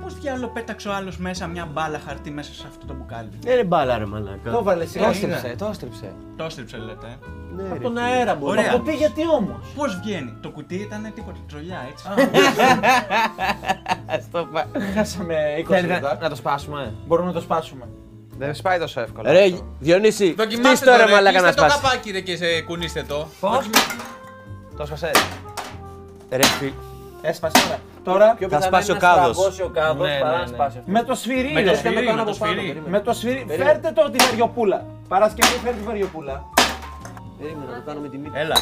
Πώς 0.10 0.20
διάλογο 0.20 0.52
πέταξε 0.52 0.88
ο 0.90 0.94
άλλος 0.94 1.18
μέσα 1.18 1.48
μια 1.48 1.66
μπάλα 1.74 2.00
χαρτί 2.06 2.32
μέσα 2.32 2.54
σε 2.54 2.66
αυτό 2.70 2.86
το 2.86 2.94
μπουκάλι; 2.94 3.30
Δεν 3.42 3.54
είναι 3.54 3.64
μπάλα 3.64 3.98
ρε 3.98 4.06
μαλάκα. 4.06 4.52
Το 4.52 4.64
βάλε 4.64 4.84
Το 4.84 4.90
σιγά 4.90 5.08
έστριψε, 5.08 5.56
το 5.58 5.66
έστριψε. 5.66 6.14
Το 6.38 6.44
έστριψε 6.44 6.78
λέτε. 6.78 7.06
ε. 7.08 7.16
Ναι, 7.56 7.64
Από 7.64 7.74
ρε, 7.74 7.80
τον 7.80 7.92
φίλε. 7.96 8.02
αέρα 8.06 8.36
μπορεί. 8.36 8.60
Ωραία. 8.60 8.72
Το 8.72 8.80
πήγε 8.80 8.98
γιατί 8.98 9.22
όμως; 9.38 9.58
Πώς 9.76 10.00
βγαίνει; 10.04 10.34
Το 10.42 10.50
κουτί 10.50 10.76
ήταν 10.76 11.12
τίποτα, 11.16 11.38
τρολιά 11.48 11.78
έτσι. 11.92 12.06
Στο 14.28 14.48
πα- 14.54 14.68
Χάσαμε 14.96 15.36
20 15.60 15.66
Θέλετε 15.68 15.94
λεπτά. 15.94 16.18
να 16.22 16.30
το 16.30 16.36
σπάσουμε; 16.36 16.94
Μπορούμε 17.08 17.28
να 17.28 17.34
το 17.34 17.42
σπάσουμε. 17.42 17.86
Δεν 18.38 18.56
σπάει 18.56 18.80
τόσο 18.80 19.02
εύκολα. 19.02 19.32
Ρε, 19.32 19.44
αυτό. 19.44 19.66
Διονύση, 19.80 20.34
Δοκιμάστε 20.34 20.70
χτίστο 20.76 20.98
ρε 20.98 21.06
ρε, 21.06 21.12
μαλάκα 21.12 21.42
να 21.42 21.48
κλείστε 21.48 21.62
το 21.62 21.70
σπάσει. 21.70 21.82
καπάκι 21.84 22.12
ρε 22.12 22.20
και 22.20 22.36
σε 22.38 22.62
κουνήστε 22.62 23.04
το. 23.04 23.28
Το 24.78 24.86
σπασέ. 24.86 25.12
Ρε 26.30 26.46
φίλε. 26.46 26.72
Έσπασε 27.22 27.62
τώρα. 27.68 27.80
Τώρα 28.12 28.36
Πιο 28.40 28.48
Θα 28.50 28.58
πιθανό 28.58 28.66
σπάσει 28.76 28.92
είναι 28.92 29.00
ο 29.00 29.02
να 29.02 29.08
κάδος. 29.16 29.36
στραβώσει 29.36 29.62
ο 29.62 29.70
κάδος 29.74 30.08
Ναι, 30.08 30.18
παρά 30.20 30.32
ναι, 30.32 30.38
να 30.38 30.50
ναι. 30.50 30.54
σπάσει 30.56 30.78
αυτό. 30.78 30.92
με 30.92 31.04
το 31.04 31.16
σφυρί. 31.16 31.52
Με 31.54 31.62
το 31.64 31.70
ρε. 31.70 31.76
σφυρί, 31.76 31.96
το 31.96 32.04
κάνω 32.06 32.16
με 32.18 32.24
το 32.24 32.30
από 32.32 32.40
πάνω, 32.40 32.52
σφυρί. 32.52 32.68
περίμενε. 32.68 32.90
Με 32.90 33.00
το 33.00 33.14
σφυρί. 33.14 33.44
Περίμενε. 33.48 33.64
Φέρτε 33.72 33.92
το 33.92 34.10
τη 34.10 34.18
βαριοπούλα. 34.24 34.86
Παρασκευή 35.08 35.54
φέρτε 35.64 35.78
τη 35.80 35.84
βαριοπούλα. 35.86 36.44
Περίμενα 37.40 37.72
να 37.72 37.78
το 37.78 37.84
κάνω 37.86 38.00
με 38.00 38.08
τη 38.10 38.18
μύτη. 38.18 38.40
Έλα. 38.40 38.56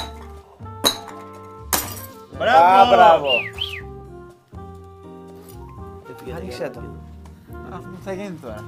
Α, 2.53 2.85
μπράβο. 2.91 3.29
Άνοιξε 6.37 6.69
το. 6.73 6.79
Αυτό 7.73 7.89
θα 8.03 8.13
γίνει 8.13 8.37
τώρα. 8.41 8.63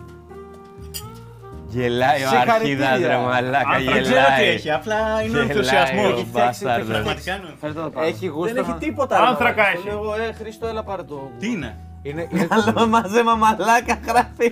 Γελάει 1.69 2.23
ο 2.23 2.27
Συγχαρητήρια. 2.27 2.89
αρχίδας 2.89 3.11
ρε 3.11 3.17
μαλάκα, 3.17 3.69
Δεν 3.77 3.85
ξέρω 3.85 4.03
τι 4.03 4.09
γελάει. 4.09 4.47
έχει, 4.47 4.71
απλά 4.71 4.95
είναι 4.97 5.37
ο 5.37 5.41
Γελάει 5.41 5.47
ενθουσιασμός. 5.47 6.13
ο 6.21 6.25
μπάσταρδος. 6.31 6.87
Πραγματικά 6.87 7.31
είναι 7.35 7.45
ο 7.45 7.49
ενθουσιασμός. 7.49 7.57
Φέρτε 7.61 7.81
το 7.81 7.89
πάνω. 7.89 8.07
Έχει 8.07 8.25
γούστο. 8.27 8.53
Δεν 8.53 8.63
έχει 8.63 8.71
να- 8.71 8.77
τίποτα. 8.77 9.17
ρε, 9.19 9.25
Άνθρακα 9.25 9.61
μαλάκα. 9.61 9.77
έχει. 9.77 9.87
Το 9.87 10.01
λέω, 10.17 10.27
ε, 10.29 10.33
Χρήστο, 10.39 10.67
έλα 10.67 10.83
πάρε 10.83 11.03
το. 11.03 11.31
Τι 11.39 11.47
είναι; 11.51 11.75
Είναι, 12.01 12.27
είναι 12.31 12.47
Αλλά 12.49 12.85
μαζέμα 12.87 13.35
μαλάκα 13.35 13.95
γράφει. 14.07 14.47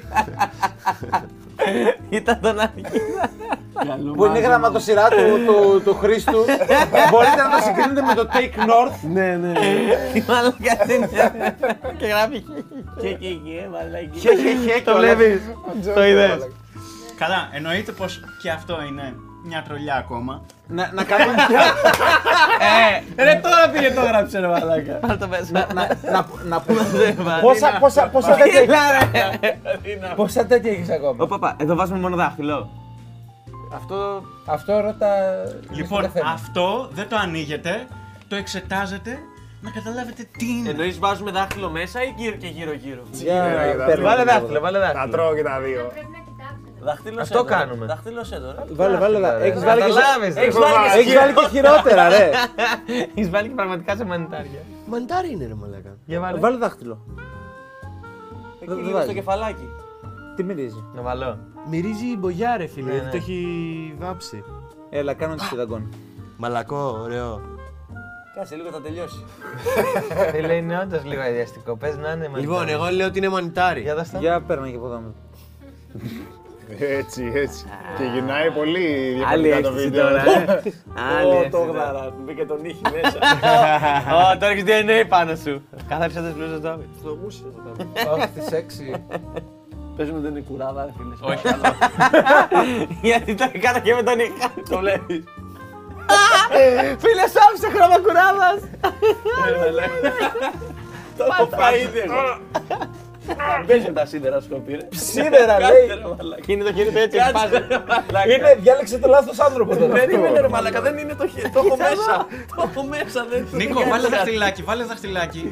Ήταν 2.10 2.40
τον 2.42 2.60
αρχίδα. 2.60 3.30
που 4.16 4.26
είναι 4.26 4.38
η 4.38 4.42
γραμματοσυρά 4.42 5.08
του, 5.08 5.46
του, 5.46 5.82
του 5.86 5.94
Χρήστου. 5.96 6.46
Μπορείτε 7.12 7.36
να 7.36 7.50
το 7.50 7.58
συγκρίνετε 7.66 8.02
με 8.02 8.14
το 8.14 8.28
Take 8.34 8.60
North. 8.70 9.00
Ναι, 9.14 9.36
ναι. 9.36 9.52
Τι 10.14 10.24
μαλάκα 10.28 10.94
είναι. 10.94 11.10
Και 11.98 12.06
γράφει. 12.06 12.44
Και 13.02 13.08
και 13.14 13.28
και, 13.28 13.68
μαλάκι. 13.72 14.20
Χε, 14.20 14.30
χε, 14.36 14.50
χε, 14.72 14.82
Το 14.82 14.92
κιόλας. 14.92 15.16
βλέπεις. 15.16 15.42
Το 15.96 16.06
είδες. 16.06 16.48
Καλά, 17.18 17.50
εννοείται 17.52 17.92
πως 17.92 18.20
και 18.42 18.50
αυτό 18.52 18.78
είναι 18.90 19.16
μια 19.44 19.64
τρολιά 19.68 19.96
ακόμα. 19.96 20.42
Να, 20.68 20.92
να 20.94 21.04
κάνουμε 21.04 21.36
Ρε 23.18 23.40
τώρα 23.44 23.70
πήγε 23.70 23.94
το 23.94 24.02
γράψε 24.02 24.40
ρε 24.40 24.48
μαλάκα. 24.48 24.94
Πάρ' 24.94 25.18
το 25.18 25.28
μέσα. 25.28 25.52
να, 25.52 25.68
να, 25.74 25.88
να, 26.12 26.26
να 26.44 26.62
πούμε. 26.62 26.82
πόσα, 27.42 27.78
πόσα, 27.80 28.08
πόσα 28.08 28.36
τέτοια, 28.36 28.84
πόσα 30.16 30.46
τέτοια 30.46 30.72
έχεις 30.72 30.90
ακόμα; 30.90 31.24
Ω 31.24 31.28
παπά, 31.28 31.56
εδώ 31.60 31.76
βάζουμε 31.76 32.00
μόνο 32.00 32.16
δάχτυλο. 32.16 32.70
Αυτό, 33.76 34.24
αυτό 34.46 34.80
ρώτα. 34.80 35.08
Λοιπόν, 35.70 36.02
στο 36.04 36.12
θέμα. 36.12 36.30
αυτό 36.30 36.90
δεν 36.92 37.08
το 37.10 37.16
ανοίγετε, 37.16 37.88
το 38.28 38.36
εξετάζετε 38.36 39.20
να 39.62 39.72
καταλάβετε 39.72 40.28
τι 40.38 40.46
είναι. 40.50 40.70
Εννοείς 40.70 41.00
βάζουμε 41.00 41.32
δάχτυλο 41.32 41.70
μέσα 41.70 42.04
ή 42.04 42.14
γύρω 42.18 42.36
και 42.36 42.48
γύρω-γύρω; 42.48 43.02
Για 43.12 43.48
Γύρω, 43.72 43.86
παίρνω. 43.86 44.04
Βάλε 44.04 44.24
δάχτυλο, 44.24 44.60
βάλε 44.60 44.80
Τα 44.80 44.86
δάχτυλο. 44.86 45.12
τρώω 45.12 45.36
και 45.36 45.44
τα 45.44 45.60
δύο. 45.60 45.92
Πρέπει 46.92 47.16
να 47.16 47.24
κοιτάξετε. 47.24 47.38
Δάχτυλο 47.40 47.40
Αυτό 47.40 47.44
κάνουμε. 47.44 47.86
Δάχτυλος 47.86 48.30
τώρα. 48.30 48.66
Βάλε, 48.72 48.98
βάλε. 48.98 49.20
δα- 49.20 49.38
Έχεις 49.44 49.64
βάλει 49.64 49.82
και 49.82 49.88
Καταλάβεις, 49.88 50.36
ρε. 50.36 50.42
Έχεις 50.42 50.56
βάλει 50.58 50.74
και 50.92 51.00
Έχεις 51.00 51.14
βάλει 51.16 51.34
και 51.34 51.48
χειρότερα, 51.50 52.10
ρε. 52.10 52.30
Έχεις 53.16 53.30
βάλει 53.30 53.48
και 53.48 53.56
πραγματικά 53.56 53.96
σε 53.96 54.06
μανιτάρια. 54.06 54.60
Μαντάρι 54.86 55.32
είναι 55.32 55.46
ρε 55.48 55.54
μαλάκα. 55.54 55.98
Για 56.06 56.20
βάλε. 56.20 56.40
Βάλε 56.40 56.58
δάχτυλο. 56.58 57.06
Εκεί 58.62 58.72
δεν 58.74 58.78
λίγο 58.78 58.92
βάζει. 58.92 59.04
στο 59.06 59.14
κεφαλάκι. 59.14 59.68
Τι 60.36 60.44
μυρίζει; 60.44 60.84
Να 60.96 61.02
βάλω. 61.02 61.38
Μυρίζει 61.70 62.18
μπογιά 62.18 62.58
ρε 62.58 62.68
φίλε, 62.68 62.86
Ναι, 62.86 62.92
γιατί 62.92 63.06
ναι. 63.06 63.12
το 63.12 63.18
έχει 63.18 63.96
βάψει. 64.00 64.44
Έλα, 64.90 65.14
κάνω 65.14 65.36
τη 65.36 65.44
συνταγκών. 65.44 65.94
Μαλακό, 66.38 67.00
ωραίο. 67.04 67.42
Κάτσε 68.36 68.56
λίγο 68.56 68.70
θα 68.72 68.82
τελειώσει. 68.82 69.26
Φίλε, 70.32 70.54
είναι 70.54 70.80
όντως 70.80 71.04
λίγο 71.06 71.22
αδιαστικό. 71.22 71.76
Πες 71.78 71.98
να 71.98 72.12
είναι 72.12 72.28
μανιτάρια. 72.30 72.40
Λοιπόν, 72.42 72.70
εγώ 72.70 72.90
λέω 72.90 73.08
ότι 73.08 73.18
είναι 73.18 73.30
μανιτάρι. 73.30 73.82
Για 73.82 73.96
δώσ' 73.96 74.12
το. 74.12 74.18
Για 74.20 74.42
παίρνα 74.42 74.70
και 74.70 74.76
από 74.76 74.86
εδώ. 74.86 75.02
Έτσι, 76.80 77.32
έτσι. 77.36 77.66
Και 77.98 78.04
γυρνάει 78.14 78.52
πολύ 78.52 78.86
Άλλη 79.32 79.48
διαφορετικά 79.48 79.62
το 79.62 79.68
αίσθηση 79.68 79.84
βίντεο. 79.90 80.08
τώρα, 80.08 80.22
ε. 80.22 80.74
Άλλη 81.20 81.28
Ω, 81.28 81.32
αίσθηση 81.32 81.50
το 81.50 81.58
τώρα. 81.58 81.72
γδαρά. 81.72 82.14
Μπήκε 82.24 82.46
τον 82.46 82.66
ήχη 82.66 82.82
μέσα. 82.96 83.18
Ω, 84.16 84.38
τώρα 84.40 84.52
έχεις 84.52 84.64
DNA 84.68 85.06
πάνω 85.08 85.36
σου. 85.36 85.62
Καθάρισα 85.88 86.22
τις 86.22 86.34
μπλούζες 86.36 86.60
του 86.60 86.68
Άβη. 86.70 86.86
Στο 87.00 87.18
μουσι 87.24 87.44
θα 87.44 87.72
το 87.74 87.86
κάνω. 87.96 88.14
Όχι, 88.14 88.28
τη 88.28 88.42
σεξι. 88.44 89.04
Πες 89.98 90.12
μου 90.12 90.20
δεν 90.22 90.32
είναι 90.32 90.44
κουράδα, 90.50 90.86
ρε 90.86 90.94
φίλε. 90.98 91.16
Όχι. 91.34 91.48
Γιατί 93.10 93.36
το 93.36 93.50
έκανα 93.54 93.80
και 93.80 93.94
με 93.94 94.04
τον 94.04 94.20
είχα. 94.20 94.48
Το 94.70 94.78
βλέπεις. 94.80 95.24
Φίλε, 97.04 97.26
σ' 97.34 97.40
άφησε 97.48 97.68
χρώμα 97.74 97.98
κουράδας. 98.06 98.60
Το 101.18 101.24
έχω 101.32 101.50
φάει 101.58 101.88
ήδη 103.32 103.42
εγώ. 103.56 103.66
Παίζει 103.68 103.92
τα 103.94 104.06
σίδερα 104.06 104.40
σκοπή, 104.42 104.72
ρε. 104.74 104.88
Σίδερα, 104.92 105.46
Κάτσε, 105.58 105.72
λέει. 105.74 105.88
ρε, 105.88 105.96
μαλάκα. 106.18 106.44
Είναι 106.46 106.64
το 106.64 106.74
χέρι 106.74 106.90
του 106.92 106.98
έτσι, 106.98 107.18
Κάτσε, 107.18 107.32
πάζει. 107.34 107.52
ρε, 107.68 107.78
μαλάκα. 107.88 108.34
Είναι, 108.34 108.58
διάλεξε 108.62 108.98
το 108.98 109.08
λάθος 109.08 109.40
άνθρωπο 109.40 109.76
τώρα. 109.76 109.94
Περίμενε 109.94 110.40
ρε 110.40 110.48
μαλάκα, 110.48 110.82
δεν 110.82 110.98
είναι 110.98 111.14
το 111.16 111.28
χέρι. 111.28 111.50
Το 111.50 111.60
έχω 111.66 111.76
μέσα. 111.78 112.28
Το 112.56 112.70
έχω 112.72 112.84
μέσα, 112.88 113.26
δεν 113.30 113.48
Νίκο, 113.52 113.82
βάλε 113.90 114.08
δαχτυλάκι, 114.08 114.62
βάλε 114.64 114.84
δαχτυλάκι. 114.84 115.52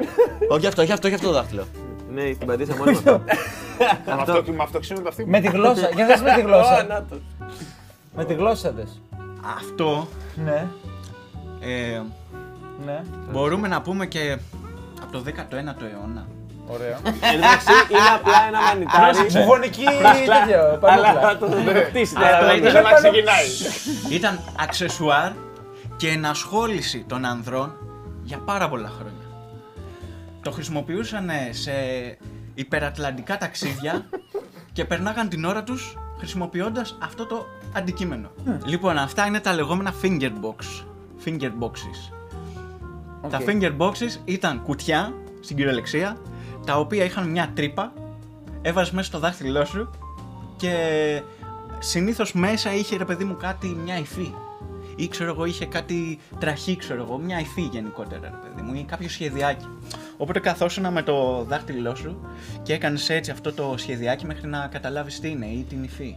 Όχι 0.54 0.66
αυτό, 0.66 0.82
όχι 0.82 0.92
αυτό, 0.92 1.06
όχι 1.06 1.16
αυτό 1.16 1.26
το 1.28 1.32
δάχτυλο. 1.34 1.64
Ναι, 2.10 2.22
την 2.22 2.46
πατήσα 2.46 2.76
μόνη 2.76 2.90
μου. 2.92 3.02
Με 4.06 4.12
αυτό- 4.12 4.42
Με 4.46 4.62
αυτό 4.62 4.78
ξύνονται 4.80 5.08
αυτοί. 5.08 5.26
Με 5.26 5.40
τη 5.40 5.48
γλώσσα. 5.48 5.88
Για 5.94 6.06
δες 6.06 6.20
με 6.22 6.32
τη 6.34 6.40
Ω, 6.40 6.44
γλώσσα. 6.44 6.84
να 6.88 7.04
το. 7.10 7.16
Με 8.16 8.24
τη 8.24 8.34
γλώσσα 8.34 8.70
δες. 8.72 9.00
Αυτό 9.56 10.08
Ναι, 10.44 10.66
ε, 11.60 12.00
ναι. 12.84 13.02
μπορούμε 13.30 13.68
να 13.68 13.80
πούμε 13.82 14.06
και 14.06 14.36
από 15.02 15.12
το 15.12 15.22
19ο 15.26 15.82
αιώνα. 15.92 16.26
Ωραίο. 16.66 16.96
Εντάξει, 17.34 17.72
είναι 17.90 18.10
απλά 18.14 18.46
ένα 18.48 18.60
μανιτάρι. 18.60 19.30
Συμφωνική 19.30 19.84
τέτοιο. 19.84 20.78
Αλλά 20.80 21.12
πανούκλα. 21.12 21.20
θα 21.20 21.38
το 21.38 21.46
χτίσει. 21.88 22.14
Αυτό 22.16 22.46
Δεν 22.46 22.64
ήταν, 22.64 22.82
να 22.82 22.92
ξεκινάει. 22.92 23.46
ήταν 24.10 24.40
αξεσουάρ 24.60 25.32
και 25.96 26.08
ενασχόληση 26.08 27.04
των 27.08 27.24
ανδρών 27.24 27.72
για 28.22 28.38
πάρα 28.38 28.68
πολλά 28.68 28.88
χρόνια. 28.88 29.26
Το 30.42 30.50
χρησιμοποιούσαν 30.50 31.30
σε 31.50 31.72
υπερατλαντικά 32.54 33.36
ταξίδια 33.38 34.06
και 34.72 34.84
περνάγαν 34.84 35.28
την 35.28 35.44
ώρα 35.44 35.62
τους 35.62 35.96
χρησιμοποιώντας 36.18 36.98
αυτό 37.02 37.26
το 37.26 37.46
αντικείμενο. 37.72 38.30
Λοιπόν, 38.64 38.98
αυτά 38.98 39.26
είναι 39.26 39.40
τα 39.40 39.54
λεγόμενα 39.54 39.94
finger 40.02 40.30
box. 40.30 40.84
Finger 41.24 41.50
boxes. 41.60 42.12
Τα 43.30 43.40
finger 43.46 43.76
boxes 43.76 44.20
ήταν 44.24 44.62
κουτιά, 44.62 45.12
στην 45.40 45.56
κυριολεξία, 45.56 46.16
τα 46.66 46.78
οποία 46.78 47.04
είχαν 47.04 47.28
μια 47.30 47.50
τρύπα, 47.54 47.92
έβαζες 48.62 48.90
μέσα 48.92 49.06
στο 49.06 49.18
δάχτυλό 49.18 49.64
σου 49.64 49.90
και 50.56 50.72
συνήθως 51.78 52.32
μέσα 52.32 52.74
είχε 52.74 52.96
ρε 52.96 53.04
παιδί 53.04 53.24
μου 53.24 53.36
κάτι, 53.40 53.76
μια 53.84 53.98
υφή. 53.98 54.34
Ή 54.96 55.08
ξέρω 55.08 55.30
εγώ 55.30 55.44
είχε 55.44 55.66
κάτι 55.66 56.18
τραχή, 56.38 56.76
ξέρω 56.76 57.02
εγώ, 57.08 57.18
μια 57.18 57.40
υφή 57.40 57.60
γενικότερα 57.60 58.20
ρε 58.22 58.48
παιδί 58.48 58.62
μου 58.68 58.74
ή 58.74 58.84
κάποιο 58.84 59.08
σχεδιάκι. 59.08 59.66
Οπότε 60.16 60.40
καθόσουνα 60.40 60.90
με 60.90 61.02
το 61.02 61.44
δάχτυλό 61.48 61.94
σου 61.94 62.16
και 62.62 62.72
έκανες 62.72 63.10
έτσι 63.10 63.30
αυτό 63.30 63.52
το 63.52 63.74
σχεδιάκι 63.76 64.26
μέχρι 64.26 64.46
να 64.48 64.68
καταλάβεις 64.72 65.20
τι 65.20 65.28
είναι 65.28 65.46
ή 65.46 65.66
την 65.68 65.82
υφή. 65.84 66.16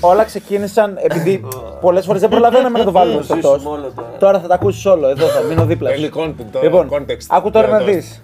Όλα 0.00 0.24
ξεκίνησαν 0.24 0.96
επειδή 1.00 1.44
πολλές 1.80 2.04
φορές 2.04 2.20
δεν 2.20 2.30
προλαβαίναμε 2.30 2.78
να 2.78 2.84
το 2.84 2.90
βάλουμε 2.90 3.22
στο 3.22 3.34
ζήσουμε 3.34 3.52
τόστ. 3.52 3.66
όλο 3.66 3.92
τώρα. 3.96 4.08
Τώρα 4.18 4.40
θα 4.40 4.46
τα 4.48 4.54
ακούσεις 4.54 4.86
όλο. 4.86 5.08
Εδώ 5.08 5.26
θα 5.26 5.40
μείνω 5.42 5.64
δίπλα. 5.66 5.88
σου. 5.90 5.94
Θέλει 5.94 6.12
content 6.14 6.44
τώρα, 6.52 6.64
Λοιπόν, 6.64 6.88
context. 6.92 7.26
άκου 7.28 7.50
τώρα 7.50 7.66
Για 7.66 7.78
να 7.78 7.84
το 7.84 7.90
δεις. 7.92 8.20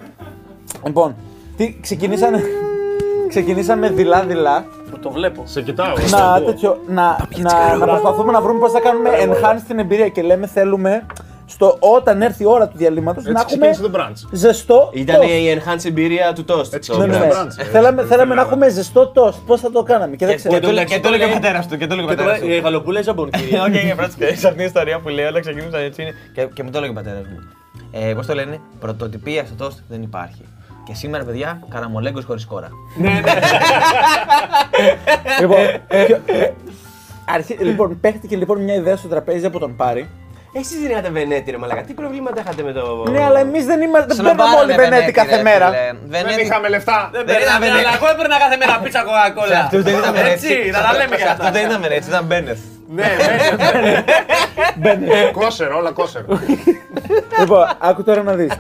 Λοιπόν, 0.85 1.15
τι 1.57 1.77
ξεκινήσανε. 1.81 2.41
Ξεκινήσαμε 3.29 3.91
δειλά-δειλά 3.91 4.65
Το 5.03 5.11
βλέπω. 5.11 5.43
Σε 5.47 5.63
κοιτάω. 5.63 5.95
να, 6.11 6.43
τέτοιο, 6.43 6.79
να, 6.89 7.17
να, 7.37 7.77
να 7.77 7.87
προσπαθούμε 7.87 8.33
να 8.33 8.41
βρούμε 8.41 8.59
πώς 8.59 8.73
θα 8.73 8.81
κάνουμε 8.81 9.11
enhance 9.25 9.61
την 9.67 9.79
εμπειρία 9.79 10.09
και 10.09 10.23
λέμε 10.23 10.47
θέλουμε 10.47 11.07
στο, 11.47 11.77
όταν 11.81 12.23
έρθει 12.23 12.43
η 12.43 12.47
ώρα 12.47 12.69
του 12.69 12.77
διαλύματος 12.77 13.25
να 13.25 13.31
Έτσι 13.31 13.45
έχουμε 13.55 13.71
ξεκίνησε 13.71 13.93
το 13.93 14.05
brunch. 14.05 14.29
ζεστό 14.33 14.91
Ήταν 14.93 15.21
toast. 15.21 15.25
η 15.29 15.59
enhanced 15.61 15.85
εμπειρία 15.85 16.33
του 16.33 16.45
toast. 16.49 16.73
Έτσι 16.73 16.91
το 16.91 16.99
Ναι, 16.99 17.07
ναι, 17.07 17.19
ναι. 17.19 17.29
brunch, 17.33 17.59
ε. 17.59 17.65
Θέλαμε, 17.65 18.05
θέλαμε 18.05 18.35
να 18.35 18.41
έχουμε 18.41 18.69
ζεστό 18.69 19.13
toast. 19.15 19.35
Πώς 19.47 19.61
θα 19.61 19.71
το 19.71 19.83
κάναμε; 19.83 20.17
Και 20.17 20.27
δεν 20.27 20.35
Και 20.35 20.49
ξέρω. 20.49 20.61
το 20.73 20.85
και 20.85 21.01
το 21.01 21.09
έλεγε 21.09 21.25
ο 21.25 21.29
πατέρας 21.29 21.69
του. 21.69 21.77
Και 21.77 21.87
το 21.87 21.93
έλεγε 21.95 22.09
ο 22.09 22.11
Και 22.11 22.17
πατέρας 22.17 22.39
τώρα 22.41 22.51
του. 22.53 22.57
η 22.57 22.61
γαλοπούλα 22.61 23.03
ζαμπον, 23.03 23.31
κύριε. 23.31 23.59
Όχι, 23.61 23.77
όχι, 23.77 23.95
πρώτα 23.95 24.11
σε 24.11 24.25
αυτήν 24.27 24.57
την 24.57 24.65
ιστορία 24.67 25.01
που 25.01 25.09
λέει 25.09 25.25
όλα 25.25 25.41
ξεκίνησαν 25.41 25.83
έτσι 25.83 26.03
είναι. 26.03 26.13
Και, 26.35 26.49
και 26.55 26.63
μου 26.63 26.71
το 26.71 26.79
έλεγε 26.79 26.93
ο 26.93 26.95
πατέρας 26.95 27.23
μου. 27.27 27.39
Ε, 27.91 28.13
Πώς 28.15 28.27
το 28.27 28.35
λένε, 28.35 28.61
πρωτοτυπία 28.81 29.45
στο 29.45 29.55
τόστ 29.65 29.79
δεν 29.89 30.03
υπάρχει. 30.03 30.45
Και 30.87 30.95
σήμερα, 30.95 31.25
παιδιά, 31.25 31.61
καραμολέγκος 31.71 32.25
χωρίς 32.25 32.45
κόρα. 32.47 32.69
Λοιπόν, 35.41 35.59
και- 36.07 36.17
ε, 36.33 36.51
αρχι- 37.35 37.61
λοιπόν, 37.61 38.01
παίχτηκε 38.01 38.37
λοιπόν 38.37 38.63
μια 38.63 38.75
ιδέα 38.75 38.97
στο 38.97 39.09
τραπέζι 39.09 39.47
από 39.47 39.59
τον 39.59 39.77
Πάρη. 39.77 40.09
Εσείς 40.53 40.81
δεν 40.81 40.91
είχατε 40.91 41.11
Βενέτη 41.11 41.51
ρε 41.51 41.57
μαλακά, 41.57 41.83
τι 41.83 41.93
προβλήματα 41.95 42.41
είχατε 42.41 42.63
με 42.63 42.73
το... 42.73 43.05
Ναι, 43.11 43.23
αλλά 43.25 43.39
εμείς 43.41 43.65
δεν 43.67 43.81
είμαστε. 43.83 44.15
Δεν 44.15 44.25
παίρνουμε 44.25 44.57
όλοι 44.63 44.73
Βενέτη 44.73 45.13
κάθε 45.13 45.43
μέρα. 45.43 45.71
Δεν 46.07 46.27
είχαμε 46.41 46.69
λεφτά. 46.69 47.09
Δεν 47.13 47.23
ήταν 47.23 47.37
παίρναμε, 47.37 47.67
Βενέτη. 47.67 47.87
αλλά 47.87 47.95
εγώ 47.97 48.09
έπαιρνα 48.09 48.39
κάθε 48.39 48.57
μέρα 48.57 48.79
πίτσα 48.83 48.99
Σε 48.99 49.05
κοκακόλα. 49.05 49.59
αυτούς 49.61 49.83
δεν 49.83 49.95
ήταν 49.99 50.15
Έτσι, 50.15 50.53
έτσι. 50.53 50.71
να 50.71 50.81
τα 50.83 50.93
λέμε 50.93 51.17
και 51.17 51.23
Σε 51.23 51.29
αυτού 51.29 51.43
αυτά. 51.47 51.51
δεν 51.59 51.69
ήταν 51.71 51.83
έτσι, 51.91 52.09
ήταν 52.09 52.25
Μπένεθ. 52.25 52.59
Ναι, 52.89 53.05
ναι. 54.79 55.31
Κόσερο, 55.33 55.77
όλα 55.77 55.91
κόσερο. 55.91 56.25
Λοιπόν, 57.41 57.67
άκου 57.79 58.03
τώρα 58.05 58.23
να 58.23 58.33
δεις. 58.33 58.53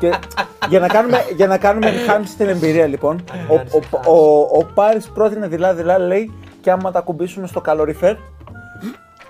για, 0.69 0.81
να 0.81 0.87
κάνουμε, 0.89 1.25
για 1.37 1.47
να 1.47 1.59
κάνουμε 1.59 1.91
enhance 1.91 2.29
την 2.39 2.49
εμπειρία, 2.49 2.87
λοιπόν, 2.87 3.25
ο, 3.49 3.55
ο, 3.55 4.12
ο, 4.12 4.41
ο 4.59 4.65
Πάρης 4.75 5.09
πρότεινε 5.15 5.47
δειλά-δειλά, 5.49 5.99
λέει, 5.99 6.33
και 6.61 6.71
άμα 6.71 6.91
τα 6.91 7.01
κουμπίσουμε 7.01 7.47
στο 7.47 7.61
καλοριφέρ. 7.61 8.15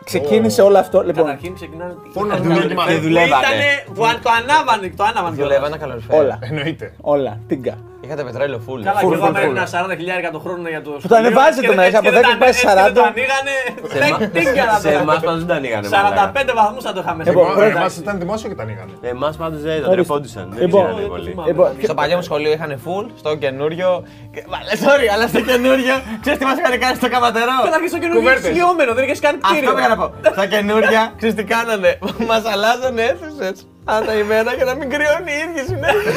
Ξεκίνησε 0.04 0.62
όλο 0.62 0.78
αυτό. 0.78 1.02
Λοιπόν, 1.02 1.24
Καταρχήν 1.24 1.54
ξεκινάνε. 1.54 1.94
Πού 2.12 2.24
να 2.26 2.36
δοκιμάσουμε. 2.36 2.84
Δεν 2.92 3.00
δουλεύανε. 3.02 3.46
Ήτανε 3.46 3.84
που 3.94 4.04
αν 4.06 4.20
το 4.22 4.30
ανάβανε, 4.40 4.92
το 4.96 5.04
ανάβανε. 5.04 5.36
κιόλας. 5.36 5.54
Δουλεύανε 5.56 5.76
καλοριφέρα. 5.76 6.18
όλα. 6.18 6.38
Εννοείται. 6.40 6.92
Όλα. 7.00 7.40
Τίγκα. 7.46 7.74
Είχατε 8.06 8.22
πετρέλαιο 8.28 8.60
full. 8.66 8.80
Καλά, 8.88 8.98
Φουλ, 9.00 9.10
και 9.12 9.16
εγώ 9.18 9.26
φουλ, 9.26 9.36
φουλ. 9.46 9.56
ένα 9.56 9.66
40 9.92 9.96
χιλιάρικα 9.98 10.30
το 10.30 10.38
χρόνο 10.44 10.68
για 10.74 10.82
το 10.82 10.90
Που 11.02 11.08
το 11.08 11.16
ανεβάζετε 11.16 11.74
μέσα, 11.74 11.98
από 11.98 12.08
10 12.10 12.12
πάει 12.42 12.52
40. 12.52 12.92
Το 12.98 13.02
ανοίγανε. 13.10 13.54
Σε 13.92 13.98
εμά- 14.04 14.30
τίγκα 14.36 14.64
να 14.72 14.76
Σε 14.78 14.82
το 14.82 14.88
εμάς 14.88 15.04
κάνουμε. 15.04 15.18
πάντως 15.26 15.38
δεν 15.38 15.46
τα 15.52 15.54
ανοίγανε. 15.60 15.86
45 15.88 16.52
βαθμούς 16.60 16.82
θα 16.88 16.92
το 16.96 17.00
είχαμε 17.04 17.20
σε 17.24 17.30
Λοιπόν, 17.30 17.44
εγώ. 17.46 17.54
πρώτα- 17.54 17.78
Εμάς 17.80 17.96
ήταν 17.96 18.14
δημόσιο 18.22 18.48
και 18.50 18.54
τα 18.60 18.62
ανοίγανε. 18.66 18.92
Εμάς 19.14 19.34
πάντως 19.42 19.60
δεν 19.60 19.70
τα 19.70 19.76
Ορίστε. 19.76 19.94
τρεπόντουσαν. 19.94 20.46
Δεν 20.52 20.60
Λοιπόν, 20.64 20.84
ξέρανε 20.84 21.06
πολύ. 21.14 21.30
Λοιπόν, 21.50 21.68
Στο 21.88 21.94
παλιό 22.00 22.16
μου 22.18 22.22
σχολείο 22.28 22.52
είχαν 22.56 22.70
full, 22.84 23.06
στο 23.20 23.30
καινούριο. 23.42 23.88
και- 24.34 24.44
Μα, 24.52 24.58
Sorry, 24.84 25.06
αλλά 25.14 25.26
στο 25.32 25.40
καινούριο. 25.50 25.94
Ξέρεις 26.22 26.38
τι 26.40 26.44
μας 26.50 26.56
είχαν 26.60 26.74
κάνει 26.84 26.96
στο 27.02 27.08
καματερό; 27.14 27.56
Καταρχήν 27.68 27.88
στο 27.92 27.98
καινούργιο 28.02 28.22
Κουβέρτες. 28.22 28.44
είχες 28.50 28.56
λιώμενο, 28.58 28.90
δεν 28.96 29.04
είχες 29.06 29.20
καν 29.24 29.34
Αυτό 29.34 29.46
κτίριο. 29.48 29.74
πήγα 29.76 29.88
να 29.94 29.96
πω. 30.00 30.06
Στα 30.36 30.46
καινούρια, 30.52 31.02
ξέρεις 31.18 31.34
τι 31.38 31.44
κάνανε; 31.54 31.90
Μας 32.28 32.42
αλλάζανε 32.52 33.02
αίθουσες 33.10 33.56
ανά 33.94 34.12
ημέρα 34.24 34.50
για 34.58 34.64
να 34.70 34.74
μην 34.78 34.86
κρυώνει 34.92 35.32
οι 35.36 35.38
ίδιοι 35.44 35.62
συνέχεια. 35.70 36.12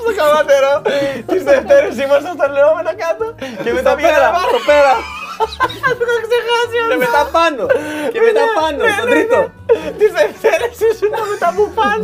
Στο 0.00 0.10
καματερό. 0.20 0.72
Τις 1.30 1.42
Δευτέρες 1.48 1.94
ήμασταν 2.04 2.32
στα 2.38 2.46
λεόμενα 2.56 2.92
κάτω. 3.02 3.24
Και 3.64 3.72
μετά 3.76 3.88
Στο 3.90 3.96
πήγαινα 3.98 4.14
πέρα, 4.18 4.30
πάνω. 4.34 4.46
στο 4.50 4.60
πέρα. 4.70 4.92
Το 5.98 6.02
είχα 6.06 6.18
ξεχάσει 6.28 6.76
Και 6.78 6.84
όλο. 6.86 6.96
μετά 7.04 7.22
πάνω. 7.36 7.62
Και 8.14 8.20
μετά 8.26 8.44
πάνω, 8.58 8.80
στον 8.96 9.08
τρίτο. 9.12 9.38
Τις 9.98 10.10
Δευτέρες 10.18 10.76
ήσουν 10.88 11.12
με 11.30 11.36
τα 11.42 11.48
μπουφάν. 11.54 12.00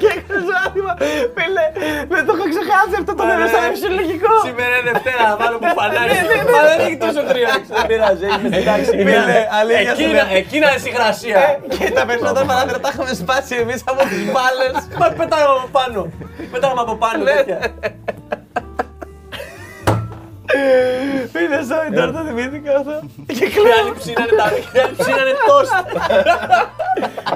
Και 0.00 0.08
έκανες 0.16 0.48
άτομα. 0.64 0.92
Φίλε, 1.36 1.64
δεν 2.12 2.22
το 2.26 2.32
είχα 2.36 2.46
ξεχάσει 2.54 2.94
αυτό 3.00 3.12
το 3.18 3.22
νερό 3.28 3.46
σαν 3.52 3.62
φυσιολογικό. 3.72 4.32
Σήμερα 4.48 4.74
είναι 4.78 4.90
Δευτέρα, 4.90 5.22
θα 5.30 5.36
βάλω 5.40 5.56
που 5.62 5.70
φανάρι. 5.78 6.10
Μα 6.54 6.60
δεν 6.68 6.78
έχει 6.84 6.96
τόσο 7.04 7.20
κρύο. 7.30 7.48
Δεν 7.76 7.84
πειράζει, 7.90 8.24
έχει 8.30 8.46
στην 8.52 8.64
τάξη. 8.68 8.92
Φίλε, 9.06 9.40
αλήθεια 9.60 9.92
σου 9.98 10.08
λέω. 10.16 10.26
Εκείνα 10.42 10.66
είναι 10.70 10.82
συγχρασία. 10.86 11.40
Και 11.78 11.86
τα 11.98 12.02
περισσότερα 12.08 12.44
παράθυρα 12.50 12.78
τα 12.84 12.90
είχαμε 12.92 13.12
σπάσει 13.22 13.54
εμείς 13.62 13.80
από 13.90 14.00
τις 14.10 14.22
μπάλες. 14.32 14.74
Μα 15.00 15.06
πετάγαμε 15.18 15.54
από 15.60 15.68
πάνω. 15.78 16.00
Πετάγαμε 16.52 16.82
από 16.86 16.94
πάνω. 17.04 17.22
Τέτοια. 21.68 21.82
Φίλε, 21.82 21.90
sorry, 21.90 21.94
τώρα 21.94 22.12
το 22.12 22.18
θυμήθηκα 22.28 22.76
αυτό. 22.76 23.00
Και 23.38 23.44
Οι 23.44 23.72
άλλοι 23.80 23.92
ψήνανε 23.98 24.32
τα 24.38 24.46
οι 24.74 24.78
άλλοι 24.84 24.94
ψήνανε 24.98 25.32
τόστ. 25.48 25.72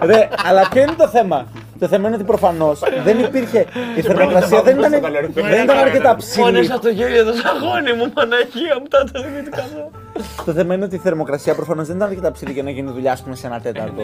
Ρε, 0.10 0.28
αλλά 0.44 0.68
ποιο 0.68 0.82
είναι 0.82 0.92
το 0.92 1.08
θέμα; 1.08 1.46
Το 1.78 1.86
θέμα 1.88 2.06
είναι 2.06 2.16
ότι 2.16 2.24
προφανώς 2.24 2.80
δεν 3.04 3.18
υπήρχε. 3.18 3.66
Η 3.96 4.00
θερμοκρασία 4.00 4.62
δεν 4.62 4.78
ήταν, 4.78 4.90
δεν 5.34 5.62
ήταν 5.64 5.78
αρκετά 5.78 6.16
ψηλή. 6.16 6.44
Πόνεσα 6.44 6.78
το 6.78 6.88
γέλιο 6.88 7.24
το 7.24 7.32
σαγόνι 7.32 7.92
μου, 7.92 8.10
Παναγία 8.10 8.76
μου, 8.80 8.86
τα 8.88 9.04
το 9.12 9.22
δημητικά 9.22 9.64
Το 10.44 10.52
θέμα 10.52 10.74
είναι 10.74 10.84
ότι 10.84 10.94
η 10.94 10.98
θερμοκρασία 10.98 11.54
προφανώς 11.54 11.86
δεν 11.86 11.96
ήταν 11.96 12.08
αρκετά 12.08 12.32
ψηλή 12.32 12.52
για 12.52 12.62
να 12.62 12.70
γίνει 12.70 12.90
δουλειά, 12.90 13.12
ας 13.12 13.22
πούμε, 13.22 13.36
σε 13.36 13.46
ένα 13.46 13.60
τέταρτο. 13.60 14.02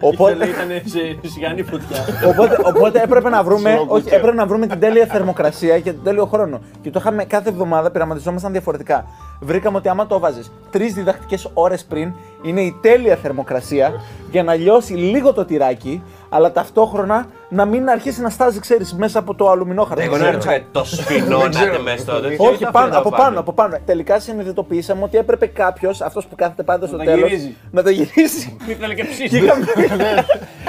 Οπότε, 0.00 0.32
Ήταν 0.32 0.68
σε 0.84 1.28
σιγανή 1.28 1.62
φωτιά. 1.62 1.96
οπότε, 2.28 2.56
οπότε 2.64 3.02
έπρεπε 3.02 3.28
να 3.28 3.42
βρούμε, 3.42 3.84
όχι, 3.88 4.14
έπρεπε 4.14 4.36
να 4.36 4.46
βρούμε 4.46 4.66
την 4.66 4.80
τέλεια 4.80 5.06
θερμοκρασία 5.06 5.80
και 5.80 5.92
τον 5.92 6.02
τέλειο 6.04 6.26
χρόνο. 6.26 6.60
Και 6.82 6.90
το 6.90 6.98
είχαμε 7.02 7.24
κάθε 7.24 7.48
εβδομάδα, 7.48 7.90
πειραματιζόμασταν 7.90 8.52
διαφορετικά. 8.52 9.06
Βρήκαμε 9.40 9.76
ότι 9.76 9.88
άμα 9.88 10.06
το 10.06 10.14
έβαζε 10.14 10.42
τρεις 10.70 10.94
διδακτικές 10.94 11.50
ώρες 11.54 11.84
πριν, 11.84 12.12
είναι 12.42 12.60
η 12.60 12.76
τέλεια 12.80 13.16
θερμοκρασία 13.16 13.92
για 14.30 14.42
να 14.42 14.54
λιώσει 14.54 14.92
λίγο 14.92 15.32
το 15.32 15.44
τυράκι, 15.44 16.02
αλλά 16.28 16.52
ταυτόχρονα 16.52 17.26
να 17.48 17.64
μην 17.64 17.88
αρχίσει 17.88 18.20
να 18.20 18.28
στάζει, 18.30 18.60
ξέρεις, 18.60 18.94
μέσα 18.94 19.18
από 19.18 19.34
το 19.34 19.50
αλουμινόχαρτο. 19.50 20.02
Εγώ 20.02 20.16
να 20.16 20.30
ρωτήσω, 20.30 20.50
το 20.72 20.84
σφινώνατε 20.84 21.78
μέσα 21.84 21.98
στο 21.98 22.20
τέτοιο. 22.20 22.44
Όχι, 22.48 22.66
πάνω, 22.72 22.98
από 22.98 23.10
πάνω, 23.10 23.40
από 23.40 23.52
πάνω. 23.52 23.76
Τελικά 23.86 24.18
συνειδητοποιήσαμε 24.20 25.02
ότι 25.04 25.16
έπρεπε 25.18 25.46
κάποιος, 25.46 26.00
αυτός 26.00 26.26
που 26.26 26.34
κάθεται 26.34 26.62
πάντα 26.62 26.86
στο 26.86 26.96
το 26.96 27.04
τέλος, 27.04 27.28
γυρίζει. 27.28 27.56
να 27.70 27.82
το 27.82 27.90
γυρίσει. 27.90 28.56
Ήθελε 28.66 28.94
και 28.94 29.02
Και 29.02 29.08
ψήσει. 29.08 29.36
είχαμε- 29.36 29.66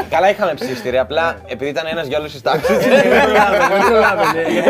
Καλά 0.09 0.29
είχαμε 0.29 0.53
ψήστηρη, 0.53 0.97
απλά 0.97 1.35
επειδή 1.47 1.69
ήταν 1.69 1.85
ένας 1.91 2.07
για 2.07 2.17
όλου 2.19 2.27
της 2.27 2.41
τάξης. 2.41 2.77
Δεν 2.77 2.87
προλάβαινε. 3.87 4.41
γιατί 4.51 4.69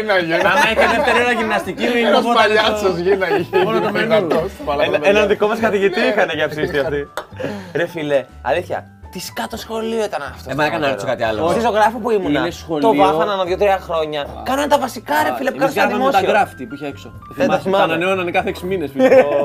Γίναγε. 0.00 0.34
Άμα 0.34 0.64
είχε 0.72 0.86
δεύτερη 0.96 1.18
ώρα 1.24 1.32
γυμναστική, 1.32 1.82
είναι 1.82 2.08
Ένας 2.08 2.22
μόνο 2.22 2.34
παλιάτσος 2.34 2.96
γίναγε. 2.98 3.44
Μόνο 3.64 3.80
το 3.80 3.90
μενού. 3.92 4.06
Δυνατός, 4.06 4.50
μαλάκα, 4.66 4.90
παιδιά. 4.90 5.08
Έναν 5.10 5.28
δικό 5.28 5.46
μας 5.46 5.58
καθηγητή 5.58 6.00
είχαν 6.24 6.36
για 6.36 6.48
ψήστη 6.48 6.78
αυτή. 6.78 7.08
Ρε 7.78 7.86
φίλε, 7.86 8.24
αλήθεια. 8.42 8.88
Τι 9.10 9.20
σκάτω 9.20 9.56
σχολείο 9.56 10.04
ήταν 10.04 10.22
αυτό. 10.22 10.50
Ε, 10.50 10.54
μα 10.54 10.64
έκανα 10.64 10.78
να 10.78 10.88
ρωτήσω 10.88 11.06
κάτι 11.06 11.22
άλλο. 11.22 11.48
Στη 11.48 11.60
ζωγράφο 11.60 11.98
που 11.98 12.10
ήμουν. 12.10 12.34
Είναι 12.34 12.50
σχολείο. 12.50 12.88
Το 12.88 12.94
βάφανα 12.96 13.32
ένα 13.32 13.44
δύο-τρία 13.44 13.78
χρόνια. 13.78 14.26
Κάνανε 14.44 14.68
τα 14.68 14.78
βασικά, 14.78 15.14
ρε 15.22 15.34
φίλε, 15.36 15.50
που 15.50 15.56
Εμείς 15.62 15.74
κάνανε 15.74 15.92
κάναμε 15.92 16.12
τα 16.12 16.18
δημόσιο. 16.18 16.30
γκράφτη 16.42 16.64
που 16.66 16.74
είχε 16.74 16.86
έξω. 16.86 17.12
τα 17.28 17.42
Θυμάσαι, 17.42 17.60
θυμάμαι. 17.62 17.86
Τα 17.86 17.92
ανανεώνανε 17.92 18.30
κάθε 18.30 18.52
6 18.60 18.60
μήνες. 18.60 18.90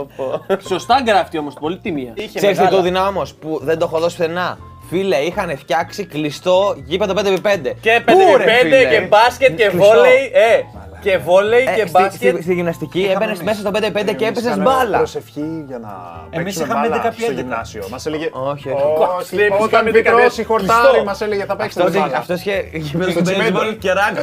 Σωστά 0.70 1.02
γκράφτη 1.04 1.38
όμως, 1.38 1.54
πολύ 1.54 1.78
τιμία. 1.78 2.14
Ξέρεις 2.36 2.58
τι 2.58 2.68
το 2.68 2.82
δυνάμω 2.82 3.08
όμως, 3.08 3.34
που 3.34 3.60
δεν 3.64 3.78
το 3.80 3.86
έχω 3.86 4.00
δώσει 4.00 4.18
πουθενά. 4.18 4.58
Φίλε, 4.90 5.16
είχαν 5.16 5.58
φτιάξει 5.58 6.06
κλειστό 6.06 6.76
γήπεδο 6.86 7.14
5x5. 7.18 7.74
Και 7.82 8.02
Πού, 8.06 8.18
ρε, 8.38 8.44
5x5 8.46 8.62
φίλε; 8.62 8.86
και 8.86 9.02
μπάσκετ 9.02 9.56
και 9.56 9.68
Κλειστό. 9.68 9.94
βόλεϊ. 9.94 10.32
Ε, 10.34 10.62
και 11.02 11.18
βόλεϊ 11.18 11.66
Ε, 11.68 11.74
και 11.76 11.82
στη- 11.82 11.90
μπάσκετ. 11.92 12.34
στη, 12.34 12.42
στη 12.44 12.54
γυμναστική 12.54 13.10
έμπαινε 13.16 13.36
μέσα 13.44 13.60
στο 13.60 13.72
5x5 13.74 14.14
και 14.16 14.26
έπαιζες 14.26 14.58
μπάλα. 14.58 14.98
Προσευχή 14.98 15.64
για 15.68 15.80
να 15.80 15.92
Εμείς 16.30 16.44
παίξουμε 16.44 16.66
είχαμε 16.66 16.88
μπάλα 16.88 17.02
11 17.04 17.14
στο 17.20 17.32
11. 17.32 17.36
γυμνάσιο. 17.36 17.84
Μας 17.92 18.06
έλεγε. 18.06 18.30
Όχι, 18.32 18.70
όχι. 18.70 18.84
Όχι, 19.20 19.36
Εμείς 19.36 19.50
όταν 19.54 19.68
είχαμε 19.68 19.90
μπήκαμε 19.92 20.16
μικρό 20.16 20.30
στη 20.32 20.44
χορτάρι 20.44 20.88
κλειστό. 20.88 21.04
μας 21.04 21.22
έλεγε 21.22 21.46
θα 21.46 21.56
παίξετε 21.56 21.84
Αυτό 21.84 22.00
μπάλα. 22.00 22.18
αυτός 22.18 22.40
είχε 22.40 22.70
γυμναστικό 22.74 23.26
στο 23.26 23.34
baseball 23.40 23.76
και 23.80 23.92
ράγκο. 23.94 24.22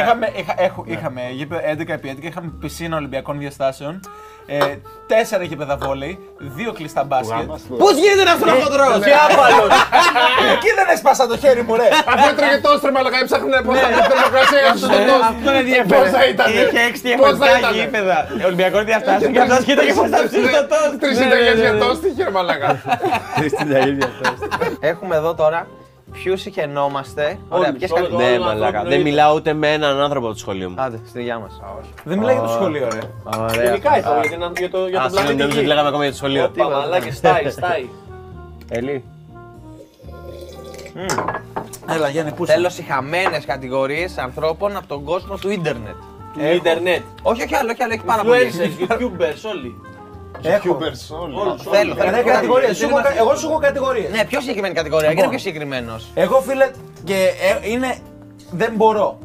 είχαμε, 0.00 0.32
είχα, 0.36 0.54
έχω- 0.56 0.84
είχαμε 0.86 1.20
γήπεδο 1.32 1.60
11 1.64 1.92
επί 1.92 2.08
11, 2.08 2.26
είχαμε 2.26 2.52
πισίνα 2.60 2.96
Ολυμπιακών 2.96 3.38
διαστάσεων, 3.38 4.00
ε, 4.46 4.58
τέσσερα 5.06 5.42
γήπεδα 5.44 5.76
βόλεϊ, 5.76 6.18
δύο 6.38 6.72
κλειστά 6.72 7.02
μπάσκετ. 7.04 7.46
Πώς 7.82 7.94
γίνεται 8.02 8.24
να 8.24 8.32
αυτό 8.36 8.50
ο 8.68 8.70
τρόπο. 8.76 8.98
Και 9.08 9.14
άπαλος. 9.26 9.70
Εκεί 10.54 10.70
δεν 10.78 10.86
έσπασα 10.94 11.26
το 11.26 11.36
χέρι 11.42 11.62
μου, 11.66 11.74
ρε! 11.80 11.88
Αφού 12.12 12.28
έτρεγε 12.32 12.56
τόσο 12.66 12.78
τρέμα, 12.82 12.98
αλλά 13.00 13.10
έψαχνε 13.22 13.58
πώς 13.66 13.76
θα 13.82 13.86
πει 13.94 14.00
θερμοκρασία 14.10 14.58
για 14.64 14.70
αυτό 14.76 14.86
το 14.94 14.98
τόσο. 15.08 15.26
Αυτό 15.32 15.48
είναι 15.50 15.58
ενδιαφέρον. 15.64 16.08
Πώς 16.16 16.24
θα 16.24 16.28
ήταν. 16.34 16.46
Είχε 16.52 16.80
έξι 16.88 17.02
Πώς 17.14 17.26
θα 17.28 17.34
διαφορετικά 17.36 17.58
ήταν. 17.58 17.74
γήπεδα. 17.78 18.16
Ολυμπιακός 18.46 18.84
διαστάσεων 18.84 19.32
και 19.32 19.40
αυτός 19.40 19.64
κοίταγε 19.64 19.92
πώ 19.92 20.04
θα 20.14 20.20
ψήσει 20.28 20.50
το 20.58 20.62
τόστ. 20.72 20.94
Τρεις 21.00 21.16
συνταγές 21.18 21.56
για 21.60 21.78
τόστι, 21.78 22.08
χέρ 22.16 22.30
μαλάκα. 22.30 22.68
Έχουμε 24.80 25.16
εδώ 25.16 25.34
τώρα 25.34 25.66
ποιους 26.12 26.40
συχαινόμαστε. 26.40 27.38
Ωραία, 27.48 27.72
ποιε 27.72 27.86
όλο- 27.90 28.06
καλέ. 28.08 28.16
Ναι, 28.24 28.30
Όλο 28.34 28.44
μαλάκα. 28.44 28.66
ανθρώπινο 28.66 28.88
Δεν 28.88 28.98
είδος. 29.00 29.10
μιλάω 29.10 29.34
ούτε 29.34 29.52
με 29.52 29.72
έναν 29.72 30.00
άνθρωπο 30.00 30.26
από 30.26 30.34
το 30.34 30.40
σχολείο 30.40 30.68
μου. 30.70 30.74
Άντε, 30.78 30.98
στην 31.08 31.20
υγεία 31.20 31.38
μας. 31.38 31.60
Δεν 32.04 32.18
μιλάει 32.18 32.34
για 32.34 32.42
το 32.44 32.48
σχολείο, 32.50 32.88
ρε. 32.92 32.98
Ωραία. 33.38 33.64
Γενικά 33.64 33.98
ήθελα 33.98 34.20
για 34.26 34.30
την- 34.38 34.52
για 34.58 34.70
το- 34.70 34.86
για 34.88 34.98
Α, 35.00 35.02
τον 35.02 35.10
συγγνώμη, 35.10 35.10
πλανήτη 35.10 35.36
νόμιζα 35.42 35.46
ότι 35.46 35.60
Γη. 35.60 35.66
λέγαμε 35.66 35.88
ακόμα 35.88 36.02
για 36.02 36.12
το 36.12 36.18
σχολείο. 36.18 36.44
Όπα, 36.44 36.68
μαλάκα, 36.68 37.12
στάει, 37.12 37.50
στάει. 37.50 37.88
Ελί. 38.68 39.04
Έλα, 41.88 42.08
Γιάννη, 42.08 42.32
πού 42.32 42.46
Θέλω 42.46 42.68
συχαμένες 42.68 43.44
κατηγορίες 43.44 44.18
ανθρώπων 44.18 44.76
από 44.76 44.86
τον 44.86 45.04
κόσμο 45.04 45.36
του 45.36 45.50
ίντερνετ. 45.50 45.94
Του 46.34 46.40
ίντερνετ. 46.54 47.02
Όχι, 47.22 47.42
όχι 47.42 47.54
άλλο, 47.54 47.70
όχι 47.72 47.82
άλλο, 47.82 47.92
έχει 47.92 48.04
πάρα 48.04 48.22
πολύ. 48.22 48.52
Influencers, 48.52 48.82
YouTubers, 48.82 49.50
όλοι. 49.54 49.74
Έχω. 50.42 50.78
Θέλω, 51.70 51.94
θέλω. 51.94 52.10
Ρε, 52.10 52.22
κατηγορίες. 52.22 52.76
Σου 52.76 52.84
έχω 52.88 52.96
κα- 53.02 53.18
Εγώ 53.18 53.34
σου 53.36 53.48
έχω 53.50 53.58
κατηγορίες. 53.58 54.10
Ναι, 54.10 54.24
πιο 54.24 54.40
συγκεκριμένη 54.40 54.74
κατηγορία, 54.74 55.06
γιατί 55.06 55.20
είναι 55.20 55.28
πιο 55.30 55.38
συγκεκριμένος. 55.38 56.06
Εγώ, 56.14 56.40
φίλε, 56.40 56.70
και 57.04 57.14
ε, 57.64 57.70
είναι. 57.70 57.96
Δεν 58.50 58.72
μπορώ. 58.76 59.18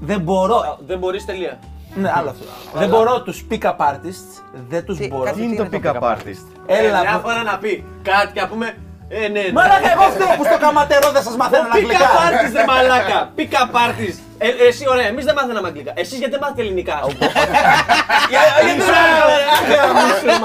Δεν 0.00 0.20
μπορώ. 0.20 0.78
Δεν 0.86 0.98
μπορείς 0.98 1.24
τελεία. 1.24 1.58
Ναι, 1.94 2.12
άλλο 2.14 2.30
αυτό. 2.30 2.44
Δεν 2.78 2.88
μπορώ 2.88 3.22
τους 3.22 3.44
pick-up 3.50 3.76
artists. 3.76 4.42
Δεν 4.68 4.84
τους 4.84 4.98
Τι- 4.98 5.08
μπορώ. 5.08 5.24
κάτι- 5.24 5.36
Τι 5.40 5.44
είναι 5.44 5.56
το 5.56 5.78
pick-up 5.82 6.00
artist. 6.02 6.46
Έλα, 6.66 7.00
Μια 7.00 7.20
που- 7.22 7.28
φορά 7.28 7.42
να 7.42 7.58
πει 7.58 7.84
κάτι 8.02 8.32
και 8.32 8.40
να 8.40 8.48
πούμε. 8.48 8.76
Ε, 9.08 9.28
ναι, 9.28 9.40
ναι. 9.40 9.52
Μαλάκα, 9.52 9.90
εγώ 9.92 10.02
φταίω 10.02 10.36
που 10.36 10.44
στο 10.44 10.58
καματερό 10.58 11.10
δεν 11.10 11.22
σας 11.22 11.36
μαθαίνω 11.36 11.68
Pick 11.68 11.76
αγγλικά. 11.76 11.98
up 11.98 12.26
artist, 12.28 12.52
ρε 12.54 12.64
μαλάκα. 12.66 13.30
Pick 13.36 13.52
up 13.62 13.70
artist. 13.86 14.18
Ε, 14.38 14.48
εσύ, 14.68 14.84
ωραία, 14.88 15.06
εμείς 15.12 15.24
δεν 15.24 15.34
μάθαμε 15.38 15.68
αγγλικά. 15.68 15.92
Εσείς 16.02 16.18
γιατί 16.18 16.30
δεν 16.34 16.40
μάθετε 16.42 16.60
ελληνικά; 16.62 16.96
Για- 18.30 18.40
Γιατί 18.64 18.80
δεν 18.82 20.36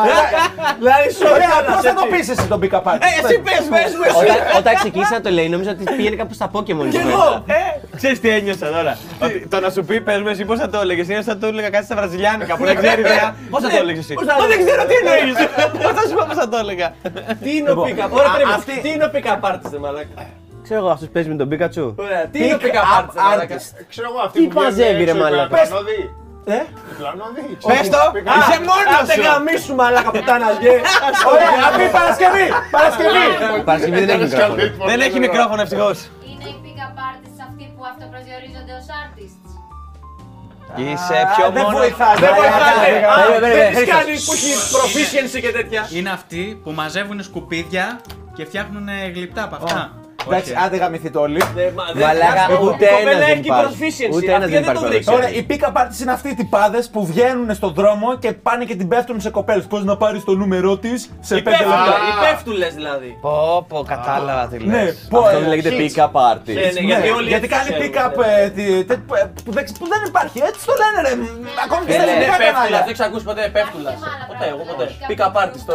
Δηλαδή, 0.81 1.07
σου 1.17 1.25
Ωραία, 1.35 1.49
έκανας, 1.59 1.75
πώ 1.75 1.81
θα 1.89 1.93
το 1.99 2.03
έτσι. 2.05 2.11
πει 2.25 2.31
εσύ 2.33 2.45
τον 2.53 2.59
pick-up 2.63 2.83
Ε, 2.85 2.89
artist. 2.91 3.05
εσύ 3.23 3.35
πες, 3.47 3.61
πες 3.73 3.91
μου, 3.97 4.03
εσύ. 4.09 4.17
Όταν, 4.23 4.37
όταν 4.59 4.73
ξεκίνησε 4.81 5.13
να 5.13 5.21
το 5.25 5.29
λέει, 5.37 5.47
νόμιζα 5.49 5.71
ότι 5.75 5.83
πήγαινε 5.97 6.15
κάπου 6.21 6.33
στα 6.39 6.47
Pokemon. 6.53 6.87
Κι 6.93 7.01
εγώ. 7.07 7.27
Ε, 7.47 7.59
Ξέρεις 7.99 8.19
τι 8.19 8.29
ένιωσα 8.37 8.67
τώρα; 8.77 8.93
Ότι 9.25 9.47
το 9.53 9.57
να 9.59 9.69
σου 9.75 9.81
πει, 9.87 10.01
πες 10.01 10.21
με 10.25 10.31
εσύ 10.31 10.43
πώς 10.45 10.57
θα 10.59 10.69
το 10.69 10.79
έλεγες; 10.83 11.07
Είναι 11.07 11.21
σαν 11.21 11.33
να 11.33 11.39
το 11.41 11.47
έλεγα 11.47 11.69
κάτι 11.75 11.85
στα 11.85 11.95
βραζιλιάνικα 11.95 12.53
που 12.57 12.65
δεν 12.65 12.75
ξέρει 12.81 13.01
ιδέα. 13.01 13.35
Πώς 13.49 13.61
θα 13.63 13.69
το 13.69 13.77
έλεγες 13.83 14.03
εσύ; 14.03 14.13
πώς 14.13 14.25
θα 14.25 14.33
Μα 14.33 14.39
το 14.39 14.47
δεν 14.47 14.51
έλεγες; 14.51 14.71
ξέρω 14.73 14.85
τι 14.89 14.95
εννοείς. 15.01 15.35
Πώς 15.83 15.91
θα 15.97 16.03
σου 16.07 16.13
πω 16.17 16.23
πώς 16.27 16.37
θα 16.41 16.47
το 16.49 16.57
έλεγα; 16.63 16.87
Τι 17.43 17.49
είναι 17.57 17.69
ο 17.69 17.73
Λοιπόν, 17.73 17.87
pick 17.89 17.99
up, 18.05 18.09
ωραία, 18.19 18.29
α- 18.31 18.35
πρέπει. 18.35 18.51
αυτή- 18.59 18.79
Τι 18.83 18.89
είναι 18.89 19.05
ο 19.09 19.11
pick 19.15 19.27
up 19.33 19.41
artist, 19.49 19.71
ρε 19.71 19.79
μαλάκα; 19.85 20.15
Ξέρω 20.71 20.85
εγώ, 20.85 20.93
αυτός 20.97 21.09
παίζει 21.15 21.29
με 21.33 21.35
τον 21.41 21.47
Πίκατσου. 21.51 21.87
Ωραία, 22.05 22.23
τι 22.31 22.37
είναι 22.43 22.53
ο 22.53 22.57
pick 22.61 22.65
up 22.65 22.67
Pick-up 22.67 22.97
artist, 22.97 23.13
ρε 23.15 23.21
μαλάκα; 23.29 23.55
artist. 23.57 23.69
Ξέρω 23.93 24.07
εγώ 24.11 24.19
αυτή 24.27 24.37
Τι 24.39 24.45
που 24.47 24.59
βγαίνει 24.59 24.65
μαζεύει, 24.69 25.03
ρε 25.09 25.11
έξω, 25.11 25.23
μαλάκα; 25.23 25.45
η 25.63 25.67
πλανόδη. 25.67 25.99
Ε, 26.55 26.59
Η 26.91 26.93
πλανόδη. 26.99 27.41
Πες 27.69 27.85
το, 27.95 28.01
είσαι 28.37 28.57
μόνος 28.69 28.93
Άντε 29.01 29.13
σου. 29.17 29.21
γαμίσου 29.25 29.73
μαλάκα 29.79 30.09
πουτάνα 30.15 30.47
γε. 30.61 30.73
Ωραία, 31.31 31.51
αυτή 31.69 31.83
Παρασκευή! 31.97 32.45
Παρασκευή! 32.75 33.25
Παρασκευή 33.69 33.99
δεν 34.05 34.09
έχει 34.15 34.23
μικρόφωνο. 34.29 34.61
Δεν 34.91 34.99
έχει 35.07 35.17
μικρόφωνο 35.27 35.61
ευτυχώς. 35.65 35.97
Είναι 36.29 36.45
οι 36.51 36.55
pick-up 36.63 36.95
artists 37.09 37.39
αυτοί 37.47 37.63
που 37.75 37.81
αυτοπροσδιορίζονται 37.91 38.73
ως 38.79 38.87
artists. 39.01 39.47
Είσαι 40.85 41.17
πιο 41.35 41.45
δεν 41.55 41.63
μόνος. 41.63 41.79
βοηθάει. 41.79 42.15
Δεν 42.23 42.31
βοηθάτε. 42.39 42.89
Α, 43.11 43.13
Περίμενε, 43.15 43.39
Δεν 43.39 43.41
περίμενε, 43.41 43.79
τις 43.79 43.89
κάνει 43.95 44.13
που 44.25 44.31
έχει 44.37 44.51
proficiency 44.75 45.37
και 45.45 45.51
τέτοια. 45.57 45.81
Είναι 45.97 46.09
αυτοί 46.17 46.43
που 46.63 46.69
μαζεύουν 46.79 47.17
σκουπίδια 47.29 47.85
και 48.35 48.43
φτιάχνουν 48.49 48.87
γλυπτά 49.15 49.43
από 49.47 49.55
αυτά. 49.59 49.81
Εντάξει, 50.27 50.51
Όχι. 50.51 50.63
άντε 50.65 50.77
γαμηθείτε 50.77 51.17
όλοι. 51.17 51.41
Ναι, 51.55 51.71
μα 51.75 51.83
δεν- 51.93 52.05
Μαλάκα, 52.07 52.43
η 52.49 52.53
ούτε 52.53 52.85
κοπέλα 52.85 52.99
ένας 53.11 53.15
δεν 53.25 53.29
έχει 53.29 53.39
υπάρχει. 53.39 53.75
proficiency. 53.79 54.15
Ούτε 54.15 54.17
Αυτή 54.17 54.31
ένας 54.37 54.49
δεν 54.49 54.63
δεν 54.63 54.63
το 54.63 54.69
υπάρχει 54.71 54.87
βρήκε. 54.87 55.11
Ωραία, 55.17 55.29
οι 55.37 55.45
pick-up 55.49 55.73
artists 55.81 55.99
είναι 56.01 56.11
αυτοί 56.17 56.29
οι 56.29 56.35
τυπάδες 56.41 56.89
που 56.93 57.05
βγαίνουν 57.05 57.53
στον 57.59 57.71
δρόμο 57.73 58.07
και 58.23 58.31
πάνε 58.31 58.63
και 58.65 58.75
την 58.75 58.87
πέφτουν 58.87 59.21
σε 59.21 59.29
κοπέλες. 59.29 59.65
Πώς 59.65 59.83
να 59.83 59.97
πάρεις 59.97 60.23
το 60.23 60.33
νούμερό 60.41 60.77
της 60.77 61.09
σε 61.19 61.35
5 61.35 61.43
λεπτά. 61.49 61.95
Οι 62.09 62.13
πέφτουλες 62.25 62.73
δηλαδή. 62.73 63.17
Πω, 63.21 63.65
πω, 63.69 63.83
κατάλαβα 63.87 64.47
τι 64.47 64.57
Ναι, 64.65 64.83
λες. 64.83 65.07
πω, 65.09 65.19
Αυτό 65.19 65.37
ε, 65.37 65.47
λέγεται 65.47 65.69
hits. 65.69 65.81
pick-up 65.81 66.11
Ναι, 66.13 66.21
artist. 66.33 66.73
ναι, 66.73 66.79
γιατί 66.91 67.09
όλοι 67.09 67.27
γιατί 67.27 67.45
έτσι 67.45 67.55
κάνει 67.57 67.69
ξέρουν, 67.69 67.81
pick-up 67.85 68.15
ναι. 68.17 68.41
ε, 68.43 68.49
τι- 68.49 68.83
τε- 68.89 68.97
που- 69.07 69.15
που 69.45 69.51
δεν- 69.51 69.65
που 69.79 69.87
δεν 69.93 70.01
υπάρχει. 70.07 70.37
Έτσι 70.49 70.61
το 70.69 70.73
λένε 70.81 70.97
ρε. 71.07 71.13
Ακόμη 71.65 71.83
και 71.85 71.91
Ε, 71.91 71.95
στα 71.95 72.05
ναι, 72.05 72.11
ελληνικά 72.11 72.35
πέφτουλα. 72.37 72.51
κανάλια. 72.51 72.81
Δεν 72.85 72.93
ξακούσει 72.97 73.23
ποτέ 73.29 73.43
πέφτουλα. 73.55 73.91
Ποτέ, 74.31 74.45
εγώ 74.53 74.63
ποτέ. 74.71 74.85
Pick 75.09 75.19
up 75.27 75.33
artist 75.43 75.65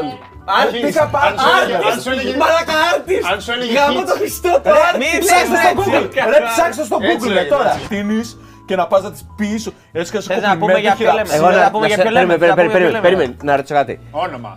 όλοι. 0.58 0.78
Pick-up 0.84 1.10
Αν 1.26 1.32
σου 1.42 1.48
έλεγε- 1.62 1.76
αν 1.76 1.82
Artist! 1.92 2.02
σου 2.04 2.10
έλεγε- 2.14 2.36
Μαλάκα 2.42 2.76
artist! 2.92 3.26
Αν 3.32 3.38
σου 3.44 3.50
έλεγε 3.54 3.72
Γάμο 3.78 4.00
hits. 4.00 4.08
το 4.10 4.14
Χριστό 4.20 4.52
το 4.64 4.70
Ρε, 4.76 4.80
artist! 4.88 4.98
Μην 5.02 5.12
ψάξτε 5.24 5.54
λες 5.54 5.60
στο 5.62 5.70
έτσι. 5.72 5.90
Google. 5.90 6.04
Ρε, 6.32 6.38
ψάξτε 6.52 6.84
στο 6.88 6.96
Έτσι 7.00 7.16
Google 7.20 7.28
ρε, 7.28 7.34
λέγεται, 7.38 7.54
τώρα. 7.56 7.72
έτσι. 7.74 7.88
Τίνεις 7.92 8.28
και 8.68 8.76
να 8.80 8.84
πας 8.90 9.02
να 9.06 9.10
τις 9.14 9.22
πεις 9.38 9.62
έτσι 10.00 10.10
και 10.12 10.18
να 10.20 10.22
σε 10.26 10.28
Θες 10.34 10.42
να 10.50 10.56
πούμε 10.60 10.78
για 10.86 10.94
ποιο 11.00 11.06
λέμε. 11.18 11.28
Εγώ 11.36 11.40
Σήμερα 11.40 11.56
να 11.56 11.64
θα 11.68 11.70
πούμε 11.74 11.80
να 11.86 11.90
για 11.92 11.96
σε- 11.98 12.02
ποιο 12.04 12.10
λέμε, 12.16 12.26
περίμενε, 12.26 12.50
θα 12.52 12.56
πούμε 12.58 12.72
περίμενε, 12.72 12.90
για 12.90 13.00
ποιο 13.00 13.10
περίμενε, 13.10 13.26
λέμε. 13.26 13.36
περίμενε, 13.38 13.50
να 13.50 13.56
ρωτήσω 13.58 13.74
κάτι. 13.80 13.94
Όνομα. 14.26 14.50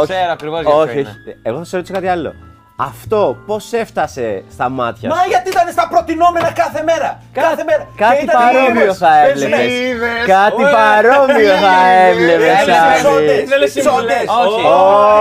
Όχι. 0.00 0.06
Ξέρω 0.12 0.32
ακριβώς 0.38 0.60
για 0.62 0.70
ποιο 0.70 0.80
Όχι, 0.80 0.98
είναι. 1.00 1.08
όχι. 1.08 1.36
Εγώ 1.48 1.56
θα 1.58 1.64
σε 1.70 1.74
ρωτήσω 1.76 1.94
κάτι 1.98 2.08
άλλο. 2.14 2.30
Αυτό 2.76 3.36
πώς 3.46 3.72
έφτασε 3.72 4.44
στα 4.52 4.68
μάτια 4.68 5.08
Μα 5.08 5.14
σου; 5.16 5.28
γιατί 5.28 5.48
ήταν 5.50 5.66
στα 5.72 5.88
προτινόμενα 5.88 6.50
κάθε 6.52 6.82
μέρα. 6.82 7.10
Κάθε 7.32 7.62
μέρα. 7.68 7.84
Κάτι 7.96 8.16
Και 8.16 8.22
ήταν 8.22 8.40
παρόμοιο 8.42 8.80
λίγες. 8.80 8.96
θα 8.98 9.10
Πες, 9.22 9.30
έβλεπες. 9.30 9.58
λες. 9.58 9.72
Είδες. 9.88 10.24
Κάτι 10.36 10.62
Ωραία. 10.62 10.74
παρόμοιο 10.78 11.54
θα 11.66 11.74
έβλεπες, 12.08 12.52
Ήθελες 12.62 12.76
Σάβη. 12.76 12.98
συμβουλές. 13.00 13.38
Ήθελες 13.46 13.70
συμβουλές. 13.76 14.24
Όχι. 14.44 14.62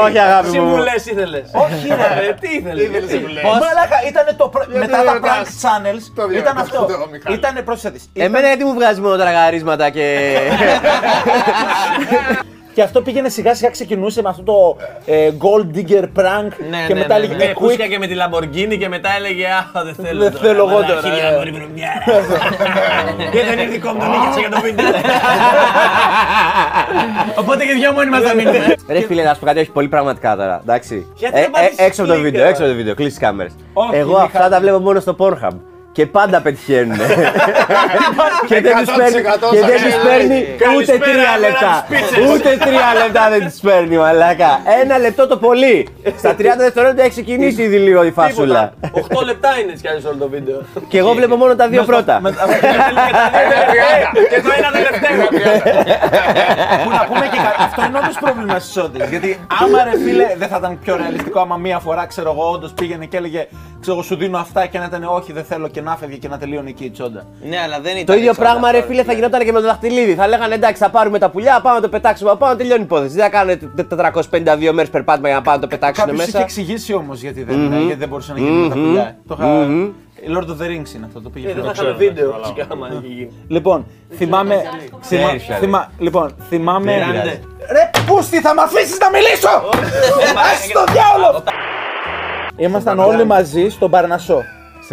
Όχι, 0.06 0.18
αγάπη 0.28 0.48
μου. 0.48 0.54
Συμβουλές 0.58 1.02
ήθελες. 1.12 1.46
Όχι 1.66 1.88
ρε. 2.00 2.08
Ε, 2.30 2.34
Τι 2.44 2.50
ήθελες; 2.60 2.84
Ήθελες 2.88 3.06
τι; 3.10 3.14
συμβουλές. 3.16 3.44
Μαλάκα, 3.64 3.98
ήταν 4.12 4.26
το 4.42 4.46
προ- 4.54 4.68
μετά 4.84 4.98
τα 5.08 5.12
ρωτάς. 5.14 5.32
prank 5.34 5.48
channels. 5.64 6.04
Το 6.18 6.22
Ήταν 6.24 6.30
διαρωτάς 6.32 6.62
αυτό. 6.68 6.80
το, 6.86 7.08
Μιχάλη. 7.14 7.36
Ήταν 7.40 7.54
πρόσθετης. 7.68 8.04
Εμένα 8.26 8.48
γιατί 8.52 8.64
μου 8.68 8.74
βγάζει 8.80 9.00
μόνο 9.06 9.16
τραγαρίσματα 9.24 9.86
και. 9.96 10.06
Και 12.74 12.82
αυτό 12.82 13.02
πήγαινε 13.02 13.30
σιγά 13.30 13.56
σιγά 13.56 13.70
ξεκινούσε 13.70 14.22
με 14.22 14.30
αυτό 14.30 14.44
το 14.44 14.78
ε, 15.06 15.30
Gold 15.40 15.78
Digger 15.78 16.04
prank 16.04 16.52
Ναι, 16.70 16.86
και 16.88 16.94
ναι, 16.94 17.00
μετά 17.00 17.08
ναι, 17.08 17.24
έλεγε 17.24 17.36
ναι. 17.36 17.44
ε, 17.44 17.54
Που 17.54 17.66
quick. 17.66 17.72
είχε 17.72 17.88
και 17.88 17.98
με 17.98 18.08
τη 18.08 18.14
Λαμπορκίνη 18.14 18.78
και 18.78 18.88
μετά 18.88 19.10
έλεγε 19.18 19.46
Α, 19.48 19.84
δεν 19.84 19.96
θέλω. 20.06 20.20
Δεν 20.22 20.32
τώρα, 20.32 20.44
θέλω 20.46 20.58
εγώ 20.64 20.74
βάλα 20.74 20.86
τώρα, 20.88 21.02
χίλια 21.02 21.24
ε. 21.24 21.30
ευρώ 21.32 21.44
την 21.44 21.54
πρεμιέρα. 21.54 22.04
Και 23.32 23.44
δεν 23.44 23.60
είναι 23.60 23.72
δικό 23.72 23.90
μου, 23.92 24.00
τον 24.00 24.10
είχε 24.32 24.40
για 24.40 24.50
το 24.50 24.60
βίντεο. 24.62 24.86
Οπότε 27.42 27.66
και 27.66 27.74
δυο 27.74 27.92
μόνοι 27.94 28.10
μας 28.10 28.22
θα 28.22 28.34
μείνετε. 28.36 28.76
Ρε 28.88 29.00
φίλε, 29.02 29.24
να 29.24 29.34
σου 29.34 29.40
πω 29.40 29.46
κάτι, 29.46 29.60
όχι 29.60 29.72
πολύ 29.72 29.88
πραγματικά 29.88 30.36
τώρα. 30.36 30.60
Εντάξει. 30.64 31.08
Γιατί 31.16 31.40
Ε, 31.40 31.42
να 31.42 31.50
πατήσεις 31.50 31.78
ε, 31.80 31.84
έξω 31.86 32.02
από 32.04 32.12
το 32.12 32.18
κλικ, 32.18 32.26
βίντεο, 32.26 32.44
ρε. 32.44 32.50
έξω 32.50 32.62
από 32.64 32.72
το 32.72 32.78
βίντεο, 32.78 32.94
κλείσει 32.96 33.10
τις 33.10 33.20
κάμερες. 33.20 33.52
Όχι, 33.74 33.96
Εγώ 33.96 34.12
είναι 34.12 34.22
αυτά 34.24 34.38
χάρη. 34.40 34.52
τα 34.52 34.60
βλέπω 34.60 34.80
μόνο 34.80 35.00
στο 35.00 35.16
Pornhub. 35.20 35.56
Και 35.94 36.06
πάντα 36.06 36.42
πετυχαίνουν. 36.42 36.98
και 38.48 38.62
δεν 38.62 38.74
του 38.76 38.92
100% 38.92 38.98
παίρνει, 38.98 39.22
και 39.52 39.60
δεν 39.66 39.82
τους 39.84 39.94
θα 39.94 40.08
παίρνει 40.08 40.40
ούτε 40.40 40.64
Καλησπέρα, 40.66 41.00
τρία 41.00 41.16
μέρα 41.16 41.38
λεπτά. 41.40 41.86
τις 41.90 42.00
πίτσες. 42.00 42.30
Ούτε 42.34 42.50
τρία 42.66 42.88
λεπτά 43.04 43.30
δεν 43.30 43.40
του 43.40 43.54
παίρνει, 43.68 43.98
μαλάκα. 43.98 44.60
Ένα 44.82 44.98
λεπτό 44.98 45.28
το 45.28 45.38
πολύ. 45.38 45.88
Στα 46.18 46.36
30 46.40 46.42
δευτερόλεπτα 46.58 47.02
έχει 47.02 47.12
ξεκινήσει 47.12 47.62
ήδη 47.62 47.78
λίγο 47.78 48.04
η 48.04 48.12
φάσουλα. 48.12 48.74
8 48.94 49.24
λεπτά 49.26 49.50
είναι 49.60 49.72
έτσι 49.72 49.82
κι 49.84 49.88
αλλιώς 49.88 50.06
όλο 50.06 50.16
το 50.20 50.30
βίντεο. 50.30 50.62
Και 50.88 50.98
εγώ 50.98 51.14
βλέπω 51.14 51.36
μόνο 51.36 51.56
τα 51.56 51.68
δύο 51.68 51.84
πρώτα. 51.84 52.22
Και 54.30 54.42
το 54.42 54.50
ένα 54.58 54.72
τελευταίο. 54.72 55.28
Που 56.84 56.90
να 56.90 57.06
πούμε 57.06 57.26
και 57.32 57.38
κα- 57.38 57.56
αυτό 57.64 57.82
είναι 57.86 57.98
όντω 57.98 58.12
πρόβλημα 58.20 58.60
στι 58.60 58.80
όντε. 58.80 59.08
Γιατί 59.10 59.40
άμα 59.62 59.84
ρε 59.84 59.98
φίλε 60.06 60.36
δεν 60.38 60.48
θα 60.48 60.58
ήταν 60.58 60.80
πιο 60.84 60.96
ρεαλιστικό 60.96 61.40
άμα 61.40 61.58
μία 61.58 61.80
φορά 61.80 62.06
ξέρω 62.06 62.32
εγώ 62.38 62.50
όντω 62.52 62.68
πήγαινε 62.76 63.06
και 63.06 63.18
έλεγε 63.18 63.48
ξέρω 63.82 63.96
εγώ 63.96 64.02
σου 64.06 64.16
δίνω 64.16 64.38
αυτά 64.38 64.66
και 64.66 64.78
να 64.80 64.86
ήταν 64.86 65.04
όχι 65.04 65.34
δεν 65.34 65.44
θέλω 65.44 65.68
και 65.68 65.82
να 65.84 65.96
φεύγε 65.98 66.16
και 66.18 66.28
να 66.28 66.38
τελείωνε 66.38 66.70
εκεί 66.70 66.84
η 66.86 66.90
τσόντα. 66.90 67.24
Ναι, 67.50 67.58
αλλά 67.60 67.80
δεν 67.80 67.92
ήταν. 67.94 68.06
Το 68.06 68.14
ίδιο 68.14 68.30
έτσι 68.30 68.42
όλα 68.42 68.50
πράγμα, 68.50 68.72
ρε 68.72 68.78
αυτά. 68.78 68.90
φίλε, 68.90 69.04
θα 69.04 69.14
γινόταν 69.14 69.44
και 69.44 69.52
με 69.52 69.60
το 69.60 69.66
δαχτυλίδι. 69.66 70.16
Θα 70.16 70.28
λέγανε 70.28 70.54
εντάξει, 70.56 70.82
θα 70.82 70.90
πάρουμε 70.90 71.20
τα 71.20 71.30
πουλιά, 71.30 71.60
πάμε 71.62 71.76
να 71.76 71.82
το 71.82 71.90
πετάξουμε 71.90 72.30
από 72.30 72.40
πάνω, 72.40 72.56
τελειώνει 72.56 72.82
η 72.82 72.84
υπόθεση. 72.84 73.14
Δεν 73.16 73.24
θα 73.24 73.30
κάνετε 73.30 73.72
452 73.76 74.72
μέρες 74.74 74.90
περπάτημα 74.90 75.28
για 75.28 75.38
να 75.38 75.44
πάμε 75.44 75.56
να 75.56 75.62
το 75.62 75.68
πετάξουν 75.68 76.06
Κάποιος 76.06 76.22
είχε 76.24 76.32
μέσα. 76.32 76.44
εξηγήσει 76.44 76.94
όμως 76.94 77.22
γιατί, 77.22 77.44
δεν, 77.44 77.74
γιατί 77.78 77.94
δεν 77.94 78.08
μπορούσε 78.08 78.34
να 78.34 78.40
γίνει 78.40 78.52
με 78.52 78.68
τα 78.70 78.76
πουλιά. 78.76 79.16
Το 79.28 79.38
είχα. 79.40 79.68
Lord 80.28 80.44
of 80.48 80.62
the 80.62 80.66
Rings 80.68 80.96
είναι 80.96 81.06
αυτό 81.06 81.22
το 81.22 81.30
πήγε. 81.30 81.50
Ε, 81.50 81.54
Δεν 81.54 81.62
πιο 81.62 81.64
θα 81.64 81.72
είχαμε 81.76 81.92
βίντεο 81.98 82.36
φυσικά 82.42 82.68
άμα 82.72 82.88
είχε 82.88 83.14
γίνει. 83.14 83.32
Λοιπόν, 83.48 83.86
θυμάμαι. 84.18 84.56
θυμα- 85.02 85.02
Ξέρεις, 85.02 85.46
ρε. 85.50 85.56
θυμα- 85.56 85.92
Λοιπόν, 86.00 86.36
θυμάμαι. 86.50 86.92
Μιράντε. 86.96 87.40
Ρε 87.72 87.90
Πούστη, 88.06 88.40
θα 88.42 88.54
με 88.54 88.62
αφήσεις 88.62 88.98
να 89.00 89.10
μιλήσω! 89.10 89.50
Ας 90.52 90.68
το 90.74 90.84
διάολο! 90.94 91.44
Ήμασταν 92.58 93.00
όλοι 93.00 93.26
μαζί 93.26 93.70
στον 93.70 93.90
Παρνασσό. 93.90 94.44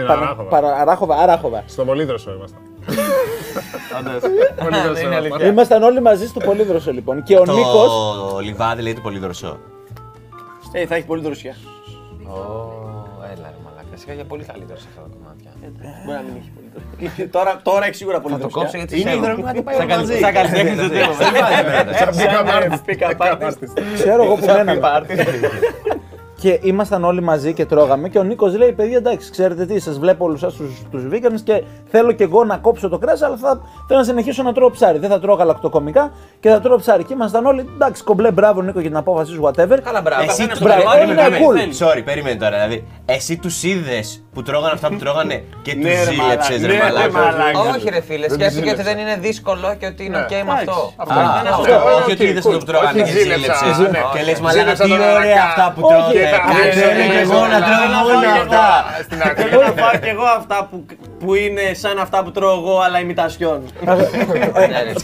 Στην 0.01 0.07
Παρα- 0.07 0.21
Αράχοβα. 0.23 0.49
Παρα- 0.49 0.75
Αράχοβα, 0.77 1.17
Αράχοβα. 1.17 1.63
Στο 1.67 1.85
Πολύδροσο 1.85 2.31
ήμασταν. 2.33 2.61
Είναι 5.05 5.17
αλήθεια. 5.17 5.47
Ήμασταν 5.47 5.83
όλοι 5.83 6.01
μαζί 6.01 6.27
στο 6.27 6.41
Πολύδροσο 6.41 6.93
λοιπόν. 6.93 7.23
Και 7.23 7.37
ο 7.37 7.45
Νίκο. 7.45 7.87
Το 8.33 8.39
λιβάδι 8.43 8.83
λέει 8.83 8.95
το 8.95 9.01
πολύ 9.01 9.19
δροσό. 9.19 9.59
Ε, 10.73 10.87
θα 10.87 10.95
έχει 10.95 11.07
πολύ 11.07 11.23
δροσιά. 11.23 11.55
Έλα 13.23 13.49
ρε 13.49 13.57
μαλάκα, 13.65 13.97
σιγά 13.97 14.15
για 14.15 14.25
πολύ 14.25 14.45
καλύτερο 14.45 14.79
σε 14.79 14.87
αυτά 14.91 15.01
τα 15.01 15.09
κομμάτια. 15.17 15.51
Μπορεί 16.05 16.17
να 16.17 16.23
μην 16.23 16.35
έχει 16.41 16.51
πολύ 16.57 16.69
δροσιά. 16.75 17.29
Τώρα- 17.37 17.61
Τώρα 17.63 17.85
έχει 17.87 17.95
σίγουρα 17.95 18.21
πολύ 18.21 18.35
Θα 18.35 18.41
το 18.41 18.49
δροσιά. 18.49 18.63
κόψω 18.63 18.77
γιατί 18.77 19.01
Είναι 19.01 19.11
ξέρω. 19.11 19.25
υδρογονάτι 19.25 19.63
πάει 19.63 19.75
Σαν 19.81 19.87
μαζί. 19.87 20.07
καλυ- 20.07 20.21
σαν 20.25 20.33
καλλιτέχνης 20.35 20.77
δεν 20.77 20.91
τρώω. 20.91 21.13
Σαν 21.13 21.33
Pick 22.87 23.01
up 23.11 23.19
artist. 23.33 23.59
Ξέρω 23.95 24.23
εγώ 24.25 24.35
που 24.35 24.47
μέναμε. 24.47 24.81
Και 26.41 26.59
ήμασταν 26.63 27.05
όλοι 27.05 27.23
μαζί 27.23 27.53
και 27.53 27.65
τρώγαμε. 27.67 28.09
Και 28.09 28.19
ο 28.19 28.23
Νίκος 28.23 28.57
λέει: 28.57 28.73
Παιδιά, 28.73 28.97
εντάξει, 28.97 29.31
ξέρετε 29.31 29.67
τι, 29.67 29.79
σας 29.81 29.99
βλέπω 29.99 30.25
όλους 30.25 30.43
εσά 30.43 30.57
τους 30.91 31.03
vegans 31.13 31.41
και 31.45 31.63
θέλω 31.91 32.13
και 32.13 32.23
εγώ 32.25 32.45
να 32.45 32.57
κόψω 32.57 32.89
το 32.89 32.99
κρέα, 32.99 33.15
αλλά 33.25 33.37
θα, 33.37 33.61
θέλω 33.89 33.99
να 34.01 34.05
συνεχίσω 34.05 34.43
να 34.43 34.53
τρώω 34.53 34.71
ψάρι. 34.71 34.99
Δεν 34.99 35.11
θα 35.11 35.21
τρώω 35.21 35.35
γαλακτοκομικά 35.35 36.13
και 36.41 36.49
θα 36.49 36.61
τρώω 36.61 36.77
ψάρι. 36.79 37.05
Και 37.05 37.13
ήμασταν 37.13 37.47
όλοι 37.47 37.69
εντάξει, 37.75 38.03
κομπλέ, 38.05 38.31
μπράβο 38.31 38.63
Νίκο 38.63 38.81
για 38.81 38.89
την 38.89 38.99
απόφαση 38.99 39.33
σου, 39.33 39.43
whatever. 39.45 39.79
Καλά, 39.85 40.01
μπράβο. 40.01 40.23
Εσύ 40.23 40.27
Καθένας 40.27 40.59
του 40.59 40.65
το 40.65 40.71
μπράβο, 40.71 40.83
κομμάτι 40.83 41.05
είναι 41.05 41.15
με 41.15 41.23
το 41.39 41.45
cool. 41.51 41.57
θέλει. 41.59 41.75
Sorry, 41.79 42.03
περίμενε 42.05 42.37
τώρα. 42.37 42.51
Δηλαδή, 42.57 42.87
εσύ 43.07 43.37
τους 43.37 43.63
είδες 43.63 44.25
που 44.35 44.43
τρώγανε 44.43 44.73
αυτά 44.75 44.89
που 44.89 44.97
τρώγανε 44.97 45.45
και 45.63 45.73
τους 45.75 45.83
Ναι, 45.85 45.91
ρε, 45.91 45.97
ζήλεψε, 46.05 46.23
μαλάκα. 46.23 46.49
ρε 46.51 46.57
Ναι, 46.59 46.67
ρε, 46.67 46.79
μαλάκα. 46.83 47.11
μαλάκα. 47.13 47.59
Όχι 47.77 47.89
ρε 47.91 48.01
φίλε, 48.01 48.29
σκέφτηκε 48.29 48.71
ότι 48.71 48.83
δεν 48.83 48.99
είναι 48.99 49.17
δύσκολο 49.21 49.75
και 49.79 49.87
ότι 49.87 50.05
είναι 50.05 50.19
οκ 50.19 50.31
με 50.31 50.53
αυτό. 50.53 50.93
Αυτό. 50.97 51.15
Α, 51.15 51.23
Αυτό. 51.55 51.75
αυτό. 51.75 51.95
Όχι 51.99 52.13
ότι 52.13 52.23
Οκ, 52.25 52.29
είδες 52.31 52.45
cool. 52.45 52.47
αυτό 52.47 52.59
που 52.59 52.65
τρώγανε 52.73 53.03
Όχι, 53.03 53.13
και 53.13 53.19
ζήλεψα, 53.19 53.55
ζήλεψες. 53.55 53.79
ναι. 53.95 54.01
Και 54.15 54.23
λες, 54.29 54.41
μαλάκα, 54.41 54.61
Ζήλεψα 54.61 54.85
τι 54.85 54.91
τον 54.91 55.01
ωραία 55.01 55.15
Αρακά. 55.17 55.43
αυτά 55.51 55.65
που 55.75 55.81
Όχι. 55.85 55.93
τρώγανε. 55.95 56.30
Και 56.31 56.37
τα 56.37 56.43
Κάτσε 56.47 56.63
βρίσκω 56.63 56.89
ρε, 56.89 57.03
και 57.03 57.09
και 57.13 57.19
εγώ 57.27 57.33
να 57.35 57.39
ζώνα. 57.41 57.59
τρώω 57.67 57.79
Θέλω 57.81 57.93
να 57.97 58.01
μόνο 58.03 58.13
φάω 58.21 58.33
κι 58.35 58.41
αυτά. 58.45 58.67
Στην 59.07 59.19
Θέλω 59.19 59.61
αρχή. 59.61 59.75
να 59.77 59.83
φάω 59.83 59.95
κι 60.05 60.11
εγώ 60.15 60.27
αυτά 60.41 60.57
που, 60.71 60.77
που 61.23 61.31
είναι 61.45 61.65
σαν 61.83 61.97
αυτά 62.05 62.19
που 62.25 62.31
τρώω 62.37 62.55
εγώ, 62.61 62.75
αλλά 62.85 62.99
ημιτασιόν. 63.05 63.59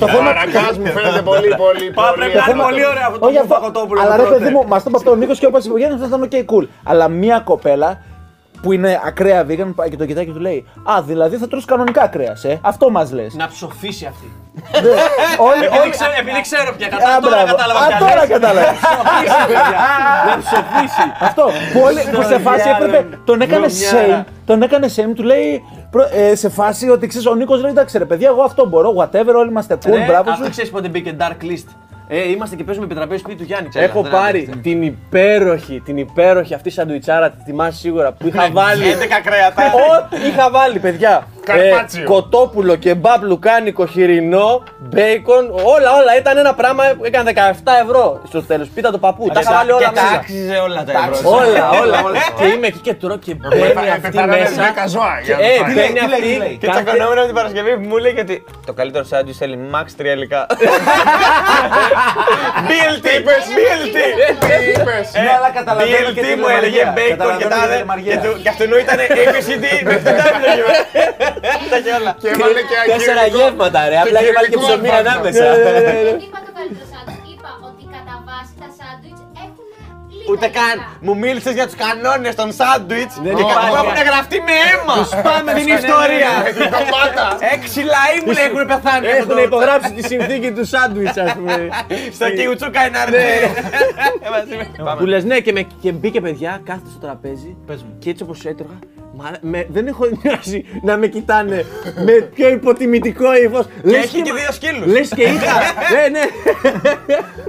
Το 0.02 0.06
θέμα 0.08 0.30
Αρακάς 0.30 0.74
μου 0.78 0.86
φαίνεται 0.96 1.22
πολύ, 1.30 1.48
πολύ, 1.64 1.86
Πά, 1.98 2.02
πολύ. 2.02 2.14
πρέπει 2.18 2.36
να 2.36 2.52
είναι 2.52 2.62
πολύ 2.62 2.84
ωραίο 2.92 3.06
αυτό 3.10 3.26
Όχι 3.26 3.34
το 3.34 3.40
αυτό. 3.40 3.54
φακοτόπουλο. 3.54 4.00
Αλλά 4.00 4.10
που 4.14 4.16
ρε 4.16 4.22
τρώτε. 4.26 4.38
παιδί 4.38 4.50
μου, 4.54 4.62
μας 4.68 4.80
το 4.82 4.88
είπε 4.88 4.96
αυτό 5.00 5.10
ο 5.10 5.14
Νίκος 5.16 5.38
και 5.38 5.46
όπως 5.46 5.64
είπε 5.64 5.74
ο 5.74 5.78
Γιάννης, 5.78 6.02
αυτό 6.02 6.16
ήταν 6.16 6.22
OK, 6.22 6.34
cool. 6.52 6.64
Αλλά 6.84 7.08
μία 7.08 7.38
κοπέλα 7.40 8.00
που 8.62 8.72
είναι 8.72 9.00
ακραία 9.06 9.46
vegan 9.48 9.72
πάει 9.74 9.88
και 9.90 9.96
το 9.96 10.06
κοιτάει 10.06 10.24
και 10.26 10.32
του 10.32 10.40
λέει 10.40 10.64
Α, 10.84 11.02
δηλαδή 11.02 11.36
θα 11.36 11.48
τρως 11.48 11.64
κανονικά 11.64 12.06
κρέας, 12.06 12.44
ε. 12.44 12.58
Αυτό 12.62 12.90
μας 12.90 13.12
λες. 13.12 13.34
Να 13.34 13.48
ψοφήσει 13.48 14.06
αυτή. 14.06 14.32
όλοι, 15.38 15.64
Επειδή 15.64 15.78
όλοι, 15.78 15.90
ξέρω- 15.90 16.12
Επειδή 16.20 16.40
ξέρω 16.40 16.74
πια 16.76 16.86
Α, 16.86 16.90
κατάλαβα. 16.90 17.20
Τώρα 17.20 17.36
μπράβο. 17.42 17.56
κατάλαβα 17.56 17.80
Α, 17.84 17.86
ποια 17.88 17.98
τώρα 17.98 18.14
λες. 18.20 18.28
κατάλαβα. 18.28 18.72
Ψοφήσει, 18.72 19.46
παιδιά. 19.46 19.78
Να 20.28 20.34
ψοφήσει. 20.44 21.04
Αυτό. 21.20 21.42
Που, 21.72 21.80
όλοι, 21.84 22.00
που 22.14 22.22
σε 22.22 22.38
φάση 22.38 22.68
Βρωμιάρα, 22.68 22.84
έπρεπε. 22.84 23.18
Τον 23.24 23.40
έκανε 23.40 23.66
βρωμιάρα. 23.66 24.24
shame. 24.24 24.32
Τον 24.46 24.62
έκανε 24.62 24.86
shame. 24.96 25.12
Του 25.14 25.22
λέει 25.22 25.62
προ- 25.90 26.10
ε, 26.12 26.34
σε 26.34 26.48
φάση 26.48 26.88
ότι 26.90 27.06
ξέρεις, 27.06 27.26
ο 27.26 27.34
Νίκος 27.34 27.60
λέει 27.60 27.70
εντάξει 27.70 27.98
ρε 27.98 28.04
παιδιά, 28.04 28.28
εγώ 28.28 28.42
αυτό 28.42 28.66
μπορώ. 28.68 28.94
Whatever, 28.98 29.34
όλοι 29.36 29.48
είμαστε 29.50 29.74
cool. 29.86 29.94
Ρε, 29.94 30.04
Μπράβο 30.04 30.30
Αυτό 30.30 30.44
σου. 30.44 30.50
ξέρεις 30.50 30.70
πότε 30.70 30.88
μπήκε 30.88 31.16
Dark 31.20 31.42
List. 31.44 31.68
Ε, 32.08 32.30
είμαστε 32.30 32.56
και 32.56 32.64
παίζουμε 32.64 32.86
επιτραπέζι 32.86 33.20
σπίτι 33.20 33.36
του 33.36 33.44
Γιάννη. 33.44 33.68
ξέρω. 33.68 33.84
Έχω 33.84 34.02
Δεν 34.02 34.10
πάρει 34.10 34.42
είναι 34.42 34.56
την 34.56 34.82
υπέροχη, 34.82 35.80
την 35.84 35.96
υπέροχη 35.96 36.54
αυτή 36.54 36.70
σαντουιτσάρα, 36.70 37.30
τη 37.30 37.42
θυμάσαι 37.44 37.78
σίγουρα, 37.78 38.12
που 38.12 38.26
είχα 38.26 38.50
βάλει. 38.50 38.84
11 38.84 39.20
κρέατα. 39.24 39.62
Ό,τι 39.64 40.26
είχα 40.28 40.50
βάλει, 40.50 40.78
παιδιά. 40.78 41.26
Καρπάτσιο. 41.52 42.04
κοτόπουλο, 42.04 42.74
κεμπάπ, 42.76 43.22
λουκάνικο, 43.22 43.86
χοιρινό, 43.86 44.62
μπέικον, 44.78 45.50
όλα, 45.50 45.90
όλα. 46.00 46.16
Ήταν 46.18 46.36
ένα 46.38 46.54
πράγμα, 46.54 46.84
έκανε 47.02 47.32
17 47.34 47.72
ευρώ 47.84 48.20
στο 48.28 48.42
τέλος. 48.42 48.68
Πίτα 48.68 48.90
το 48.90 48.98
παππού. 48.98 49.30
Τα 49.34 49.40
είχα 49.40 49.52
βάλει 49.52 49.70
όλα 49.70 49.78
Και 49.88 49.94
τα 49.94 50.02
μέσα. 50.02 50.14
άξιζε 50.14 50.56
όλα 50.56 50.84
τα 50.84 50.92
ευρώ. 50.92 51.30
Όλα, 51.30 51.70
όλα, 51.82 52.02
όλα. 52.04 52.18
και 52.38 52.44
είμαι 52.46 52.66
εκεί 52.66 52.78
και 52.78 52.94
τρώω 52.94 53.16
και 53.18 53.34
μπαίνει 53.34 53.90
αυτή 53.90 54.00
Πεθάνανε 54.00 54.38
μέσα. 54.40 54.62
10 54.84 54.88
ζώα 54.88 55.20
για 55.24 55.36
να 55.36 55.44
Ε, 55.46 55.48
φάει. 55.60 55.74
μπαίνει 55.74 55.98
τι 55.98 56.08
λέει, 56.08 56.20
τι 56.20 56.26
λέει. 56.26 56.38
αυτή. 56.38 56.56
Και 56.60 56.66
κάθε- 56.66 56.82
τσακωνόμουν 56.82 57.18
από 57.18 57.26
την 57.26 57.34
Παρασκευή 57.34 57.72
που 57.78 57.86
μου 57.88 57.96
λέει 57.96 58.16
ότι 58.20 58.44
το 58.66 58.72
καλύτερο 58.72 59.04
σάντουιτ 59.04 59.34
θέλει 59.38 59.56
max 59.74 59.86
τρία 59.96 60.12
υλικά. 60.12 60.46
BLT, 62.68 63.06
BLT. 63.56 63.96
Τι 64.40 64.54
είπες. 64.70 65.06
Ναι, 65.24 65.30
αλλά 65.36 65.50
καταλαβαίνω 65.58 66.10
και 66.16 66.20
BLT 66.20 66.24
τη 66.26 66.34
μου 66.40 66.48
έλεγε 66.56 66.76
λεμαργία. 66.78 66.94
bacon 66.96 67.38
και 67.38 67.44
Καταλαβαίνω 67.44 67.48
τα 67.48 67.56
και 67.56 67.62
τη 67.66 67.68
δε. 67.72 67.76
λεμαργία. 67.82 68.12
Και 68.14 68.20
του- 68.24 68.38
Και 68.42 68.48
αυτού 68.52 68.64
ήταν 68.84 68.98
ABCD 69.20 69.64
με 69.88 69.94
την 70.02 70.14
τάμπλα. 70.18 70.50
Τα 71.70 71.76
είχε 71.78 71.92
όλα. 72.00 72.12
Και 72.22 72.28
έβαλε 72.34 72.60
και 72.70 72.76
Τέσσερα 72.92 73.20
αγγελικό. 73.20 73.38
γεύματα, 73.48 73.78
ρε. 73.90 73.96
Απλά 74.04 74.18
είχε 74.22 74.32
βάλει 74.36 74.48
και 74.48 74.56
κυριολικό 74.56 74.72
ψωμί 74.72 74.88
άλφα. 74.96 75.10
ανάμεσα. 75.10 75.44
Δεν 76.08 76.18
είπα 76.26 76.38
το 76.46 76.50
καλύτερο 76.58 76.86
σάντουιτς. 76.92 77.26
Είπα 77.32 77.50
ότι 77.68 77.82
κατά 77.94 78.14
βάση 78.28 78.52
τα 78.62 78.68
σάντουιτς 78.78 79.20
έχουν 79.44 79.64
λίγα 80.10 80.26
Ούτε 80.32 80.46
καν. 80.58 80.76
υλικά. 80.78 81.04
Μου 81.06 81.12
μίλησες 81.22 81.54
για 81.58 81.66
τους 81.68 81.76
κανόνες 81.84 82.34
των 82.40 82.48
σάντουιτς. 82.60 83.14
Δεν 83.26 83.34
Και 83.38 83.44
υπάρχει. 83.46 83.68
που 83.72 83.76
έχουν 83.82 83.98
γραφτεί 84.10 84.38
με 84.48 84.54
αίμα. 84.66 84.94
Τους 85.00 85.12
πάμε 85.28 85.48
στην 85.60 85.68
ιστορία. 85.80 86.30
Με 86.46 86.50
την 86.56 86.66
ντομάτα. 86.72 87.26
Έξι 87.54 87.80
λαοί 87.94 88.16
μου 88.24 88.32
λέει 88.36 88.46
έχουν 88.50 88.62
πεθάνει. 88.72 89.04
Έχουν 89.20 89.38
υπογράψει 89.48 89.90
τη 89.98 90.02
συνθήκη 90.12 90.48
του 90.56 90.64
σάντουιτς, 90.72 91.16
ας 91.24 91.30
πούμε. 91.36 91.54
Στα 92.18 92.26
Κιουτσούκα 92.36 92.80
είναι 92.86 92.98
αρνητή. 93.04 93.36
Που 94.98 95.06
λες, 95.12 95.22
ναι, 95.30 95.36
και, 95.44 95.52
με, 95.56 95.62
και 95.82 95.90
μπήκε 95.98 96.20
παιδιά, 96.26 96.52
κάθεται 96.68 96.90
στο 96.94 97.00
τραπέζι 97.06 97.50
και 98.02 98.10
έτσι 98.10 98.22
όπως 98.26 98.38
έτρωγα. 98.44 98.78
Μα, 99.16 99.30
με, 99.40 99.66
δεν 99.70 99.86
έχω 99.86 100.04
νοιάσει 100.22 100.64
να 100.82 100.96
με 100.96 101.06
κοιτάνε 101.06 101.64
με 102.04 102.12
πιο 102.12 102.48
υποτιμητικό 102.48 103.36
ύφος. 103.44 103.66
Και 103.88 103.96
έχει 103.96 104.22
και 104.22 104.32
δύο 104.32 104.52
σκύλους. 104.52 104.86
Λες 104.92 105.08
και 105.08 105.22
είχα. 105.22 105.52
ναι, 105.94 106.08
ναι. 106.08 106.24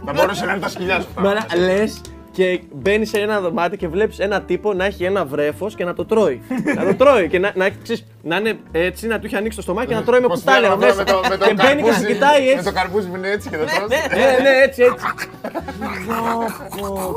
Θα 0.05 0.13
μπορούσε 0.15 0.45
να 0.45 0.51
είναι 0.51 0.61
τα 0.61 0.69
σκυλιά 0.69 0.99
σου. 0.99 1.07
αυτά. 1.15 1.57
Λες 1.57 2.01
και 2.31 2.61
μπαίνεις 2.73 3.09
σε 3.09 3.17
ένα 3.19 3.39
δωμάτιο 3.39 3.77
και 3.77 3.87
βλέπεις 3.87 4.19
ένα 4.19 4.41
τύπο 4.41 4.73
να 4.73 4.85
έχει 4.85 5.03
ένα 5.03 5.25
βρέφος 5.25 5.75
και 5.75 5.83
να 5.85 5.93
το 5.93 6.05
τρώει. 6.05 6.41
να 6.75 6.85
το 6.85 6.95
τρώει 6.95 7.27
και 7.27 7.39
να, 7.39 7.51
να, 7.55 7.65
έχει, 7.65 7.75
ξέρεις, 7.83 8.05
να 8.23 8.35
είναι 8.35 8.59
έτσι, 8.71 9.07
να 9.07 9.19
του 9.19 9.25
έχει 9.25 9.35
ανοίξει 9.35 9.57
το 9.57 9.63
στομάχι 9.63 9.87
και 9.87 9.93
να 9.93 10.03
τρώει 10.03 10.19
με 10.19 10.27
Πώς 10.27 10.39
κουτάλια 10.39 10.67
θέλω 10.69 10.79
μέσα. 10.79 10.95
με 10.95 11.03
το- 11.03 11.21
με 11.29 11.37
το 11.37 11.45
και 11.47 11.53
μπαίνει 11.53 11.81
και 11.81 11.91
σε 11.91 11.93
καρπούζι- 11.93 12.13
κοιτάει 12.13 12.43
Με 12.45 12.51
έτσι. 12.51 12.63
το 12.65 12.71
καρπούζι 12.71 13.07
που 13.07 13.15
είναι 13.15 13.29
έτσι 13.29 13.49
και 13.49 13.57
το 13.57 13.63
τρως. 13.65 13.87
Ναι, 13.89 13.97
ναι, 14.43 14.49
έτσι, 14.63 14.81
έτσι. 14.83 15.05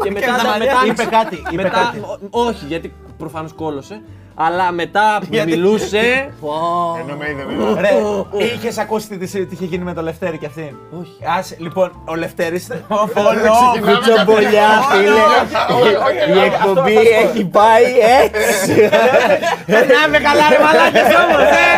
και 0.02 0.10
μετά, 0.10 0.26
τα 0.26 0.32
μετά, 0.32 0.48
μαλλιά 0.48 0.74
μετά 0.86 0.92
είπε 0.92 1.04
κάτι, 1.16 1.42
είπε 1.52 1.62
μετά, 1.62 1.78
κάτι. 1.84 1.98
ό- 2.30 2.46
όχι, 2.46 2.64
γιατί 2.66 2.92
προφανώς 3.18 3.52
κόλωσε. 3.52 4.00
Αλλά 4.46 4.72
μετά 4.72 5.18
που 5.20 5.26
μιλούσε. 5.44 6.32
Ενώ 7.02 7.16
με 7.18 7.26
είδε 7.30 7.44
βέβαια. 7.44 7.80
Ρε, 7.80 7.88
είχε 8.44 8.80
ακούσει 8.80 9.08
τι, 9.08 9.16
τι 9.16 9.46
είχε 9.50 9.64
γίνει 9.64 9.84
με 9.84 9.92
το 9.94 10.02
Λευτέρη 10.02 10.38
κι 10.38 10.46
αυτή. 10.46 10.76
Όχι. 11.00 11.12
Άσε, 11.38 11.56
λοιπόν, 11.58 12.02
ο 12.04 12.14
Λευτέρη. 12.14 12.62
Κουτσομπολιά, 13.84 14.68
φίλε. 14.90 15.10
Η 16.34 16.38
εκπομπή 16.44 16.96
έχει 16.96 17.44
πάει 17.44 17.84
έτσι. 18.22 18.74
Περνάμε 19.66 20.18
καλά, 20.18 20.44
ρε 20.50 20.58
μαλάκες 20.64 21.14
όμως, 21.24 21.42
ε! 21.42 21.68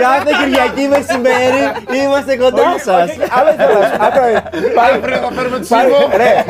Κάθε 0.00 0.30
Κυριακή 0.44 0.88
μεσημέρι 0.88 1.62
είμαστε 2.04 2.36
κοντά 2.36 2.68
σα. 2.84 2.94
Αλλά 3.36 3.52
ήθελα. 3.52 3.96
άκουρα, 4.00 4.42
πάει- 4.74 4.98
Πρέπει 5.00 5.20
να 5.20 5.30
φέρουμε 5.30 5.58
τη 5.58 5.66
πάει- 5.68 5.82
Σίβο. 5.84 6.08
Ρε, 6.16 6.44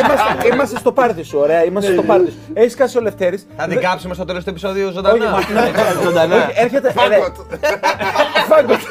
είμαστε- 0.00 0.54
είμαστε 0.54 0.78
στο 0.78 0.92
πάρτι 0.92 1.22
σου, 1.22 1.38
ωραία. 1.38 1.64
Είμαστε 1.64 1.92
στο 1.92 2.02
πάρτι 2.02 2.30
σου. 2.30 2.36
Έχει 2.54 2.74
κάσει 2.76 2.98
ο 2.98 3.00
Λευτέρη. 3.00 3.42
Θα 3.56 3.66
την 3.68 3.80
κάψουμε 3.80 4.14
στο 4.14 4.24
τέλος 4.24 4.44
του 4.48 4.54
επεισόδιου 4.66 4.90
ζωντανά. 4.92 5.38
Ζωντανά. 6.02 6.50
Έρχεται. 6.54 6.94
ρε, 7.08 7.16
Φάγκοτ. 8.48 8.80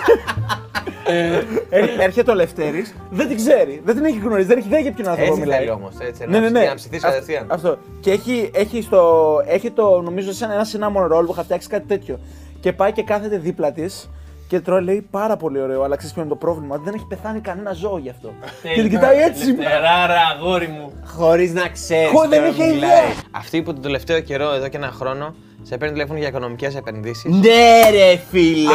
Έρ- 1.70 2.00
Έρχεται 2.02 2.32
ο 2.32 2.34
Λευτέρης, 2.34 2.94
δεν 3.10 3.28
την 3.28 3.36
ξέρει, 3.38 3.82
δεν 3.86 3.96
την 3.96 4.06
έχει 4.06 4.18
γνωρίσει, 4.20 4.48
δεν 4.48 4.58
έχει 4.58 4.68
ιδέα 4.68 4.80
για 4.80 4.92
ποιον 4.92 5.08
άνθρωπο 5.08 5.30
Έτσι 5.32 5.42
μιλάει. 5.44 5.60
θέλει 5.60 5.70
όμως, 5.72 5.92
έτσι, 6.00 6.26
Ναι, 6.28 6.40
ναι, 6.40 6.50
ναι. 6.50 6.60
για 6.60 6.70
να 6.70 6.76
ψηθείς 6.76 7.04
Αυτό- 7.04 7.14
κατευθείαν. 7.20 7.46
Αυτό. 7.48 7.78
Και 8.00 8.12
έχει, 8.12 8.52
έχει, 8.54 8.82
στο, 8.82 9.26
έχει 9.48 9.72
το, 9.72 10.02
νομίζω, 10.02 10.32
σαν 10.34 10.52
ένα 10.52 10.66
cinnamon 10.66 11.18
roll 11.18 11.26
που 11.26 11.32
είχα 11.32 11.44
φτιάξει 11.44 11.68
κάτι 11.68 11.88
τέτοιο. 11.88 12.20
Και 12.60 12.74
πάει 12.74 12.92
και 12.92 13.04
κάθεται 13.04 13.38
δίπλα 13.38 13.72
της 13.72 14.10
και 14.48 14.60
τρώει, 14.60 14.82
λέει 14.84 15.08
πάρα 15.12 15.38
πολύ 15.38 15.62
ωραίο, 15.62 15.84
αλλά 15.84 15.96
ξέρεις 15.96 16.14
ποιο 16.14 16.22
είναι 16.22 16.32
το 16.32 16.38
πρόβλημα; 16.38 16.78
Δεν 16.78 16.94
έχει 16.94 17.06
πεθάνει 17.08 17.40
κανένα 17.40 17.74
ζώο 17.74 17.98
γι' 17.98 18.10
αυτό. 18.10 18.34
και 18.76 18.82
την 18.82 18.90
κοιτάει 18.90 19.18
έτσι. 19.18 19.54
Τεράρα, 19.56 20.20
αγόρι 20.38 20.68
μου. 20.68 20.92
Χωρίς 21.06 21.54
να 21.54 21.68
ξέρεις. 21.68 22.10
Χω, 22.10 22.28
δεν 22.28 22.46
είχε 22.46 22.66
ιδέα. 22.66 23.02
Αυτή 23.32 23.62
που 23.62 23.74
τον 23.74 23.82
τελευταίο 23.82 24.20
καιρό, 24.20 24.54
εδώ 24.54 24.68
και 24.68 24.78
ένα 24.78 24.92
χρόνο, 24.92 25.36
σε 25.68 25.78
παίρνει 25.78 25.94
τηλέφωνο 25.94 26.20
για 26.20 26.28
οικονομικές 26.28 26.76
επενδύσεις. 26.76 27.32
Ναι, 27.34 27.90
ρε 27.92 28.18
φίλε. 28.30 28.72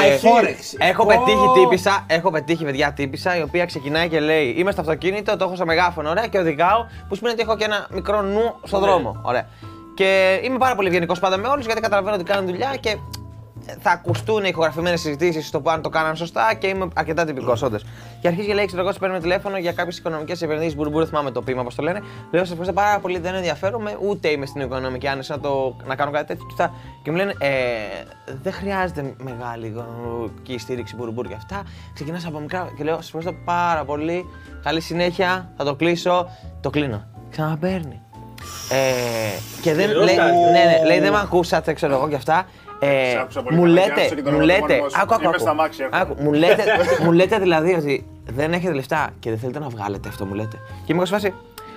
Έχω 0.79 1.07
πετύχει 1.07 1.47
τύπησα, 1.55 2.05
έχω 2.07 2.31
πετύχει 2.31 2.65
παιδιά 2.65 2.93
τύπησα, 2.93 3.37
η 3.37 3.43
οποία 3.43 3.65
ξεκινάει 3.65 4.09
και 4.09 4.21
λέει: 4.21 4.55
Είμαι 4.57 4.71
στο 4.71 4.81
αυτοκίνητο, 4.81 5.37
το 5.37 5.45
έχω 5.45 5.55
στο 5.55 5.65
μεγάφωνο, 5.65 6.11
ωραία, 6.11 6.27
και 6.27 6.39
οδηγάω, 6.39 6.87
που 7.09 7.15
σημαίνει 7.15 7.35
ότι 7.35 7.43
έχω 7.43 7.57
και 7.57 7.65
ένα 7.65 7.87
μικρό 7.91 8.23
νου 8.23 8.55
στον 8.63 8.81
δρόμο. 8.81 9.21
Ωραία. 9.23 9.47
Και 9.95 10.41
είμαι 10.45 10.59
πάρα 10.59 10.75
πολύ 10.75 10.89
ευγενικός 10.89 11.19
πάντα 11.19 11.37
με 11.37 11.49
όλους 11.49 11.65
γιατί 11.65 11.81
καταλαβαίνω 11.81 12.15
ότι 12.15 12.25
κάνουν 12.25 12.47
δουλειά 12.47 12.75
και 12.81 12.97
θα 13.81 13.91
ακουστούν 13.91 14.45
ηχογραφημένες 14.45 15.01
συζητήσεις 15.01 15.47
στο 15.47 15.63
αν 15.65 15.83
το 15.83 15.89
κάναν 15.89 16.17
σωστά 16.17 16.55
και 16.55 16.67
είμαι 16.67 16.89
αρκετά 16.95 17.25
τυπικός 17.25 17.63
όντως. 17.63 17.85
Και 18.21 18.29
αρχίζει 18.29 18.47
και 18.47 18.55
λέει: 18.55 18.67
Ξέρω 18.67 18.83
εγώ, 18.83 18.93
σε 18.93 18.99
παίρνουμε 18.99 19.21
τηλέφωνο 19.21 19.59
για 19.59 19.73
κάποιες 19.73 19.99
οικονομικές 19.99 20.43
επενδύσεις. 20.43 20.75
Μπουρμπουρ, 20.77 20.99
δεν 20.99 21.09
θυμάμαι 21.09 21.31
το 21.31 21.43
ποίημα, 21.43 21.61
όπως 21.61 21.75
το 21.75 21.83
λένε. 21.83 21.99
Λέω: 22.31 22.41
Σας 22.45 22.51
ευχαριστώ 22.51 22.73
πάρα 22.73 22.99
πολύ, 22.99 23.19
δεν 23.19 23.35
ενδιαφέρομαι, 23.35 23.97
ούτε 24.09 24.29
είμαι 24.29 24.47
στην 24.47 24.61
οικονομική 24.61 25.07
άνεση 25.09 25.31
να, 25.31 25.41
το, 25.41 25.77
να 25.87 25.95
κάνω 25.95 26.11
κάτι 26.11 26.27
τέτοιο. 26.27 26.47
Και, 26.49 26.55
θα- 26.57 26.73
και 27.03 27.11
μου 27.11 27.17
λένε: 27.17 27.33
ε, 27.39 27.49
Δεν 28.43 28.53
χρειάζεται 28.53 29.15
μεγάλη 29.23 29.67
οικονομική 29.67 30.59
στήριξη 30.59 30.97
μπουρμπουρ 30.97 31.27
και 31.27 31.35
αυτά. 31.35 31.63
Ξεκινάς 31.95 32.27
από 32.27 32.39
μικρά 32.39 32.73
και 32.77 32.85
λέω: 32.85 32.95
Σας 32.97 33.07
ευχαριστώ 33.07 33.35
πάρα 33.45 33.85
πολύ. 33.85 34.25
Καλή 34.63 34.81
συνέχεια, 34.81 35.53
θα 35.57 35.65
το 35.65 35.75
κλείσω. 35.75 36.29
Το 36.61 36.71
κλείνω. 36.71 37.05
Ξαναπαίρνει. 37.31 38.01
Ε, 38.71 39.39
και 39.63 39.75
δεν 39.75 39.91
λέει, 39.91 40.17
ναι, 40.17 40.65
ναι, 40.65 40.87
λέει, 40.87 41.01
δεν 41.01 41.13
με 41.13 41.19
ακούσατε, 41.19 41.73
ξέρω 41.73 41.95
εγώ 41.95 42.09
και 42.09 42.15
αυτά. 42.15 42.47
Ε, 42.85 43.11
Σε 43.11 43.19
άκουσα 43.19 43.43
πολύ 43.43 43.57
μου 43.57 43.63
καλά 43.63 43.75
και 43.75 43.81
λέτε, 43.89 44.01
άκουσα 44.01 44.15
και 44.15 44.23
τον 44.23 44.35
μου 44.35 44.41
ερωτικό 44.41 44.67
λέτε, 44.67 44.77
μόνο 44.79 44.89
σου. 44.91 45.01
άκου, 45.01 45.13
άκου, 45.15 45.23
Είμαι 45.23 45.29
άκου. 45.31 45.41
στα 45.41 45.51
αμάξια, 45.51 45.85
έρχομαι. 45.93 46.03
Άκου, 46.13 46.23
μου 46.23 46.33
λέτε, 46.33 46.63
μου 47.05 47.13
λέτε 47.13 47.39
δηλαδή 47.39 47.75
ότι 47.75 48.07
δεν 48.27 48.53
έχετε 48.53 48.73
λεφτά 48.75 49.11
και 49.19 49.31
δεν 49.31 49.39
θέλετε 49.39 49.59
να 49.59 49.69
βγάλετε 49.69 50.09
αυτό 50.09 50.25
μου 50.27 50.35
λέτε. 50.35 50.57
Και 50.85 50.93
είμαι 50.93 51.05
σε 51.07 51.13
φάση, 51.13 51.35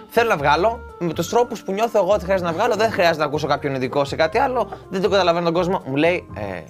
θέλω 0.08 0.30
να 0.30 0.38
βγάλω 0.38 0.80
με 1.00 1.14
τους 1.14 1.30
τρόπους 1.30 1.64
που 1.64 1.72
νιώθω 1.72 2.00
εγώ 2.00 2.12
ότι 2.14 2.24
χρειάζεται 2.24 2.50
να 2.50 2.56
βγάλω. 2.56 2.76
Δεν 2.76 2.92
χρειάζεται 2.92 3.18
να 3.20 3.26
ακούσω 3.26 3.48
κάποιον 3.48 3.76
ειδικό 3.76 4.06
σε 4.06 4.16
κάτι 4.16 4.38
άλλο. 4.38 4.70
Δεν 4.90 5.02
το 5.02 5.10
καταλαβαίνω 5.10 5.46
τον 5.46 5.54
κόσμο. 5.54 5.82
Μου 5.86 5.96
λέει, 5.96 6.28
ε, 6.36 6.62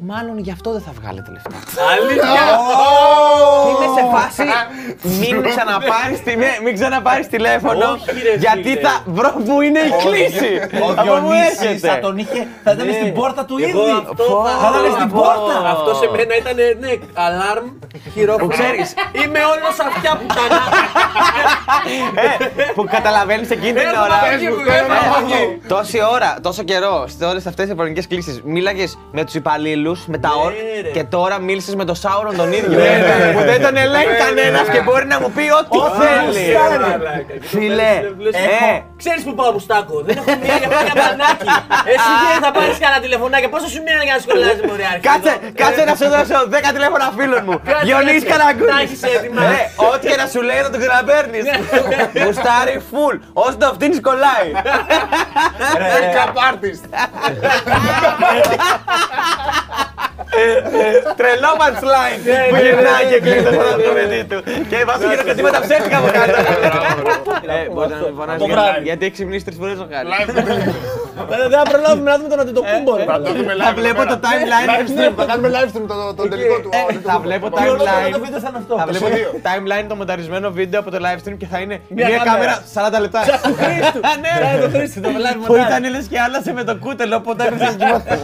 Μάλλον 0.00 0.38
γι' 0.38 0.50
αυτό 0.50 0.72
δεν 0.72 0.80
θα 0.86 0.92
βγάλετε 1.00 1.30
λεφτά. 1.30 1.56
Αλήθεια. 1.92 2.40
Και 3.64 3.70
είμαι 3.74 3.88
σε 3.98 4.02
φάση 4.14 4.42
μην 5.20 5.42
ξαναπάρεις, 5.50 6.22
τη- 6.24 6.36
μην 6.64 6.74
ξαναπάρεις 6.74 7.26
τηλέφωνο 7.28 7.84
Όχι, 7.90 8.10
ρε 8.22 8.34
γιατί 8.34 8.62
φίλε. 8.62 8.80
θα 8.80 9.02
βρω 9.06 9.30
που 9.46 9.60
είναι 9.60 9.78
η 9.78 9.92
κλίση. 10.04 10.52
Ο 10.82 10.86
Από 10.90 10.94
πού 10.94 11.02
Διονύσης 11.02 11.60
έρχεται; 11.60 11.88
θα 11.88 11.98
τον 11.98 12.18
είχε, 12.18 12.40
θα 12.64 12.70
ήταν 12.72 12.86
στην 12.92 13.12
πόρτα 13.14 13.44
του 13.44 13.58
ήδη. 13.58 13.70
Εγώ 13.70 13.82
αυτό 14.12 14.24
Θα 14.62 14.68
ήταν 14.70 14.92
στην 14.96 15.10
πόρτα. 15.18 15.54
Αυτό 15.74 15.90
σε 15.94 16.06
μένα 16.16 16.34
ήταν, 16.42 16.56
ναι, 16.82 16.92
αλάρμ, 17.26 17.66
χειρόφωνο. 18.14 18.48
ξέρεις. 18.56 18.88
Είμαι 19.20 19.40
όλος 19.54 19.74
αυτιά 19.88 20.12
που 20.18 20.26
τα 20.36 20.42
Ε, 21.40 21.42
Που 22.74 22.84
καταλαβαίνεις 22.90 23.50
εκείνη 23.50 23.72
την 23.72 23.80
Έρχομαι 23.80 24.00
ώρα. 24.04 24.14
από 24.14 24.26
εκεί 24.34 24.46
που 24.48 24.70
έρχομαι 24.78 24.96
από 25.06 25.16
εκεί. 25.26 25.42
Τόση 25.68 25.98
ώρα, 26.14 26.36
τόσο 26.42 26.62
καιρό, 26.62 27.04
σε 27.18 27.24
όλες 27.24 27.46
αυτές 27.46 27.64
τις 27.64 27.72
ευρωπαϊκέ 27.74 28.02
κλήσεις, 28.08 28.40
μίλαγες 28.44 28.98
με 29.12 29.24
τους 29.24 29.34
υπαλλήλους, 29.34 30.06
με 30.06 30.18
τα 30.18 30.30
ορκ 30.44 30.54
Ναι, 30.56 30.80
ρε. 30.80 30.88
και 30.90 31.04
τώρα 31.04 31.38
μίλησες 31.38 31.74
με 31.74 31.84
τον 31.84 31.94
Σάουρον 31.94 32.36
τον 32.36 32.52
ίδιο. 32.52 32.78
Που 33.34 33.40
δεν 33.50 33.62
τον 33.62 33.76
ελέγχει 33.76 34.14
κανένας 34.26 34.66
και 34.68 34.80
μπορεί 34.80 35.06
να 35.06 35.20
μου 35.20 35.30
πει 35.36 35.44
ό,τι 35.60 35.78
θέλει. 36.00 36.44
Φίλε, 37.40 37.90
ε, 38.32 38.80
Ξέρεις 39.02 39.22
που 39.26 39.34
πάω, 39.38 39.50
Μπουστάκο. 39.52 39.96
Δεν 40.08 40.16
έχω 40.20 40.32
μία 40.42 40.56
για 40.62 40.68
μια 40.68 40.94
μπανάκι. 41.00 41.48
Εσύ 41.94 42.10
δεν 42.24 42.38
θα 42.44 42.50
πάρεις 42.56 42.76
κανένα 42.82 43.00
τηλεφωνάκι. 43.06 43.46
Πόσο 43.54 43.66
σου 43.72 43.80
μείνανε 43.84 44.04
για 44.08 44.14
να 44.18 44.20
σχολιάζει, 44.24 44.60
Μωρή 44.68 44.84
Άρχη. 44.92 45.02
Κάτσε, 45.10 45.32
κάτσε 45.62 45.82
να 45.90 45.94
σου 46.00 46.06
δώσω 46.14 46.36
10 46.54 46.70
τηλέφωνα 46.76 47.06
φίλων 47.18 47.42
μου. 47.48 47.56
Διονύση 47.86 48.26
κάτσε. 48.26 48.30
Καραγκούνης. 48.32 48.72
Τα 48.74 48.78
έχεις 48.86 49.00
έτοιμα. 49.14 49.42
Ε, 49.56 49.60
Ό,τι 49.90 50.04
και 50.10 50.16
να 50.22 50.26
σου 50.32 50.40
λέει 50.48 50.60
θα 50.66 50.70
το 50.74 50.78
ξαναπαίρνεις. 50.82 51.44
Γουστάρι 52.24 52.82
full. 52.92 53.18
Όσο 53.32 53.56
το 53.56 53.70
φτύνεις 53.74 54.00
κολλάει. 54.00 54.50
Makeup 55.90 56.34
artist. 56.52 56.84
Τρελό 61.16 61.50
punchline 61.60 62.18
που 62.50 62.56
γυρνάει 62.64 63.04
και 63.10 63.18
κλείνει 63.20 63.42
το 63.42 63.52
χώρο 63.56 63.72
του 63.74 63.92
παιδί 63.94 64.24
του. 64.30 64.38
Και 64.70 64.84
βάζει 64.86 65.04
χειροκροτήματα 65.08 65.60
ψεύτικα 65.60 65.96
από 65.98 66.06
κάτω. 66.16 66.32
Ε, 67.54 67.68
Μπορείτε 67.72 67.94
να 67.94 68.00
με 68.00 68.12
φωνάζετε 68.18 68.80
γιατί 68.82 69.02
έχει 69.04 69.12
ξυπνήσει 69.14 69.44
τρεις 69.44 69.56
φορές 69.60 69.78
ο 69.78 69.86
Χάρης. 69.92 70.10
Live 70.12 70.26
το 70.26 70.42
τελικό. 70.42 70.72
Δεν 71.28 71.50
θα 71.50 71.62
προλάβουμε 71.72 72.10
να 72.10 72.16
δούμε 72.18 72.28
τον 72.28 72.40
Αντιτοκούμπο. 72.40 72.96
ρε. 72.96 73.04
Θα 73.04 73.20
το 73.22 73.32
δούμε 73.38 73.52
live 73.58 73.62
Θα 73.62 73.68
εδώ 73.70 73.80
βλέπω 73.80 74.02
πέρα. 74.02 74.18
το 74.18 74.28
timeline. 74.28 74.68
Live 74.70 74.86
stream, 74.92 75.12
Θα 75.20 75.24
κάνουμε 75.30 75.48
live 75.56 75.68
stream 75.72 75.84
το- 75.92 76.14
το 76.18 76.28
τελικό 76.28 76.56
του. 76.62 76.68
Ε, 76.72 76.76
Αντιτοκούμπο. 76.78 77.10
Θα 77.12 77.18
βλέπω 77.26 77.44
Και 77.50 77.68
όλο 77.68 77.78
το 77.78 77.84
timeline. 77.84 78.20
βίντεο 78.24 78.40
θα 78.44 78.48
είναι 78.50 78.58
αυτό; 78.62 78.74
Θα 78.80 78.86
βλέπω 78.90 79.06
δύο. 79.16 79.28
timeline 79.48 79.86
το 79.88 79.94
μονταρισμένο 80.00 80.46
βίντεο 80.60 80.80
από 80.80 80.90
το 80.94 80.98
live 81.06 81.18
stream 81.22 81.36
και 81.40 81.46
θα 81.50 81.58
είναι 81.58 81.80
Μια 81.88 82.06
μια 82.08 82.16
κάμερα 82.16 82.62
κάμερα. 82.74 82.98
40 82.98 83.00
λεπτά. 83.00 83.20
Του 83.42 83.54
Χρήστου. 83.54 84.00
Ναι, 84.22 84.50
Σαν 84.50 84.60
το 84.70 84.78
Χρήστο, 84.78 85.00
το 85.00 85.08
live 85.08 85.46
Που 85.46 85.54
montage. 85.54 85.66
ήταν 85.66 85.90
λες 85.90 86.06
και 86.06 86.20
άλλασε 86.20 86.52
με 86.52 86.64
το 86.64 86.76
κούτελο 86.76 87.16
οπότε 87.16 87.46
έπαιζε 87.46 87.76
κοιμόταν. 87.78 88.20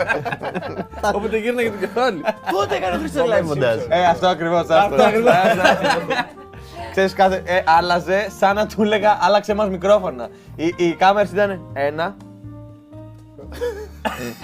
Όποτε 1.16 1.36
γύρναγε 1.36 1.70
το 1.70 1.76
κεφάλι. 1.76 2.20
Πότε 2.50 2.74
έκανε 2.74 2.96
ο 2.96 2.98
Χρήστος 2.98 3.28
live 3.28 3.44
μοντάζ. 3.44 3.78
Ε, 3.88 4.04
αυτό 4.04 4.26
ακριβώς. 4.26 4.68
Αυτό 4.70 5.02
ακριβώς. 5.02 5.32
Ξέρεις 6.90 7.12
κάθε, 7.12 7.42
ε, 7.46 7.62
άλλαζε 7.78 8.26
σαν 8.38 8.54
να 8.54 8.66
του 8.66 8.82
έλεγα 8.82 9.18
άλλαξε 9.20 9.54
μας 9.54 9.68
μικρόφωνα. 9.68 10.28
Οι, 10.56 10.74
οι 10.76 10.94
κάμερες 10.94 11.30
ήταν 11.30 11.60
ένα, 11.72 12.16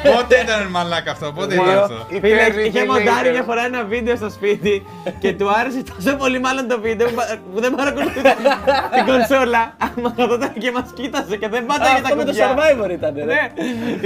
Πότε 0.03 0.37
ήταν 0.45 0.67
μαλάκα 0.71 1.11
αυτό, 1.11 1.33
πότε 1.33 1.55
ήταν 1.55 1.67
δύο. 1.69 1.81
αυτό; 1.81 1.95
Φίλε, 2.09 2.17
Υπέρ, 2.29 2.59
είχε 2.59 2.67
υπέρ, 2.69 2.87
μοντάρει 2.87 3.21
υπέρ. 3.21 3.33
μια 3.33 3.43
φορά 3.43 3.65
ένα 3.65 3.85
βίντεο 3.85 4.17
στο 4.17 4.31
σπίτι 4.31 4.87
και 5.23 5.33
του 5.33 5.51
άρεσε 5.59 5.83
τόσο 5.97 6.17
πολύ 6.17 6.39
μάλλον 6.41 6.69
το 6.69 6.81
βίντεο 6.81 7.09
που 7.09 7.15
πα- 7.15 7.39
που 7.55 7.61
δεν 7.61 7.75
παρακολουθούσε 7.75 8.35
την 8.95 9.05
κονσόλα. 9.07 9.63
Άμα 9.85 10.13
καθόταν 10.17 10.53
και 10.59 10.71
μας 10.71 10.89
κοίτασε 10.95 11.37
και 11.37 11.49
δεν 11.49 11.67
πάταγε 11.67 12.01
τα 12.01 12.01
Αυτό 12.03 12.17
με 12.17 12.25
το 12.25 12.31
κουμπιά. 12.31 12.49
survivor 12.57 12.91
ήταν. 12.91 13.13
ρε. 13.17 13.25
Ναι, 13.25 13.41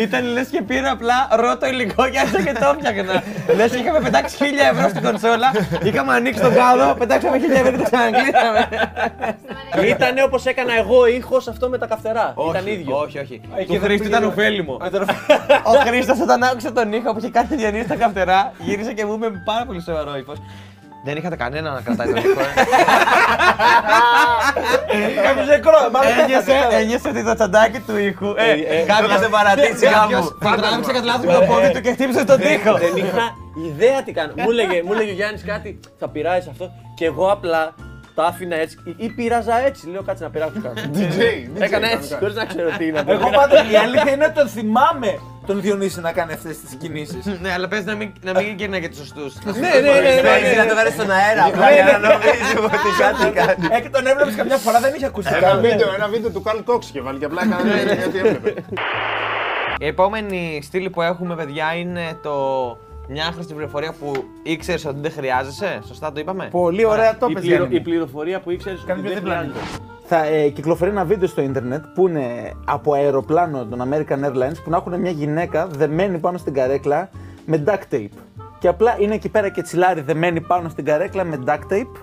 ήταν 0.02 0.22
λες 0.32 0.48
και 0.48 0.62
πήρα 0.62 0.90
απλά 0.90 1.28
ρώτο 1.30 1.66
υλικό 1.66 2.08
και 2.08 2.18
άρχισα 2.18 2.42
και 2.42 2.52
το 2.52 2.66
έφτιαχνα. 2.74 3.22
Λες 3.56 3.70
και 3.70 3.78
είχαμε 3.78 4.00
πετάξει 4.00 4.36
1000 4.40 4.44
ευρώ 4.72 4.88
στην 4.88 5.02
κονσόλα, 5.02 5.48
είχαμε 5.82 6.12
ανοίξει 6.14 6.40
τον 6.40 6.54
κάδο, 6.54 6.94
πετάξαμε 6.98 7.36
1000 7.38 7.56
ευρώ 7.60 7.70
και 7.70 7.76
το 7.76 7.82
ξανακλείσαμε. 7.90 8.68
Ήτανε 9.92 10.22
όπως 10.22 10.44
έκανα 10.46 10.74
εγώ 10.78 11.06
ήχος 11.06 11.48
αυτό 11.48 11.68
με 11.68 11.78
τα 11.78 11.86
καυτερά. 11.86 12.34
Ήταν 12.50 12.66
ίδιο. 12.66 12.96
Όχι, 12.98 13.18
όχι. 13.18 13.40
Του 13.66 13.78
Χρήστο 13.82 14.06
ήταν 14.06 14.24
ωφέλιμο. 14.24 14.78
Ο 15.62 15.70
Χρήστος 15.86 16.20
όταν 16.20 16.42
άκουσε 16.42 16.70
τον 16.70 16.92
ήχο 16.92 17.12
που 17.12 17.18
είχε 17.18 17.30
κάνει 17.30 17.48
τη 17.48 17.56
Διονύση 17.56 17.84
στα 17.84 17.96
καυτερά, 17.96 18.52
γύρισε 18.58 18.92
και 18.92 19.04
μου 19.04 19.14
είπε 19.14 19.30
με 19.30 19.42
πάρα 19.44 19.64
πολύ 19.66 19.82
σοβαρό 19.82 20.16
ύφος. 20.16 20.38
Δεν 21.06 21.16
είχατε 21.16 21.36
κανένα 21.36 21.70
να 21.72 21.80
κρατάει 21.80 22.06
τον 22.06 22.16
ήχο. 22.16 22.40
ε; 22.40 22.44
Κάποιος 25.22 25.46
νεκρό, 25.46 25.72
μάλλον 25.92 26.12
Ένιωσε, 26.22 26.52
ένιωσε 26.70 27.08
ότι 27.08 27.24
το 27.24 27.34
τσαντάκι 27.34 27.80
του 27.80 27.96
ήχου. 27.96 28.34
Ε, 28.36 28.54
κάποιος 28.86 29.18
σε 29.20 29.28
παρατήσει 29.28 29.86
κάποιος 29.86 30.36
κάπου. 30.38 30.56
το 30.56 30.62
τράβηξε 30.62 30.92
κατά 30.92 31.04
λάθος 31.04 31.24
με 31.24 31.32
το 31.32 31.40
πόδι 31.40 31.70
του 31.72 31.80
και 31.80 31.92
χτύπησε 31.92 32.20
στον 32.20 32.38
τοίχο. 32.40 32.72
Δεν 32.78 32.96
είχα 32.96 33.34
ιδέα 33.68 34.02
τι 34.02 34.12
κάνω. 34.12 34.32
Μου 34.36 34.50
έλεγε, 34.50 34.82
μου 34.82 34.92
έλεγε 34.92 35.10
ο 35.10 35.14
Γιάννης 35.14 35.44
κάτι, 35.44 35.80
θα 35.98 36.08
πειράζει 36.08 36.48
αυτό. 36.50 36.70
Και 36.94 37.04
εγώ 37.04 37.30
απλά 37.30 37.74
τα 38.14 38.24
άφηνα 38.24 38.56
έτσι. 38.56 38.78
Ή, 38.84 38.94
ή 38.96 39.08
πειράζα 39.08 39.66
έτσι. 39.66 39.88
Λέω 39.90 40.02
κάτσε 40.02 40.24
να 40.24 40.30
πειράξω 40.30 40.60
κάτι. 40.62 40.80
DJ, 40.94 41.62
Έκανα 41.62 41.86
DJ, 41.88 41.92
έτσι, 41.92 42.08
κανονικά. 42.08 42.18
χωρίς 42.18 42.34
να 42.34 42.44
ξέρω 42.44 42.68
τι 42.78 42.86
είναι. 42.86 43.02
Εγώ 43.06 43.30
πάντα 43.30 43.70
η 43.72 43.76
αλήθεια 43.76 44.12
είναι 44.12 44.24
ότι 44.24 44.34
τον 44.34 44.48
θυμάμαι 44.48 45.18
τον 45.46 45.60
Διονύση 45.60 46.00
να 46.00 46.12
κάνει 46.12 46.32
αυτές 46.32 46.58
τις 46.60 46.74
κινήσεις. 46.74 47.26
Ναι, 47.40 47.52
αλλά 47.52 47.68
πες 47.68 47.84
να 47.84 47.94
μην, 47.94 48.12
να 48.22 48.32
μην 48.40 48.54
γυρνάει 48.56 48.80
και 48.80 48.88
τους 48.88 48.98
σωστούς. 48.98 49.34
Ναι, 49.44 49.52
ναι, 49.52 49.58
ναι, 49.58 50.00
ναι, 50.00 50.10
Θέλεις 50.30 50.56
ναι. 50.56 50.62
να 50.62 50.66
το 50.68 50.74
βάλεις 50.74 50.92
στον 50.92 51.10
αέρα. 51.10 51.44
απλά 51.44 51.70
για 51.72 51.84
να 51.84 51.98
νομίζουμε 51.98 52.64
ότι 52.64 52.90
κάτι 53.02 53.30
κάνει. 53.38 53.76
Ε, 53.76 53.80
και 53.80 53.88
τον 53.88 54.06
έβλεπες 54.06 54.34
καμιά 54.34 54.56
φορά 54.56 54.80
δεν 54.80 54.88
είχε 54.94 54.98
Ένα 55.04 55.06
ακουστικά. 55.06 55.54
βίντεο, 55.56 55.94
ένα 55.94 56.08
βίντεο 56.08 56.30
του 56.30 56.42
Καρλ 56.42 56.58
Κόξ 56.64 56.86
και 56.86 57.00
βάλει 57.00 57.18
και 57.18 57.24
απλά 57.24 57.42
έκανε 57.42 57.92
γιατί 57.94 58.18
έβλεπε. 58.18 58.54
Η 59.78 59.86
επόμενη 59.86 60.60
στήλη 60.62 60.90
που 60.90 61.02
έχουμε, 61.02 61.34
παιδιά, 61.34 61.74
είναι 61.74 62.18
το 62.22 62.32
μια 63.08 63.26
άχρηστη 63.26 63.52
πληροφορία 63.54 63.92
που 64.00 64.12
ήξερες 64.42 64.84
ότι 64.84 65.00
δεν 65.00 65.10
χρειάζεσαι. 65.10 65.80
Σωστά 65.86 66.12
το 66.12 66.20
είπαμε; 66.20 66.48
Πολύ 66.50 66.84
ωραία 66.84 67.16
το 67.16 67.26
Η, 67.26 67.30
είπες, 67.30 67.42
πληρο- 67.42 67.58
Γιάννη. 67.60 67.76
η 67.76 67.80
πληροφορία 67.80 68.40
που 68.40 68.50
ήξερες 68.50 68.78
ότι 68.78 68.86
Κάνει 68.88 69.00
πιο 69.00 69.10
δεν 69.10 69.18
διπλάνη. 69.18 69.48
χρειάζεται. 69.50 69.82
Θα 70.06 70.24
ε, 70.24 70.48
κυκλοφορεί 70.48 70.90
ένα 70.90 71.04
βίντεο 71.04 71.28
στο 71.28 71.42
ίντερνετ 71.42 71.84
που 71.94 72.08
είναι 72.08 72.52
από 72.64 72.92
αεροπλάνο 72.92 73.64
των 73.66 73.80
American 73.92 74.24
Airlines 74.24 74.56
που 74.64 74.70
να 74.70 74.76
έχουν 74.76 75.00
μια 75.00 75.10
γυναίκα 75.10 75.66
δεμένη 75.66 76.18
πάνω 76.18 76.38
στην 76.38 76.54
καρέκλα 76.54 77.10
με 77.46 77.62
duct 77.66 77.94
tape. 77.94 78.08
Και 78.58 78.68
απλά 78.68 78.96
είναι 79.00 79.14
εκεί 79.14 79.28
πέρα 79.28 79.48
και 79.48 79.62
τσιλάρι 79.62 80.00
δεμένη 80.00 80.40
πάνω 80.40 80.68
στην 80.68 80.84
καρέκλα 80.84 81.24
με 81.24 81.38
duct 81.46 81.72
tape. 81.72 81.96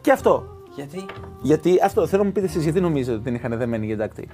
Και 0.00 0.12
αυτό. 0.12 0.46
Γιατί; 0.74 1.04
Γιατί 1.42 1.78
αυτό 1.84 2.06
θέλω 2.06 2.22
να 2.22 2.28
μου 2.28 2.34
πείτε 2.34 2.46
εσείς 2.46 2.62
γιατί 2.62 2.80
νομίζετε 2.80 3.14
ότι 3.16 3.24
την 3.24 3.34
είχαν 3.34 3.58
δεμένη 3.58 3.86
για 3.86 3.96
duct 3.96 4.20
tape; 4.20 4.24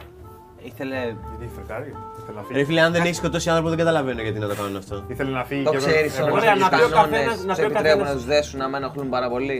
Ήθελε. 0.62 0.96
Γιατί 1.28 1.52
φρικάρει, 1.56 1.94
ήθελε 2.20 2.36
να 2.36 2.42
Ρε 2.48 2.54
φύγει. 2.54 2.64
φίλε, 2.64 2.80
αν 2.80 2.92
δεν 2.92 3.02
έχει 3.02 3.14
σκοτώσει 3.14 3.48
άνθρωπο, 3.48 3.68
δεν 3.68 3.78
καταλαβαίνω 3.78 4.22
γιατί 4.22 4.38
να 4.38 4.48
το 4.48 4.54
κάνουν 4.54 4.76
αυτό. 4.76 5.02
Ήθελε 5.06 5.30
να 5.30 5.44
φύγει 5.44 5.62
Το 5.64 5.70
και 5.70 5.78
δεν- 5.78 5.88
ξέρεις 5.88 6.12
έπρεπε 6.12 6.30
όμως. 6.30 6.42
να 6.44 6.50
Ωραία, 6.50 6.52
φύγει. 6.66 6.70
να 6.70 6.78
πει 6.78 6.84
ο 6.92 6.94
κανόνες 6.96 7.18
καθένας- 7.18 7.44
να 7.44 7.54
σε 7.54 7.60
πει 7.60 7.66
ο 7.66 7.70
επιτρέπουν 7.70 7.98
να 7.98 8.04
καθένας- 8.04 8.14
τους 8.14 8.24
δέσουν 8.34 8.60
άμα 8.60 8.76
ενοχλούν 8.76 9.08
πάρα 9.08 9.28
πολύ. 9.30 9.58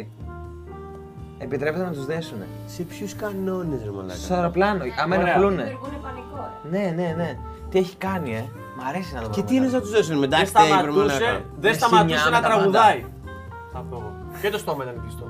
Επιτρέπεται 1.39 1.85
να 1.85 1.91
τους 1.93 2.07
δέσουν. 2.07 2.39
Σε 2.67 2.83
ποιους 2.83 3.15
κανόνες, 3.17 3.81
ρε 3.85 3.91
μαλάκα; 3.91 4.15
Στο 4.27 4.35
αεροπλάνο, 4.35 4.83
άμα 5.03 5.17
Ωραία. 5.17 5.29
ενοχλούν. 5.35 5.57
Δημιουργούν 5.57 6.01
πανικό. 6.07 6.39
ρε. 6.63 6.79
Ναι, 6.79 6.85
ναι, 7.03 7.15
ναι. 7.17 7.31
Τι 7.71 7.79
έχει 7.79 7.97
κάνει, 7.97 8.31
ε. 8.37 8.45
Μ' 8.79 8.85
αρέσει 8.89 9.15
να 9.15 9.21
το 9.23 9.29
Και 9.35 9.41
δω 9.41 9.47
τι 9.47 9.55
είναι 9.55 9.65
μετά. 9.65 9.77
να 9.77 9.83
τους 9.83 9.91
δώσουν 9.97 10.19
με 10.19 10.27
Δεν 10.27 10.39
duct 10.39 10.43
tape, 10.43 10.45
ρε 10.45 10.49
σταματούσε, 10.49 10.97
μαλάκα. 10.97 11.33
δεν 11.65 11.71
Με 11.71 11.77
σταματούσε 11.79 12.19
σημιά, 12.19 12.19
να 12.25 12.31
με 12.31 12.31
τα 12.31 12.41
πάντα. 12.43 12.49
τραγουδάει. 12.49 13.05
Θα 13.73 13.79
πω 13.91 13.97
εγώ. 14.01 14.11
Και 14.43 14.51
το 14.51 14.59
στόμα 14.59 14.81
ήταν 14.85 14.97
κλειστό. 15.03 15.25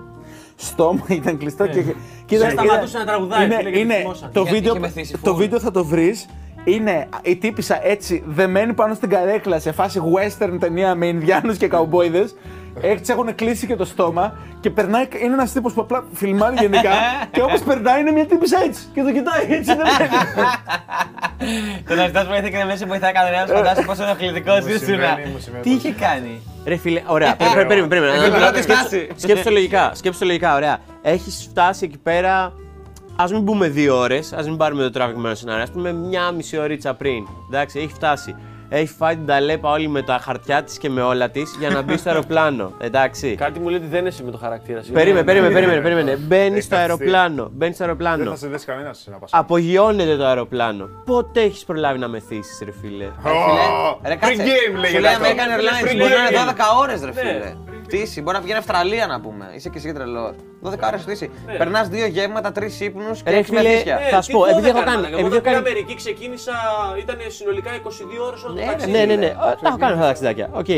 Στόμα 0.60 1.04
ήταν 1.20 1.38
κλειστό 1.38 1.66
και. 1.66 1.82
Δεν 1.82 1.94
Κοίτα, 2.26 2.50
σταματούσε 2.50 2.96
είναι- 2.96 2.98
να 2.98 3.04
τραγουδάει. 3.12 3.44
Είναι, 3.44 3.56
φίλε, 3.56 3.68
γιατί 3.70 3.84
είναι, 3.84 3.94
θυμόσαν. 3.94 4.30
το, 4.32 4.40
Γιατί 4.42 4.54
βίντεο, 4.56 4.70
είχε 4.72 4.80
μεθύσει 4.80 5.18
το 5.22 5.32
full. 5.32 5.36
βίντεο 5.36 5.60
θα 5.60 5.70
το 5.70 5.84
βρεις. 5.84 6.26
Είναι 6.64 7.08
η 7.22 7.36
τύπησα 7.36 7.86
έτσι 7.86 8.22
δεμένη 8.26 8.72
πάνω 8.72 8.94
στην 8.94 9.08
καρέκλα 9.08 9.58
σε 9.58 9.72
φάση 9.72 10.00
western 10.16 10.56
ταινία 10.60 10.94
με 10.94 11.06
Ινδιάνους 11.06 11.56
και 11.56 11.68
καουμπόιδε. 11.68 12.24
Έτσι 12.80 13.12
έχουν 13.12 13.34
κλείσει 13.34 13.66
και 13.66 13.76
το 13.76 13.84
στόμα 13.84 14.36
και 14.60 14.70
περνάει. 14.70 15.08
Είναι 15.22 15.32
ένας 15.32 15.52
τύπος 15.52 15.72
που 15.72 15.80
απλά 15.80 16.04
φιλμάρει 16.12 16.56
γενικά 16.60 16.90
και 17.32 17.42
όπως 17.42 17.60
περνάει 17.62 18.00
είναι 18.00 18.10
μια 18.10 18.26
τύπησα 18.26 18.58
έτσι. 18.64 18.82
Και 18.94 19.02
το 19.02 19.12
κοιτάει 19.12 19.44
έτσι. 19.58 19.74
δεν 19.74 19.86
Το 21.88 21.94
να 21.94 22.06
ζητά 22.06 22.24
βοήθεια 22.24 22.50
και 22.50 22.56
να 22.58 22.64
μην 22.64 22.76
σε 22.76 22.86
βοηθάει 22.86 23.12
κανένα, 23.12 23.46
φαντάζομαι 23.46 23.86
πόσο 23.86 24.02
ενοχλητικός 24.02 24.58
ήσουν. 24.58 24.78
συμβαίνει, 24.78 25.26
μου 25.32 25.38
συμβαίνει 25.38 25.62
Τι 25.64 25.68
πολύ. 25.70 25.74
είχε 25.76 25.92
κάνει; 25.92 26.40
Ρε 26.64 26.76
φίλε, 26.76 27.02
ωραία. 27.06 27.36
Περίμενε, 27.36 27.64
περίμενε. 27.68 27.88
περίμενε. 27.88 28.16
Ήθελα 28.16 28.38
Να- 28.38 28.44
να 28.44 28.52
τη 28.52 28.62
σκέψου- 28.62 28.86
φτάσει. 28.86 29.08
Σκέψου 29.16 29.44
το 29.44 29.50
λογικά. 29.50 29.90
Σκέψου 29.94 30.18
το 30.20 30.26
λογικά, 30.26 30.54
ωραία. 30.54 30.78
Έχεις 31.02 31.46
φτάσει 31.50 31.84
εκεί 31.84 31.98
πέρα. 31.98 32.52
Α 33.16 33.24
μην 33.30 33.44
πούμε 33.44 33.68
δύο 33.68 33.98
ώρες, 33.98 34.32
ας 34.32 34.46
μην 34.48 34.56
πάρουμε 34.56 34.82
το 34.82 34.90
τραβηγμένο 34.90 35.34
σενάριο. 35.34 35.62
Α 35.62 35.66
πούμε 35.72 35.92
μια 35.92 36.30
μισή 36.30 36.58
ωρίτσα 36.58 36.94
πριν. 36.94 37.26
Εντάξει, 37.48 37.78
έχει 37.78 37.92
φτάσει. 37.92 38.34
Έχει 38.72 38.86
φάει 38.98 39.14
την 39.16 39.26
ταλέπα 39.26 39.70
όλη 39.70 39.88
με 39.88 40.02
τα 40.02 40.18
χαρτιά 40.22 40.62
της 40.62 40.78
και 40.78 40.88
με 40.90 41.02
όλα 41.02 41.30
της 41.30 41.56
για 41.58 41.70
να 41.70 41.82
μπει 41.82 41.96
στο 41.96 42.08
αεροπλάνο. 42.08 42.72
Εντάξει. 42.78 43.34
Κάτι 43.34 43.60
μου 43.60 43.68
λέει 43.68 43.78
ότι 43.78 43.86
δεν 43.86 44.06
είσαι 44.06 44.24
με 44.24 44.30
το 44.30 44.36
χαρακτήρα. 44.38 44.82
συγγνώμη. 44.82 45.04
Περίμενε, 45.04 45.24
περίμενε, 45.26 45.54
περίμενε. 45.54 45.80
περίμενε. 45.80 46.16
Μπαίνει 46.16 46.60
στο 46.60 46.74
καθιστεί. 46.74 46.74
αεροπλάνο. 47.04 47.50
Μπαίνει 47.52 47.74
στο 47.74 47.84
Δεν 47.84 47.96
αεροπλάνο. 47.98 48.30
θα 48.30 48.36
σε 48.36 48.48
δέσει 48.48 48.66
κανένας 48.66 48.98
σε 48.98 49.10
ένα 49.10 49.18
πασά. 49.18 49.38
Απογειώνεται 49.38 50.16
το 50.16 50.24
αεροπλάνο. 50.24 50.88
Πότε 51.04 51.40
έχεις 51.40 51.64
προλάβει 51.64 51.98
να 51.98 52.08
μεθύσει, 52.08 52.64
ρε 52.64 52.72
φίλε; 52.80 53.04
Ρε 53.04 54.14
Free 54.14 54.18
κάτσε. 54.20 54.42
game 54.42 54.74
Σου 54.74 54.80
λέγεται 54.80 55.00
λέει 55.00 55.12
αυτό. 55.12 55.24
American 55.24 55.58
Airlines, 55.58 55.88
free 55.88 55.96
μπορεί 55.98 56.12
να 56.12 56.28
game. 56.28 56.30
είναι 56.30 56.52
12 56.52 56.78
ώρες, 56.80 57.00
ρε 57.00 57.06
Ναι. 57.06 57.12
φίλε. 57.12 57.54
Πτήση, 57.96 58.22
μπορεί 58.22 58.34
να 58.36 58.40
πηγαίνει 58.42 58.58
Αυστραλία 58.58 59.06
να 59.06 59.20
πούμε. 59.20 59.44
Είσαι 59.56 59.68
και 59.68 59.78
εσύ 59.78 59.92
τρελός. 59.92 60.34
12 60.62 60.86
ώρε 60.86 60.96
πτήση. 60.96 61.30
Περνάς 61.58 61.88
δύο 61.88 62.06
γεύματα, 62.06 62.52
τρεις 62.52 62.80
ύπνους 62.80 63.22
και 63.22 63.30
Ρε 63.30 63.36
έχει 63.36 63.44
φίλε, 63.44 63.62
μεθύσια. 63.62 63.98
θα 64.10 64.16
Ε, 64.16 64.20
σου 64.22 64.26
τι 64.26 64.32
πω, 64.32 64.44
επειδή 64.46 64.60
12 64.68 64.76
έχω 64.76 64.84
κάνει- 64.84 64.88
έκανα, 64.90 65.06
επειδή 65.06 65.18
Εγώ 65.18 65.26
έχω 65.26 65.34
στην 65.34 65.42
κάνει- 65.52 65.56
Αμερική 65.56 65.94
ξεκίνησα, 65.94 66.52
ήταν 67.02 67.16
συνολικά 67.28 67.70
22 67.74 68.20
ώρες 68.28 68.42
όλο 68.44 68.54
το 68.54 68.60
Ναι, 68.60 68.66
ταξίδι. 68.66 68.92
Ναι, 68.92 69.04
ναι, 69.04 69.14
ναι. 69.14 69.26
Ε, 69.26 69.34
Τα 69.62 69.68
έχω 69.68 69.76
κάνει 69.82 69.92
αυτά 69.92 70.00
τα 70.04 70.06
ταξιδάκια. 70.12 70.48
Οκ. 70.52 70.70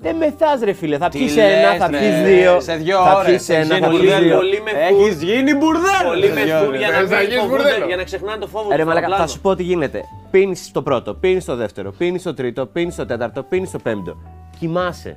Δεν 0.00 0.16
μεθάς 0.16 0.60
ρε 0.64 0.72
φίλε. 0.72 0.96
Θα 0.98 1.08
Τι 1.08 1.18
πιεις 1.18 1.34
λες, 1.36 1.52
ένα, 1.64 1.74
θα 1.76 1.86
ρε, 1.90 1.98
πιεις 1.98 2.22
δύο. 2.22 2.60
Σε 2.60 2.74
δύο 2.74 2.96
Θα 2.96 3.14
ώρες. 3.16 3.26
πιεις 3.28 3.48
ένα, 3.48 3.58
Έχεις 3.58 3.68
θα 3.68 3.76
γίνει 3.76 3.88
πιεις 3.88 4.00
μπουρδέλο, 4.00 4.26
δύο. 4.26 4.36
Πολύ 4.36 4.60
με 4.62 4.70
Έχεις 4.90 5.22
γίνει 5.22 5.54
μπουρδέλο! 5.54 6.08
Πολύ 6.08 6.28
με 6.28 6.34
Σε 6.40 6.44
δύο 6.44 6.56
φούρ 6.58 6.68
ώρες. 6.68 6.78
για 6.80 6.88
να 6.90 6.96
Θες 6.98 7.10
να 7.10 7.16
μην 7.16 7.26
γίνεις 7.28 7.40
φοβούνται, 7.42 7.62
μπουρδέλο. 7.62 7.86
για 7.86 7.96
να 7.96 8.04
ξεχνάνε 8.04 8.38
το 8.40 8.46
φόβο 8.46 8.68
Ρε 8.68 8.74
του 8.74 8.80
στο 8.80 8.86
μαλακα, 8.88 9.06
θα 9.06 9.12
αεροπλάνο. 9.12 9.30
σου 9.30 9.40
πω 9.40 9.54
τι 9.56 9.62
γίνεται. 9.62 10.00
Πίνεις 10.30 10.70
το 10.72 10.82
πρώτο, 10.82 11.14
πίνεις 11.14 11.44
το 11.44 11.56
δεύτερο, 11.56 11.90
πίνεις 11.98 12.22
το 12.22 12.34
τρίτο, 12.34 12.66
πίνεις 12.66 12.94
το 12.96 13.06
τέταρτο, 13.06 13.42
πίνεις 13.42 13.70
το 13.70 13.78
πέμπτο. 13.78 14.16
Κοιμάσαι. 14.58 15.16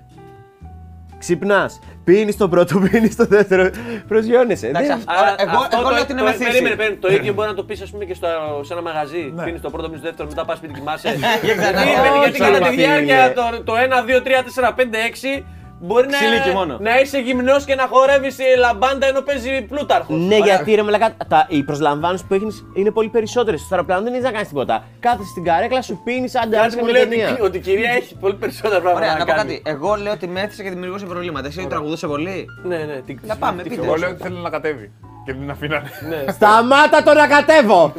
Ξυπνάς. 1.23 1.79
Πίνεις 2.03 2.37
το 2.37 2.47
πρώτο, 2.49 2.79
πίνεις 2.91 3.15
το 3.15 3.25
δεύτερο. 3.25 3.69
Προσγειώνεσαι. 4.07 4.67
Εντάξει, 4.67 4.87
Δεν- 4.87 4.97
αυτό- 4.97 5.11
Άρα, 5.21 5.35
εγώ- 5.37 5.51
αυτό 5.61 5.77
εγώ 5.77 5.83
το- 5.87 5.93
λέω 5.93 6.01
ότι 6.01 6.11
είναι 6.11 6.21
το- 6.21 6.27
μεθύση. 6.27 6.49
Περίμενε, 6.49 6.75
περίμενε. 6.75 6.99
Το 7.05 7.13
ίδιο 7.13 7.33
μπορεί 7.33 7.47
να 7.47 7.53
το 7.53 7.63
πεις, 7.63 7.81
ας 7.81 7.89
πούμε, 7.89 8.05
και 8.05 8.13
στο, 8.13 8.27
σε 8.67 8.73
ένα 8.73 8.81
μαγαζί. 8.81 9.23
Πίνεις 9.45 9.61
το 9.61 9.69
πρώτο, 9.69 9.87
πίνεις 9.87 10.01
το 10.01 10.07
δεύτερο, 10.07 10.27
μετά 10.29 10.45
πας 10.45 10.57
σπίτι 10.57 10.73
κοιμάσαι. 10.73 11.07
γιατί 11.47 11.59
Όχι, 11.59 12.19
γιατί 12.23 12.39
κατά 12.39 12.57
τη 12.57 12.63
φίλε. 12.63 12.81
διάρκεια 12.85 13.33
το, 13.33 13.43
το 13.63 13.73
1, 13.77 14.01
2, 14.09 14.21
3, 14.27 14.41
4, 14.43 14.73
5, 14.75 14.95
6 15.09 15.43
μπορεί 15.83 16.07
να, 16.07 16.17
Ξυλίκι 16.17 16.49
μόνο. 16.49 16.77
να 16.79 16.99
είσαι 16.99 17.17
γυμνός 17.19 17.65
και 17.65 17.75
να 17.75 17.87
χορεύεις 17.87 18.37
λαμπάντα 18.57 19.07
ενώ 19.07 19.21
παίζει 19.21 19.61
πλούταρχος. 19.61 20.15
Ναι, 20.19 20.35
γιατί 20.37 20.75
ρε 20.75 20.81
μαλακα, 20.83 21.13
τα, 21.27 21.45
οι 21.49 21.63
προσλαμβάνωση 21.63 22.25
που 22.27 22.33
έχεις 22.33 22.65
είναι 22.73 22.91
πολύ 22.91 23.09
περισσότερες. 23.09 23.59
Στο 23.61 23.75
αεροπλάνο 23.75 24.01
δεν 24.03 24.13
έχεις 24.13 24.25
να 24.25 24.31
κάνεις 24.31 24.47
τίποτα. 24.47 24.83
Κάθεσαι 24.99 25.29
στην 25.29 25.43
καρέκλα, 25.43 25.81
σου 25.81 26.01
πίνεις, 26.03 26.35
άντε 26.35 26.45
Κάτι 26.49 26.57
άρεσε 26.57 26.77
μου 26.77 26.85
με 26.85 26.91
λέει 26.91 27.01
ταινία. 27.07 27.29
ότι, 27.31 27.41
ότι 27.41 27.57
η 27.57 27.61
κυρία 27.61 27.91
έχει 27.91 28.15
πολύ 28.17 28.33
περισσότερα 28.35 28.81
πράγματα 28.81 29.05
Ωραία, 29.05 29.13
να 29.13 29.19
να 29.19 29.25
πω 29.25 29.31
κάνει. 29.31 29.59
κάτι. 29.59 29.75
Εγώ 29.75 29.95
λέω 29.95 30.11
ότι 30.13 30.27
μέθησε 30.27 30.63
και 30.63 30.69
δημιουργούσε 30.69 31.05
προβλήματα. 31.05 31.47
Εσύ 31.47 31.65
τραγουδούσε 31.69 32.07
πολύ. 32.07 32.45
Ναι, 32.63 32.77
ναι. 32.77 33.01
τι- 33.05 33.15
Να 33.21 33.35
πάμε, 33.35 33.63
τι- 33.63 33.69
πείτε. 33.69 33.85
Εγώ 33.85 33.95
λέω 33.95 34.09
ότι 34.09 34.21
θέλει 34.23 34.37
να 34.37 34.49
κατέβει. 34.49 34.91
Και 35.25 35.31
δεν 35.31 35.41
την 35.41 35.49
αφήνανε. 35.51 35.89
Ναι. 36.09 36.31
Σταμάτα 36.31 37.03
το 37.03 37.13
να 37.13 37.27
κατέβω! 37.27 37.93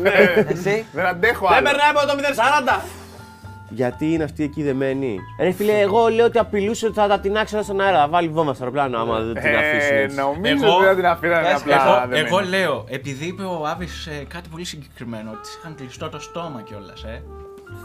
Εσύ; 0.49 0.85
Δεν 0.93 1.07
αντέχω 1.07 1.47
Δεν 1.49 1.57
άλλο. 1.57 1.66
περνάει 1.66 1.89
από 1.95 2.01
το 2.07 2.14
040. 2.16 2.80
Γιατί 3.75 4.12
είναι 4.12 4.25
αυτή 4.25 4.43
εκεί 4.43 4.62
δεμένη; 4.62 5.18
Ρε 5.41 5.51
φίλε, 5.51 5.81
εγώ 5.81 6.09
λέω 6.09 6.27
ότι 6.27 6.39
απειλούσε 6.39 6.87
ότι 6.87 6.95
θα 6.95 7.07
τα 7.09 7.20
τεινάξει 7.20 7.55
όλα 7.55 7.64
στον 7.64 7.81
αέρα. 7.81 7.99
Θα 7.99 8.09
βάλει 8.09 8.29
βόμβα 8.29 8.55
στο 8.55 8.62
αεροπλάνο 8.64 8.99
άμα 8.99 9.20
δεν 9.20 9.35
την 9.43 9.55
αφήσει. 9.57 9.95
Ε, 9.95 10.01
έτσι. 10.03 10.16
νομίζω 10.16 10.64
Εγώ- 10.66 10.77
ότι 10.77 10.85
δεν 10.85 10.95
την 10.97 11.07
αφήνανε 11.07 11.47
Πες, 11.49 11.61
απλά. 11.61 11.75
Εγώ, 11.87 12.01
δεμένη. 12.01 12.27
εγώ 12.27 12.41
λέω, 12.41 12.85
επειδή 12.89 13.27
είπε 13.27 13.43
ο 13.43 13.66
Άβης 13.66 14.09
κάτι 14.29 14.49
πολύ 14.49 14.64
συγκεκριμένο, 14.64 15.31
ότι 15.31 15.41
της 15.41 15.55
είχαν 15.55 15.75
κλειστό 15.75 16.09
το 16.09 16.20
στόμα 16.20 16.62
κιόλας, 16.62 17.03
ε. 17.05 17.23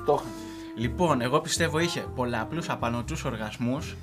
Το 0.05 0.13
είχα. 0.13 0.29
Λοιπόν, 0.77 1.21
εγώ 1.21 1.39
πιστεύω 1.39 1.79
είχε 1.79 2.05
πολλαπλούς 2.15 2.69
απανοτούς 2.69 3.23
οργασμούς 3.25 3.95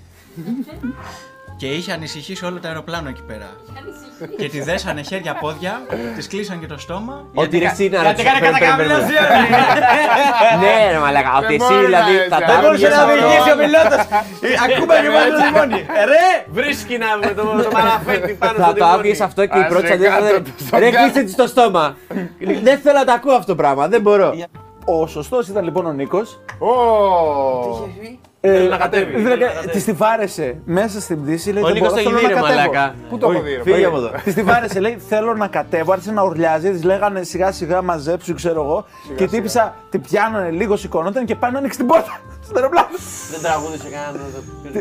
και 1.57 1.67
είχε 1.67 1.93
ανησυχήσει 1.93 2.45
όλο 2.45 2.61
το 2.61 2.69
αεροπλάνο 2.69 3.09
εκεί 3.09 3.23
πέρα. 3.23 3.49
Ανησυχεί. 3.79 4.37
και 4.37 4.49
τη 4.49 4.61
δέσανε 4.63 5.03
χέρια-πόδια, 5.03 5.83
τη 6.19 6.29
κλείσαν 6.29 6.61
και 6.61 6.67
το 6.67 6.79
στόμα. 6.79 7.25
Ότι 7.35 7.59
ρε 7.59 7.65
εσύ 7.65 7.89
να 7.89 8.01
Γιατί 8.03 8.21
έκανε 8.21 8.39
Περίμενε, 8.41 8.59
περίμενε. 8.77 9.01
κατακαμήλωση, 9.01 9.13
Ναι, 10.61 10.91
ρε 10.93 10.99
μαλάκα. 10.99 11.31
Ότι 11.39 11.47
Δεν 11.47 11.55
εσύ 11.61 11.73
μπορεί 11.73 11.85
δηλαδή 11.87 12.13
να 12.13 12.37
θα 12.37 12.37
έτσι, 12.37 12.47
το 12.47 12.47
δεν 12.47 12.47
Δεν 12.47 12.61
μπορούσε 12.63 12.87
έβγαινες 12.87 12.97
να 12.97 13.03
αυτό. 13.05 13.27
οδηγήσει 13.27 13.51
ο 13.55 13.57
πιλότο. 13.63 13.97
Ακούμε 14.65 14.95
και 15.05 15.11
μόνο 15.15 15.27
το 15.35 15.39
τιμόνι. 15.47 15.81
Ρε! 16.13 16.27
Βρίσκει 16.59 16.95
να 17.05 17.09
με 17.23 17.31
το, 17.39 17.43
το 17.67 17.71
μαραφέτη 17.77 18.33
πάνω 18.43 18.57
Θα 18.59 18.63
στο 18.65 18.73
το 18.73 18.79
τιμόνι. 18.79 18.93
άκουγες 18.95 19.21
αυτό 19.29 19.41
και 19.51 19.59
η 19.59 19.61
Άσε 19.61 19.73
πρώτη 19.73 19.87
αντίδραση 19.93 20.15
θα 20.15 20.21
κάτω 20.21 20.37
ήταν, 20.37 20.45
το 20.59 20.65
στο 20.67 20.79
Ρε 20.79 20.89
κάτω. 20.91 20.97
κλείστε 21.03 21.21
τη 21.27 21.33
στο 21.37 21.47
στόμα. 21.53 21.85
Δεν 22.67 22.77
θέλω 22.85 22.99
να 23.03 23.07
τα 23.11 23.13
ακούω 23.19 23.35
αυτό 23.41 23.47
το 23.53 23.57
πράγμα. 23.63 23.83
Δεν 23.89 24.01
μπορώ. 24.05 24.29
Ο 24.85 25.07
σωστό 25.07 25.39
ήταν 25.51 25.65
λοιπόν 25.65 25.87
ο 25.87 25.93
Νίκο. 25.93 26.19
Ω, 26.59 26.73
Θέλει 27.97 28.21
να 28.71 28.77
κατέβει, 28.77 29.13
θέλει 29.13 29.25
να 29.43 29.47
κατέβει. 29.47 29.69
Της 29.71 29.85
τη 29.85 29.93
βάρεσε 29.93 30.57
μέσα 30.65 31.01
στην 31.01 31.23
πτήση. 31.23 31.51
Λέει, 31.53 31.63
Ο 31.63 31.67
«Δεν 31.67 31.75
Νίκος 31.75 31.89
μπορώ, 31.89 32.03
το 32.03 32.09
έχει 32.09 32.19
θέλω 32.19 32.29
δει 32.29 32.35
να 32.35 32.41
ρε 32.41 32.47
κατέβω». 32.55 32.73
μαλάκα. 32.73 32.95
Πού 33.09 33.19
το 33.19 33.31
έχω 33.31 33.41
δει, 33.43 33.55
ρε, 33.55 33.63
Φύγε 33.63 33.75
φίλε. 33.75 33.87
από 33.87 33.97
εδώ. 33.97 34.11
Της 34.25 34.35
τη 34.35 34.43
βάρεσε, 34.43 34.81
λέει: 34.81 34.97
Θέλω 35.09 35.35
να 35.35 35.47
κατέβω. 35.47 35.93
Άρχισε 35.93 36.13
να 36.13 36.23
ουρλιάζει, 36.23 36.71
της 36.71 36.83
λέγανε 36.85 37.23
σιγά 37.23 37.53
σιγά 37.53 37.83
μαζέψου, 37.83 38.35
ξέρω 38.35 38.61
εγώ. 38.63 38.85
και 39.17 39.27
τύπησα, 39.27 39.75
την 39.91 40.01
πιάνανε 40.01 40.51
λίγος, 40.51 40.81
σηκωνόταν 40.81 41.25
και 41.25 41.35
πάνε 41.35 41.53
να 41.53 41.59
ανοίξει 41.59 41.79
την 41.79 41.87
πόρτα 41.87 42.21
στο 42.45 42.53
αεροπλάνο. 42.57 42.89
Δεν 43.31 43.41
τραγούδισε 43.43 43.89
κανένα. 43.89 44.25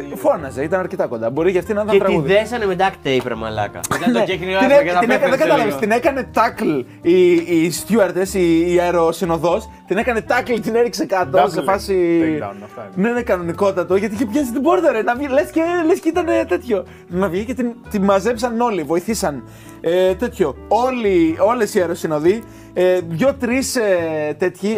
Τι- 0.10 0.16
Φώναζε, 0.16 0.64
ήταν 0.64 0.80
αρκετά 0.80 1.08
κοντά. 1.08 1.30
Μπορεί 1.30 1.52
και 1.52 1.58
αυτή 1.58 1.74
να 1.74 1.82
ήταν 1.82 1.94
Και 1.94 2.00
τη 2.00 2.06
τραγούδι. 2.06 2.34
δέσανε 2.34 2.66
με 2.66 2.76
duct 2.80 3.08
tape 3.08 3.22
ρε 3.28 3.36
μαλάκα. 3.36 3.80
Ήταν 4.00 4.14
το 4.14 4.20
κέκκινο 4.24 4.46
Την, 4.60 4.72
άσπρο 4.72 4.76
έ- 4.76 4.84
και 4.84 4.92
θα 4.92 5.00
την 5.00 5.10
έκανε, 5.10 5.30
δεν 5.30 5.30
πέφτει 5.30 5.38
κατάλαβες, 5.38 5.66
λίγο. 5.66 5.80
την 5.80 5.92
έκανε 5.92 6.28
tackle 6.34 6.84
η, 7.02 7.32
η 7.34 7.74
stewardess, 7.88 8.34
η, 8.34 8.74
η 8.74 8.80
αεροσυνοδός, 8.80 9.70
την 9.94 10.02
έκανε 10.02 10.22
tackle, 10.28 10.60
την 10.62 10.76
έριξε 10.76 11.06
κάτω 11.06 11.44
Double 11.44 11.50
σε 11.50 11.62
φάση... 11.62 12.20
takedown, 12.24 12.56
αυτά 12.64 12.90
είναι. 12.96 13.08
Ναι, 13.08 13.14
ναι, 13.14 13.22
κανονικότατο, 13.22 13.96
γιατί 13.96 14.16
είχε 14.16 14.26
πιάσει 14.26 14.52
την 14.52 14.62
πόρτα 14.62 14.92
ρε, 14.92 15.02
να 15.02 15.16
βγει, 15.16 15.28
λες 15.28 15.52
και, 15.52 15.62
λες 15.86 16.00
και 16.00 16.10
ήταν 16.10 16.26
τέτοιο. 16.48 16.86
Να 17.08 17.30
βγει 17.30 17.44
και 17.44 17.54
την, 17.54 17.74
την 17.90 18.04
μαζέψαν 18.04 18.62
όλοι, 18.62 18.84
βοηθήσαν. 18.84 19.44
Ε, 19.82 20.16
τέτοιο, 20.16 20.56
όλοι, 20.68 21.38
όλες 21.40 21.74
οι 21.76 21.80
αεροσυνοδοί, 21.80 22.44
ε, 22.74 23.00
δυο-τρεις 23.10 23.76
ε, 23.76 24.36
τέτοιοι 24.38 24.78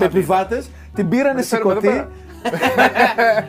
ε, 0.00 0.04
επιβάτες, 0.04 0.70
την 0.94 1.08
πήρανε 1.08 1.42
φέρουμε 1.42 1.72
εδώ 1.72 1.80
σηκωτή. 1.80 2.06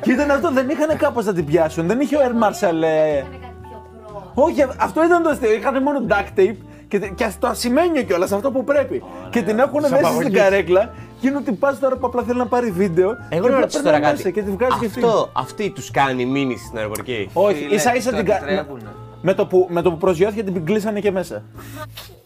και 0.02 0.12
ήταν 0.12 0.32
αυτό, 0.32 0.52
δεν 0.52 0.70
είχαν 0.70 0.98
κάπως 0.98 1.26
να 1.26 1.34
την 1.34 1.46
πιάσουν, 1.46 1.88
δεν 1.88 2.00
είχε 2.00 2.16
ο 2.16 2.20
Air 2.20 2.44
Marshal... 2.44 2.82
ε, 2.84 3.18
Έκανε 3.18 3.38
κάτι 3.42 3.58
πιο 3.62 3.84
προ. 4.08 4.44
όχι, 4.44 4.66
αυτό 4.78 5.04
ήταν 5.04 5.24
το 5.24 5.30
αστείο. 5.30 5.54
Είχαν 5.54 5.84
μόνο 5.84 6.06
duct 6.08 6.40
tape 6.40 6.56
και, 6.88 7.00
και 7.00 7.32
το 7.40 7.48
ασημένιο 7.48 8.02
κιόλας, 8.04 8.32
αυτό 8.32 8.52
που 8.52 8.64
πρέπει. 8.64 9.04
και 9.30 9.42
την 9.42 9.60
έχουν 9.60 9.82
μέσα 9.82 9.96
στην 9.96 10.06
απαγωγής. 10.06 10.40
καρέκλα 10.40 10.94
και 11.20 11.28
είναι 11.28 11.38
ότι 11.38 11.52
πα 11.52 11.78
τώρα 11.82 11.96
που 11.96 12.06
απλά 12.08 12.24
θέλει 12.24 12.38
να 12.38 12.46
πάρει 12.48 12.72
βίντεο. 12.72 13.10
Εγώ 13.10 13.18
και 13.30 13.38
να 13.40 13.46
απλά 13.48 13.60
ρωτήσω 13.60 13.82
περνάει 13.82 14.00
τώρα 14.02 14.12
μέσα 14.12 14.24
κάτι. 14.24 14.34
Και 14.36 14.42
τη 14.42 14.52
βγάζει 14.52 14.80
και 14.80 14.86
αυτή. 14.86 15.00
Αυτό, 15.04 15.30
αυτή 15.34 15.70
του 15.70 15.82
κάνει 15.92 16.26
μήνυση 16.26 16.66
στην 16.66 16.78
αεροπορική. 16.78 17.30
Όχι, 17.34 17.56
Φίλε, 17.56 17.76
ίσα 17.76 17.96
ίσα 17.96 18.10
το 18.12 18.16
την 18.18 18.26
κα- 18.26 18.36
επιτρέπουνε. 18.36 18.82
Με 19.22 19.34
το 19.34 19.46
που, 19.46 19.68
με 19.70 19.82
το 19.82 19.92
που 19.92 19.98
προσγειώθηκε 19.98 20.44
την 20.44 20.66
κλείσανε 20.66 21.00
και 21.00 21.12
μέσα. 21.12 21.44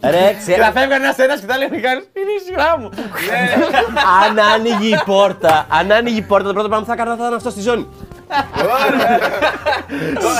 Ρε, 0.03 0.09
Και 0.31 0.35
ξέρεις, 0.39 0.65
θα 0.65 0.71
φεύγει 0.71 0.93
ένα 0.93 1.13
ένα 1.17 1.39
και 1.39 1.45
θα 1.45 1.57
λέει 1.57 1.67
ο 1.71 1.75
Μιχάλης, 1.75 2.03
Είναι 2.13 2.31
η 2.31 2.41
σειρά 2.47 2.77
μου. 2.79 2.89
αν 4.25 4.39
άνοιγε 4.53 4.95
η 4.95 5.01
πόρτα, 5.05 5.65
αν 5.69 5.91
άνοιγε 5.91 6.17
η 6.17 6.21
πόρτα, 6.21 6.47
το 6.47 6.53
πρώτο 6.53 6.67
πράγμα 6.67 6.85
που 6.85 6.91
θα 6.95 7.01
έκανα 7.01 7.15
θα 7.15 7.23
ήταν 7.23 7.33
αυτό 7.33 7.49
στη 7.49 7.61
ζώνη. 7.61 7.87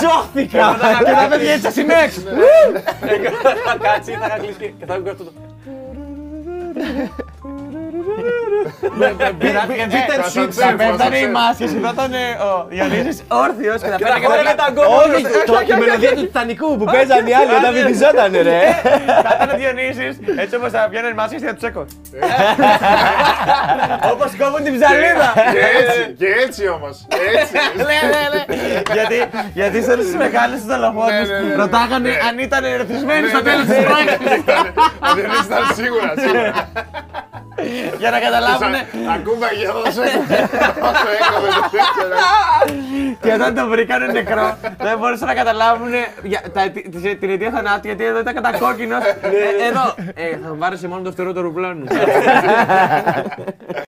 Σώθηκα! 0.00 0.76
Και 1.04 1.10
θα 1.10 1.28
φεύγει 1.30 1.48
έτσι 1.48 1.70
στην 1.70 1.90
έξω. 1.90 2.20
Θα 3.64 3.76
κάτσει, 3.82 4.12
θα 4.20 4.28
κλείσει 4.38 4.56
και- 4.58 4.72
και 4.78 4.86
θα 4.86 4.98
βγει 4.98 5.08
αυτό 5.08 5.24
το. 5.24 5.30
Peter 9.94 10.18
Switch 10.34 10.52
θα 10.62 10.74
πέφτανε 10.76 11.18
οι 11.18 11.28
μάσκες 11.38 11.70
και 11.72 11.78
θα 11.84 11.90
ήταν 11.94 12.12
ε, 12.12 12.16
ο 12.48 12.50
Διονύσης 12.68 13.18
όρθιος 13.44 13.80
και 13.82 13.88
θα 13.92 13.96
Και 13.96 14.04
θα 14.04 14.12
πέφτανε 14.12 14.26
χόρευε 14.26 14.54
τα 14.62 14.68
γκολ. 14.74 14.86
Όχι, 15.14 15.22
το- 15.50 15.60
η 15.74 15.78
μελωδία 15.80 16.12
του 16.18 16.24
Τιτανικού 16.28 16.68
που 16.78 16.84
παίζαν 16.94 17.22
οι 17.30 17.34
άλλοι 17.38 17.52
όταν 17.60 17.70
βυθιζότανε 17.76 18.40
ρε. 18.48 18.58
Θα 19.26 19.30
ήταν 19.36 19.48
ο 19.54 19.56
Διονύσης, 19.60 20.14
έτσι 20.42 20.54
όπως 20.58 20.70
θα 20.76 20.80
βγαίνουν 20.90 21.10
οι 21.10 21.14
μάσκες 21.20 21.40
και 21.40 21.46
θα 21.50 21.54
τους 21.54 21.62
έκο. 21.70 21.82
Όπως 24.12 24.30
κόβουν 24.40 24.62
την 24.66 24.72
ψαλίδα. 24.78 25.28
Και 25.54 25.62
έτσι, 25.80 26.00
και 26.20 26.28
έτσι 26.44 26.62
όμως. 26.76 26.94
Έτσι. 27.36 27.54
Ναι, 27.88 27.98
ναι, 28.14 28.22
ναι. 28.34 28.42
Γιατί, 28.96 29.18
γιατί 29.60 29.76
σε 29.84 29.90
όλες 29.94 30.04
τις 30.04 30.14
μεγάλες 30.24 30.56
τους 30.60 30.66
δολοφόνους 30.72 31.28
Ναι, 31.28 31.38
ναι, 31.38 31.48
ναι. 31.48 31.54
ρωτάγανε 31.62 32.10
αν 32.28 32.34
ήταν 32.46 32.62
ερεθισμένοι 32.64 33.26
στο 33.28 33.42
τέλος 33.48 33.64
της 33.66 33.76
ναι, 33.78 33.82
πράξης. 33.88 34.18
Αν 35.06 35.12
δεν 35.16 35.24
ήταν 35.46 35.62
σίγουρα, 35.80 36.10
σίγουρα. 36.22 36.52
Για 37.98 38.10
να 38.10 38.18
καταλάβουν 38.26 38.51
Ακούμε 39.14 39.46
για 39.58 39.72
δώσε 39.72 40.00
Όσο 40.80 41.08
έκοβε 41.18 41.48
το 41.48 41.62
τέτοιο. 41.70 43.16
και 43.20 43.32
όταν 43.32 43.54
τον 43.54 43.68
βρήκανε 43.70 44.06
νεκρό 44.06 44.56
δεν 44.78 44.98
μπορούσαν 44.98 45.26
να 45.28 45.34
καταλάβουν 45.34 45.88
για- 46.22 46.42
τα- 46.52 46.70
τη- 46.70 46.88
τη- 46.88 47.16
την 47.16 47.30
αιτία 47.30 47.50
θανάτου 47.50 47.86
γιατί 47.86 48.04
εδώ 48.04 48.18
ήταν 48.18 48.34
κατακόκκινος. 48.34 49.04
Ε, 49.04 49.66
Εδώ, 49.68 49.94
ε, 50.14 50.28
θα 50.44 50.54
βάρεσε 50.58 50.88
μόνο 50.88 51.02
το 51.02 51.10
φτερό 51.12 51.32
του 51.32 51.38
αεροπλάνου. 51.38 51.84